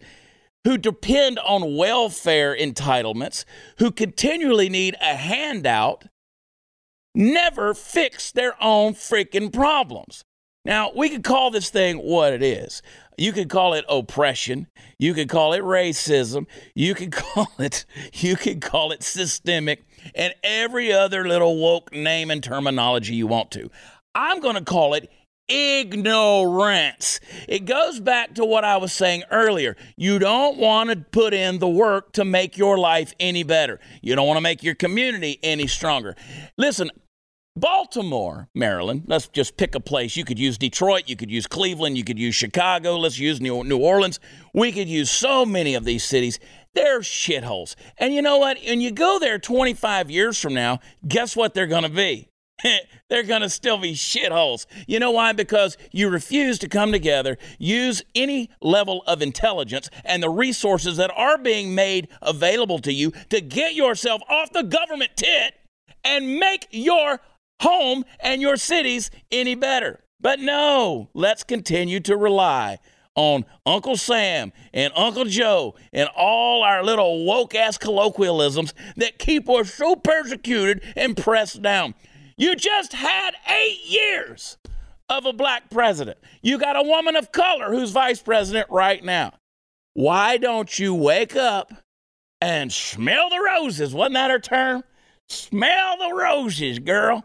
who 0.65 0.79
depend 0.79 1.39
on 1.41 1.77
welfare 1.77 2.57
entitlements, 2.57 3.45
who 3.79 3.91
continually 3.91 4.69
need 4.69 4.97
a 5.01 5.17
handout, 5.17 6.05
never 7.15 7.75
fix 7.75 8.31
their 8.31 8.55
own 8.63 8.95
freaking 8.95 9.53
problems. 9.53 10.25
Now, 10.65 10.93
we 10.95 11.09
could 11.09 11.25
call 11.25 11.51
this 11.51 11.71
thing 11.71 11.99
what 11.99 12.33
it 12.33 12.43
is. 12.43 12.83
You 13.19 13.33
could 13.33 13.49
call 13.49 13.75
it 13.75 13.85
oppression. 13.89 14.69
You 14.99 15.13
could 15.13 15.29
call 15.29 15.53
it 15.53 15.63
racism. 15.63 16.47
You 16.75 16.95
could 16.95 17.13
call 17.13 17.49
it 17.59 17.85
you 18.13 18.37
could 18.37 18.61
call 18.61 18.93
it 18.93 19.03
systemic 19.03 19.85
and 20.15 20.35
every 20.43 20.93
other 20.93 21.27
little 21.27 21.59
woke 21.59 21.93
name 21.93 22.31
and 22.31 22.43
terminology 22.43 23.15
you 23.15 23.27
want 23.27 23.51
to. 23.53 23.71
I'm 24.15 24.41
going 24.41 24.57
to 24.57 24.65
call 24.65 24.95
it 24.95 25.11
ignorance. 25.49 27.21
It 27.49 27.65
goes 27.65 28.01
back 28.01 28.35
to 28.35 28.45
what 28.45 28.65
I 28.65 28.77
was 28.77 28.93
saying 28.93 29.25
earlier. 29.31 29.77
You 29.97 30.19
don't 30.19 30.59
want 30.59 30.91
to 30.91 30.97
put 30.97 31.35
in 31.35 31.59
the 31.59 31.69
work 31.69 32.13
to 32.13 32.25
make 32.25 32.57
your 32.57 32.79
life 32.79 33.13
any 33.19 33.43
better. 33.43 33.81
You 34.01 34.15
don't 34.15 34.27
want 34.27 34.37
to 34.37 34.43
make 34.43 34.63
your 34.63 34.75
community 34.75 35.39
any 35.43 35.67
stronger. 35.67 36.15
Listen, 36.57 36.91
Baltimore, 37.55 38.49
Maryland, 38.55 39.05
let's 39.07 39.29
just 39.29 39.59
pick 39.59 39.75
a 39.75 39.81
place. 39.81 40.17
You 40.17 40.25
could 40.25 40.39
use 40.39 40.57
Detroit, 40.57 41.03
you 41.07 41.17
could 41.17 41.31
use 41.31 41.47
Cleveland, 41.47 41.99
you 41.99 42.05
could 42.05 42.19
use 42.19 42.35
Chicago, 42.35 42.97
let's 42.97 43.19
use 43.19 43.43
New, 43.43 43.77
Orleans. 43.77 44.21
We 44.55 44.73
could 44.73 44.89
use 44.89 45.11
so 45.11 45.45
many 45.45 45.75
of 45.75 45.85
these 45.85 46.03
cities. 46.03 46.39
They're 46.75 47.01
shitholes. 47.01 47.75
And 47.99 48.15
you 48.15 48.23
know 48.23 48.39
what? 48.39 48.57
When 48.67 48.81
you 48.81 48.91
go 48.91 49.19
there 49.19 49.39
25 49.39 50.11
years 50.11 50.41
from 50.41 50.55
now, 50.55 50.79
guess 51.07 51.37
what 51.37 51.53
they're 51.53 51.67
going 51.67 51.83
to 51.83 51.91
be? 51.91 52.31
they're 53.11 53.23
going 53.23 53.43
to 53.43 53.51
still 53.51 53.77
be 53.77 53.93
shitholes. 53.93 54.65
You 54.87 54.99
know 54.99 55.11
why? 55.11 55.33
Because 55.33 55.77
you 55.91 56.09
refuse 56.09 56.59
to 56.61 56.69
come 56.69 56.91
together, 56.91 57.37
use 57.59 58.03
any 58.15 58.49
level 58.63 59.03
of 59.07 59.21
intelligence 59.21 59.91
and 60.07 60.23
the 60.23 60.31
resources 60.31 60.97
that 60.97 61.11
are 61.15 61.37
being 61.37 61.75
made 61.75 62.09
available 62.23 62.79
to 62.79 62.93
you 62.93 63.13
to 63.29 63.43
get 63.43 63.75
yourself 63.75 64.23
off 64.31 64.53
the 64.53 64.63
government 64.63 65.11
tit 65.17 65.55
and 66.05 66.39
make 66.39 66.67
your 66.71 67.21
home 67.63 68.05
and 68.21 68.43
your 68.43 68.57
cities 68.57 69.11
any 69.31 69.55
better. 69.55 70.01
But 70.21 70.39
no, 70.39 71.09
let's 71.15 71.43
continue 71.43 72.01
to 72.01 72.17
rely 72.17 72.79
on 73.15 73.45
Uncle 73.67 73.97
Sam 73.97 74.53
and 74.73 74.93
Uncle 74.97 75.25
Joe 75.25 75.75
and 75.93 76.09
all 76.17 76.63
our 76.63 76.85
little 76.85 77.25
woke 77.25 77.55
ass 77.55 77.77
colloquialisms 77.77 78.73
that 78.97 79.19
keep 79.19 79.49
us 79.51 79.75
so 79.75 79.97
persecuted 79.97 80.83
and 80.97 81.17
pressed 81.17 81.63
down. 81.63 81.95
You 82.37 82.57
just 82.57 82.93
had 82.93 83.33
eight 83.49 83.81
years 83.85 84.59
of 85.09 85.27
a 85.27 85.33
black 85.33 85.69
president. 85.71 86.19
You 86.41 86.59
got 86.59 86.77
a 86.77 86.83
woman 86.83 87.17
of 87.17 87.33
color 87.33 87.71
who's 87.71 87.91
vice 87.91 88.23
president 88.23 88.69
right 88.71 89.03
now. 89.05 89.35
Why 89.95 90.39
don't 90.39 90.79
you 90.79 90.95
wake 90.95 91.37
up 91.37 91.73
and 92.41 92.73
smell 92.73 93.29
the 93.29 93.41
roses? 93.41 93.95
Wasn't 93.95 94.15
that 94.15 94.31
her 94.31 94.39
term? 94.39 94.85
Smell 95.29 95.99
the 95.99 96.15
roses, 96.15 96.79
girl. 96.79 97.25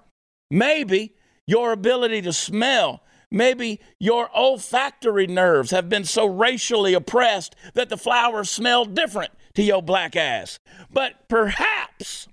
Maybe 0.49 1.15
your 1.45 1.71
ability 1.71 2.21
to 2.23 2.33
smell 2.33 3.01
Maybe 3.29 3.81
your 3.99 4.29
olfactory 4.35 5.27
nerves 5.27 5.71
have 5.71 5.89
been 5.89 6.05
so 6.05 6.25
racially 6.25 6.93
oppressed 6.93 7.55
that 7.73 7.89
the 7.89 7.97
flowers 7.97 8.49
smell 8.49 8.85
different 8.85 9.31
to 9.55 9.63
your 9.63 9.81
black 9.81 10.15
ass. 10.15 10.59
But 10.89 11.27
perhaps 11.27 12.27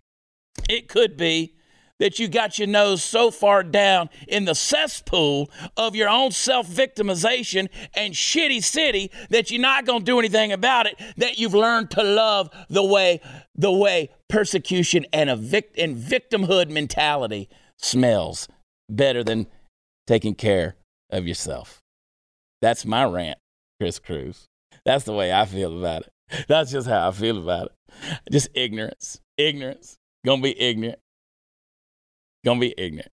it 0.69 0.89
could 0.89 1.17
be 1.17 1.57
that 1.99 2.19
you 2.19 2.29
got 2.29 2.59
your 2.59 2.69
nose 2.69 3.03
so 3.03 3.31
far 3.31 3.63
down 3.63 4.09
in 4.29 4.45
the 4.45 4.55
cesspool 4.55 5.51
of 5.77 5.97
your 5.97 6.09
own 6.09 6.31
self 6.31 6.69
victimization 6.69 7.69
and 7.95 8.15
shitty 8.15 8.63
city 8.63 9.11
that 9.31 9.51
you're 9.51 9.61
not 9.61 9.87
going 9.87 10.01
to 10.01 10.05
do 10.05 10.19
anything 10.19 10.53
about 10.53 10.87
it, 10.87 11.01
that 11.17 11.39
you've 11.39 11.55
learned 11.55 11.91
to 11.93 12.03
love 12.03 12.51
the 12.69 12.85
way, 12.85 13.21
the 13.55 13.73
way 13.73 14.11
persecution 14.29 15.07
and, 15.13 15.31
a 15.31 15.37
vic- 15.37 15.75
and 15.79 15.97
victimhood 15.97 16.69
mentality 16.69 17.49
smells 17.79 18.49
better 18.89 19.25
than 19.25 19.47
taking 20.07 20.35
care 20.35 20.77
of 21.11 21.27
yourself. 21.27 21.81
That's 22.61 22.85
my 22.85 23.05
rant, 23.05 23.39
Chris 23.81 23.99
Cruz. 23.99 24.47
That's 24.85 25.05
the 25.05 25.13
way 25.13 25.33
I 25.33 25.45
feel 25.45 25.79
about 25.79 26.03
it. 26.03 26.47
That's 26.49 26.71
just 26.71 26.89
how 26.89 27.09
I 27.09 27.13
feel 27.13 27.39
about 27.39 27.67
it. 27.67 28.21
Just 28.31 28.49
ignorance. 28.55 29.21
Ignorance. 29.37 29.97
Gonna 30.25 30.43
be 30.43 30.59
ignorant. 30.59 30.99
Gonna 32.45 32.61
be 32.61 32.75
ignorant. 32.77 33.11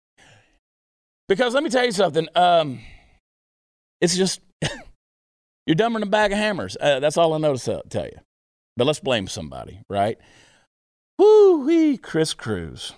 Because 1.29 1.55
let 1.55 1.63
me 1.63 1.71
tell 1.71 1.85
you 1.85 1.93
something. 1.93 2.29
Um, 2.35 2.81
it's 4.01 4.17
just 4.17 4.41
you're 5.67 5.75
dumber 5.75 5.99
than 5.99 6.09
a 6.09 6.11
bag 6.11 6.33
of 6.33 6.39
hammers. 6.39 6.77
Uh, 6.81 7.01
that's 7.01 7.17
all 7.17 7.35
I 7.35 7.39
know 7.39 7.55
to 7.55 7.83
tell 7.89 8.07
you. 8.07 8.19
But 8.77 8.87
let's 8.87 9.01
blame 9.01 9.27
somebody, 9.27 9.81
right? 9.91 10.19
Woo 11.19 11.65
wee, 11.67 11.97
Chris 11.99 12.33
Cruz. 12.33 12.93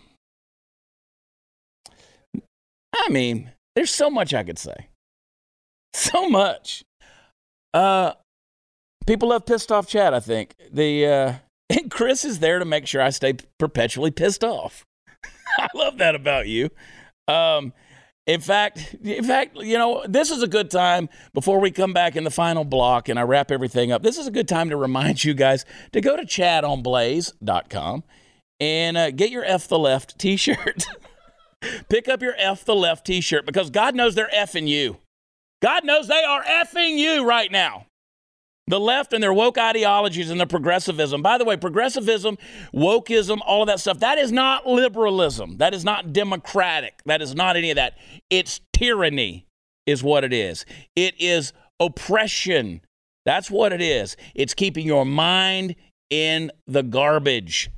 I 3.06 3.08
mean, 3.10 3.52
there's 3.74 3.90
so 3.90 4.10
much 4.10 4.34
I 4.34 4.42
could 4.42 4.58
say. 4.58 4.88
So 5.92 6.28
much. 6.28 6.84
Uh, 7.74 8.12
people 9.08 9.32
have 9.32 9.44
pissed 9.44 9.72
off 9.72 9.88
Chad, 9.88 10.14
I 10.14 10.20
think. 10.20 10.54
The 10.70 11.06
uh, 11.06 11.32
and 11.68 11.90
Chris 11.90 12.24
is 12.24 12.38
there 12.38 12.60
to 12.60 12.64
make 12.64 12.86
sure 12.86 13.02
I 13.02 13.10
stay 13.10 13.34
perpetually 13.58 14.12
pissed 14.12 14.44
off. 14.44 14.84
I 15.58 15.66
love 15.74 15.98
that 15.98 16.14
about 16.14 16.46
you. 16.46 16.70
Um, 17.26 17.72
in 18.26 18.40
fact, 18.40 18.94
in 19.02 19.24
fact, 19.24 19.56
you 19.56 19.78
know, 19.78 20.04
this 20.06 20.30
is 20.30 20.44
a 20.44 20.46
good 20.46 20.70
time 20.70 21.08
before 21.34 21.58
we 21.58 21.72
come 21.72 21.92
back 21.92 22.14
in 22.14 22.22
the 22.22 22.30
final 22.30 22.64
block 22.64 23.08
and 23.08 23.18
I 23.18 23.22
wrap 23.22 23.50
everything 23.50 23.90
up. 23.90 24.04
This 24.04 24.18
is 24.18 24.28
a 24.28 24.30
good 24.30 24.46
time 24.46 24.70
to 24.70 24.76
remind 24.76 25.24
you 25.24 25.34
guys 25.34 25.64
to 25.92 26.00
go 26.00 26.16
to 26.16 26.22
chadonblaze.com 26.22 28.04
and 28.60 28.96
uh, 28.96 29.10
get 29.10 29.30
your 29.30 29.44
F 29.44 29.66
the 29.66 29.78
Left 29.78 30.18
t 30.18 30.36
shirt. 30.36 30.86
Pick 31.88 32.08
up 32.08 32.22
your 32.22 32.34
F 32.38 32.64
the 32.64 32.74
Left 32.74 33.06
t 33.06 33.20
shirt 33.20 33.46
because 33.46 33.70
God 33.70 33.94
knows 33.94 34.14
they're 34.14 34.30
effing 34.34 34.66
you. 34.66 34.98
God 35.60 35.84
knows 35.84 36.08
they 36.08 36.24
are 36.24 36.42
effing 36.42 36.96
you 36.96 37.26
right 37.26 37.52
now. 37.52 37.86
The 38.66 38.80
left 38.80 39.12
and 39.12 39.22
their 39.22 39.32
woke 39.32 39.58
ideologies 39.58 40.30
and 40.30 40.38
their 40.38 40.46
progressivism. 40.46 41.22
By 41.22 41.38
the 41.38 41.44
way, 41.44 41.56
progressivism, 41.56 42.38
wokeism, 42.72 43.40
all 43.44 43.62
of 43.62 43.66
that 43.66 43.80
stuff, 43.80 43.98
that 43.98 44.16
is 44.16 44.30
not 44.30 44.64
liberalism. 44.64 45.58
That 45.58 45.74
is 45.74 45.84
not 45.84 46.12
democratic. 46.12 47.02
That 47.04 47.20
is 47.20 47.34
not 47.34 47.56
any 47.56 47.70
of 47.70 47.76
that. 47.76 47.98
It's 48.30 48.60
tyranny, 48.72 49.44
is 49.86 50.04
what 50.04 50.22
it 50.22 50.32
is. 50.32 50.64
It 50.94 51.20
is 51.20 51.52
oppression. 51.80 52.80
That's 53.26 53.50
what 53.50 53.72
it 53.72 53.82
is. 53.82 54.16
It's 54.36 54.54
keeping 54.54 54.86
your 54.86 55.04
mind 55.04 55.74
in 56.08 56.52
the 56.68 56.84
garbage 56.84 57.70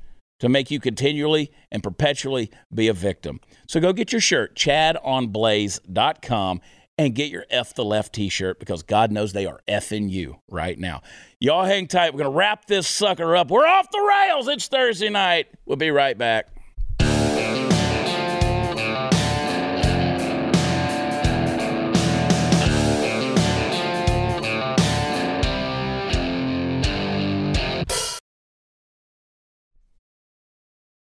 to 0.43 0.49
make 0.49 0.69
you 0.69 0.77
continually 0.77 1.49
and 1.71 1.81
perpetually 1.81 2.51
be 2.73 2.89
a 2.89 2.93
victim. 2.93 3.39
So 3.65 3.79
go 3.79 3.93
get 3.93 4.11
your 4.11 4.19
shirt, 4.19 4.57
chadonblaze.com 4.57 6.61
and 6.97 7.15
get 7.15 7.31
your 7.31 7.45
F 7.49 7.73
the 7.73 7.85
Left 7.85 8.13
t 8.13 8.27
shirt 8.27 8.59
because 8.59 8.83
God 8.83 9.09
knows 9.09 9.31
they 9.31 9.45
are 9.45 9.61
effing 9.69 10.09
you 10.09 10.41
right 10.49 10.77
now. 10.77 11.01
Y'all 11.39 11.63
hang 11.63 11.87
tight. 11.87 12.13
We're 12.13 12.23
going 12.23 12.33
to 12.33 12.37
wrap 12.37 12.65
this 12.65 12.89
sucker 12.89 13.37
up. 13.37 13.51
We're 13.51 13.65
off 13.65 13.89
the 13.89 14.01
rails. 14.01 14.49
It's 14.49 14.67
Thursday 14.67 15.07
night. 15.07 15.47
We'll 15.65 15.77
be 15.77 15.91
right 15.91 16.17
back. 16.17 16.52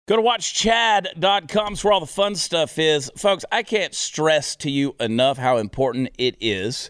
Go 0.07 0.17
to 0.17 0.21
watchchad.com. 0.21 1.75
Where 1.77 1.93
all 1.93 1.99
the 1.99 2.05
fun 2.05 2.35
stuff 2.35 2.77
is. 2.77 3.09
Folks, 3.17 3.45
I 3.51 3.63
can't 3.63 3.93
stress 3.93 4.55
to 4.57 4.69
you 4.69 4.95
enough 4.99 5.37
how 5.37 5.57
important 5.57 6.09
it 6.17 6.35
is 6.41 6.89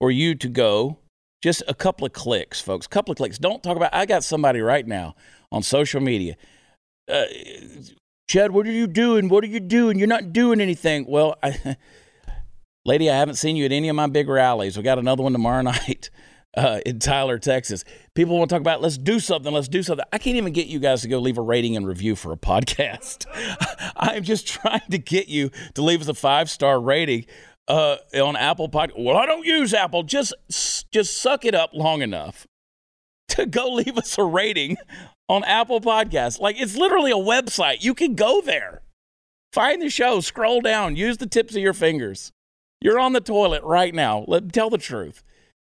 for 0.00 0.10
you 0.10 0.34
to 0.36 0.48
go 0.48 0.98
just 1.42 1.62
a 1.68 1.74
couple 1.74 2.06
of 2.06 2.12
clicks, 2.12 2.60
folks. 2.60 2.86
A 2.86 2.88
couple 2.88 3.12
of 3.12 3.18
clicks. 3.18 3.38
Don't 3.38 3.62
talk 3.62 3.76
about, 3.76 3.94
I 3.94 4.06
got 4.06 4.24
somebody 4.24 4.60
right 4.60 4.86
now 4.86 5.16
on 5.50 5.62
social 5.62 6.00
media. 6.00 6.36
Uh, 7.08 7.24
Chad, 8.28 8.52
what 8.52 8.66
are 8.66 8.72
you 8.72 8.86
doing? 8.86 9.28
What 9.28 9.44
are 9.44 9.48
you 9.48 9.60
doing? 9.60 9.98
You're 9.98 10.08
not 10.08 10.32
doing 10.32 10.60
anything. 10.60 11.06
Well, 11.08 11.36
I, 11.42 11.76
lady, 12.84 13.10
I 13.10 13.16
haven't 13.16 13.36
seen 13.36 13.56
you 13.56 13.64
at 13.64 13.72
any 13.72 13.88
of 13.88 13.96
my 13.96 14.06
big 14.06 14.28
rallies. 14.28 14.76
We 14.76 14.82
got 14.82 14.98
another 14.98 15.22
one 15.22 15.32
tomorrow 15.32 15.62
night 15.62 16.10
uh, 16.56 16.80
in 16.86 16.98
Tyler, 16.98 17.38
Texas. 17.38 17.84
People 18.14 18.38
want 18.38 18.48
to 18.48 18.54
talk 18.54 18.60
about 18.60 18.80
let's 18.80 18.98
do 18.98 19.20
something, 19.20 19.52
let's 19.52 19.68
do 19.68 19.82
something. 19.82 20.06
I 20.12 20.18
can't 20.18 20.36
even 20.36 20.52
get 20.52 20.66
you 20.66 20.78
guys 20.78 21.02
to 21.02 21.08
go 21.08 21.18
leave 21.18 21.38
a 21.38 21.42
rating 21.42 21.76
and 21.76 21.86
review 21.86 22.16
for 22.16 22.32
a 22.32 22.36
podcast. 22.36 23.26
I'm 23.96 24.22
just 24.22 24.46
trying 24.46 24.88
to 24.90 24.98
get 24.98 25.28
you 25.28 25.50
to 25.74 25.82
leave 25.82 26.00
us 26.00 26.08
a 26.08 26.14
five 26.14 26.50
star 26.50 26.80
rating 26.80 27.26
uh, 27.68 27.96
on 28.14 28.36
Apple 28.36 28.68
Podcast. 28.68 29.02
Well, 29.02 29.16
I 29.16 29.26
don't 29.26 29.44
use 29.44 29.74
Apple. 29.74 30.02
Just 30.02 30.34
just 30.90 31.20
suck 31.20 31.44
it 31.44 31.54
up 31.54 31.70
long 31.72 32.02
enough 32.02 32.46
to 33.30 33.46
go 33.46 33.72
leave 33.72 33.98
us 33.98 34.16
a 34.18 34.24
rating 34.24 34.76
on 35.28 35.44
Apple 35.44 35.80
Podcasts. 35.80 36.40
Like 36.40 36.60
it's 36.60 36.76
literally 36.76 37.10
a 37.10 37.14
website. 37.14 37.82
You 37.82 37.94
can 37.94 38.14
go 38.14 38.40
there, 38.40 38.82
find 39.52 39.82
the 39.82 39.90
show, 39.90 40.20
scroll 40.20 40.60
down, 40.60 40.96
use 40.96 41.18
the 41.18 41.26
tips 41.26 41.54
of 41.54 41.62
your 41.62 41.74
fingers. 41.74 42.32
You're 42.80 43.00
on 43.00 43.14
the 43.14 43.20
toilet 43.20 43.62
right 43.64 43.94
now. 43.94 44.24
Let 44.28 44.52
tell 44.52 44.70
the 44.70 44.78
truth. 44.78 45.22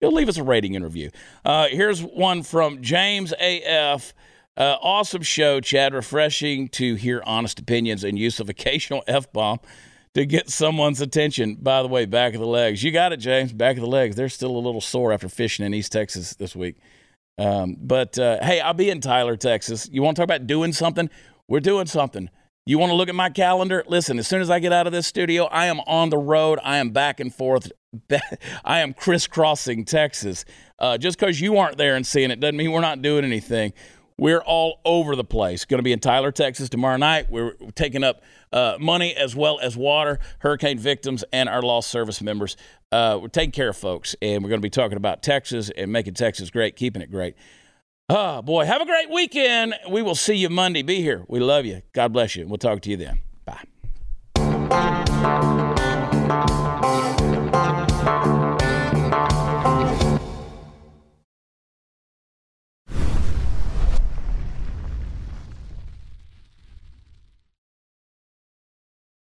You'll 0.02 0.14
leave 0.14 0.30
us 0.30 0.38
a 0.38 0.44
rating 0.44 0.76
and 0.76 0.84
review. 0.84 1.12
Uh, 1.46 1.68
here's 1.68 2.02
one 2.02 2.42
from 2.42 2.82
James 2.82 3.34
AF. 3.40 4.16
Uh, 4.58 4.76
awesome 4.82 5.22
show, 5.22 5.62
Chad. 5.62 5.94
Refreshing 5.94 6.70
to 6.70 6.96
hear 6.96 7.22
honest 7.24 7.60
opinions 7.60 8.04
and 8.04 8.18
use 8.18 8.40
of 8.40 8.50
occasional 8.50 9.04
F 9.08 9.32
bomb 9.32 9.60
to 10.16 10.26
get 10.26 10.50
someone's 10.50 11.02
attention. 11.02 11.56
By 11.56 11.84
the 11.84 11.88
way, 11.88 12.06
back 12.06 12.34
of 12.34 12.40
the 12.40 12.48
legs. 12.48 12.84
You 12.84 12.92
got 12.92 13.14
it, 13.14 13.18
James. 13.18 13.54
Back 13.54 13.78
of 13.78 13.82
the 13.82 13.90
legs. 13.90 14.16
They're 14.16 14.28
still 14.28 14.58
a 14.58 14.58
little 14.58 14.82
sore 14.82 15.14
after 15.14 15.30
fishing 15.30 15.66
in 15.68 15.74
East 15.74 15.92
Texas 15.92 16.34
this 16.34 16.56
week. 16.56 16.78
Um, 17.38 17.78
but 17.80 18.18
uh, 18.18 18.44
hey, 18.44 18.60
I'll 18.60 18.74
be 18.74 18.90
in 18.90 19.02
Tyler, 19.02 19.38
Texas. 19.38 19.88
You 19.92 20.02
want 20.02 20.16
to 20.16 20.22
talk 20.22 20.26
about 20.26 20.48
doing 20.48 20.74
something? 20.74 21.12
We're 21.48 21.60
doing 21.60 21.86
something. 21.86 22.30
You 22.64 22.78
want 22.78 22.92
to 22.92 22.96
look 22.96 23.10
at 23.10 23.16
my 23.16 23.32
calendar? 23.32 23.84
Listen, 23.88 24.20
as 24.20 24.28
soon 24.28 24.40
as 24.40 24.52
I 24.52 24.60
get 24.60 24.72
out 24.72 24.86
of 24.86 24.94
this 24.94 25.08
studio, 25.08 25.46
I 25.46 25.66
am 25.66 25.80
on 25.82 26.12
the 26.12 26.18
road. 26.20 26.60
I 26.64 26.78
am 26.78 26.92
back 26.92 27.20
and 27.20 27.34
forth. 27.34 27.72
I 28.64 28.82
am 28.82 28.94
crisscrossing 28.94 29.86
Texas. 29.86 30.46
Uh, 30.78 31.00
just 31.00 31.18
because 31.18 31.42
you 31.42 31.58
aren't 31.58 31.78
there 31.78 31.96
and 31.96 32.06
seeing 32.06 32.30
it 32.30 32.40
doesn't 32.40 32.56
mean 32.56 32.72
we're 32.72 32.82
not 32.82 33.02
doing 33.02 33.26
anything. 33.26 33.74
We're 34.16 34.42
all 34.42 34.80
over 34.86 35.16
the 35.16 35.24
place. 35.24 35.66
Going 35.66 35.80
to 35.80 35.84
be 35.84 35.92
in 35.92 36.00
Tyler, 36.00 36.32
Texas 36.32 36.70
tomorrow 36.70 36.98
night. 36.98 37.32
We're 37.32 37.54
taking 37.74 38.04
up 38.04 38.22
uh, 38.54 38.78
money 38.80 39.16
as 39.16 39.36
well 39.36 39.60
as 39.60 39.76
water, 39.76 40.20
hurricane 40.38 40.78
victims, 40.78 41.24
and 41.34 41.50
our 41.50 41.64
lost 41.64 41.90
service 41.90 42.22
members. 42.22 42.58
Uh, 42.92 43.18
we're 43.20 43.30
taking 43.30 43.54
care 43.54 43.70
of 43.70 43.78
folks, 43.78 44.16
and 44.22 44.44
we're 44.44 44.50
going 44.50 44.62
to 44.62 44.66
be 44.66 44.70
talking 44.70 44.98
about 44.98 45.24
Texas 45.24 45.72
and 45.76 45.92
making 45.92 46.14
Texas 46.14 46.52
great, 46.52 46.76
keeping 46.76 47.02
it 47.02 47.10
great. 47.10 47.36
Oh, 48.14 48.42
boy. 48.42 48.66
Have 48.66 48.82
a 48.82 48.86
great 48.86 49.10
weekend. 49.10 49.74
We 49.90 50.02
will 50.02 50.16
see 50.16 50.36
you 50.36 50.50
Monday. 50.50 50.82
Be 50.82 51.02
here. 51.02 51.24
We 51.30 51.40
love 51.40 51.66
you. 51.66 51.82
God 51.94 52.12
bless 52.12 52.36
you. 52.36 52.46
We'll 52.46 52.58
talk 52.58 52.82
to 52.82 52.90
you 52.90 52.98
then. 52.98 53.20
Bye. 53.46 53.64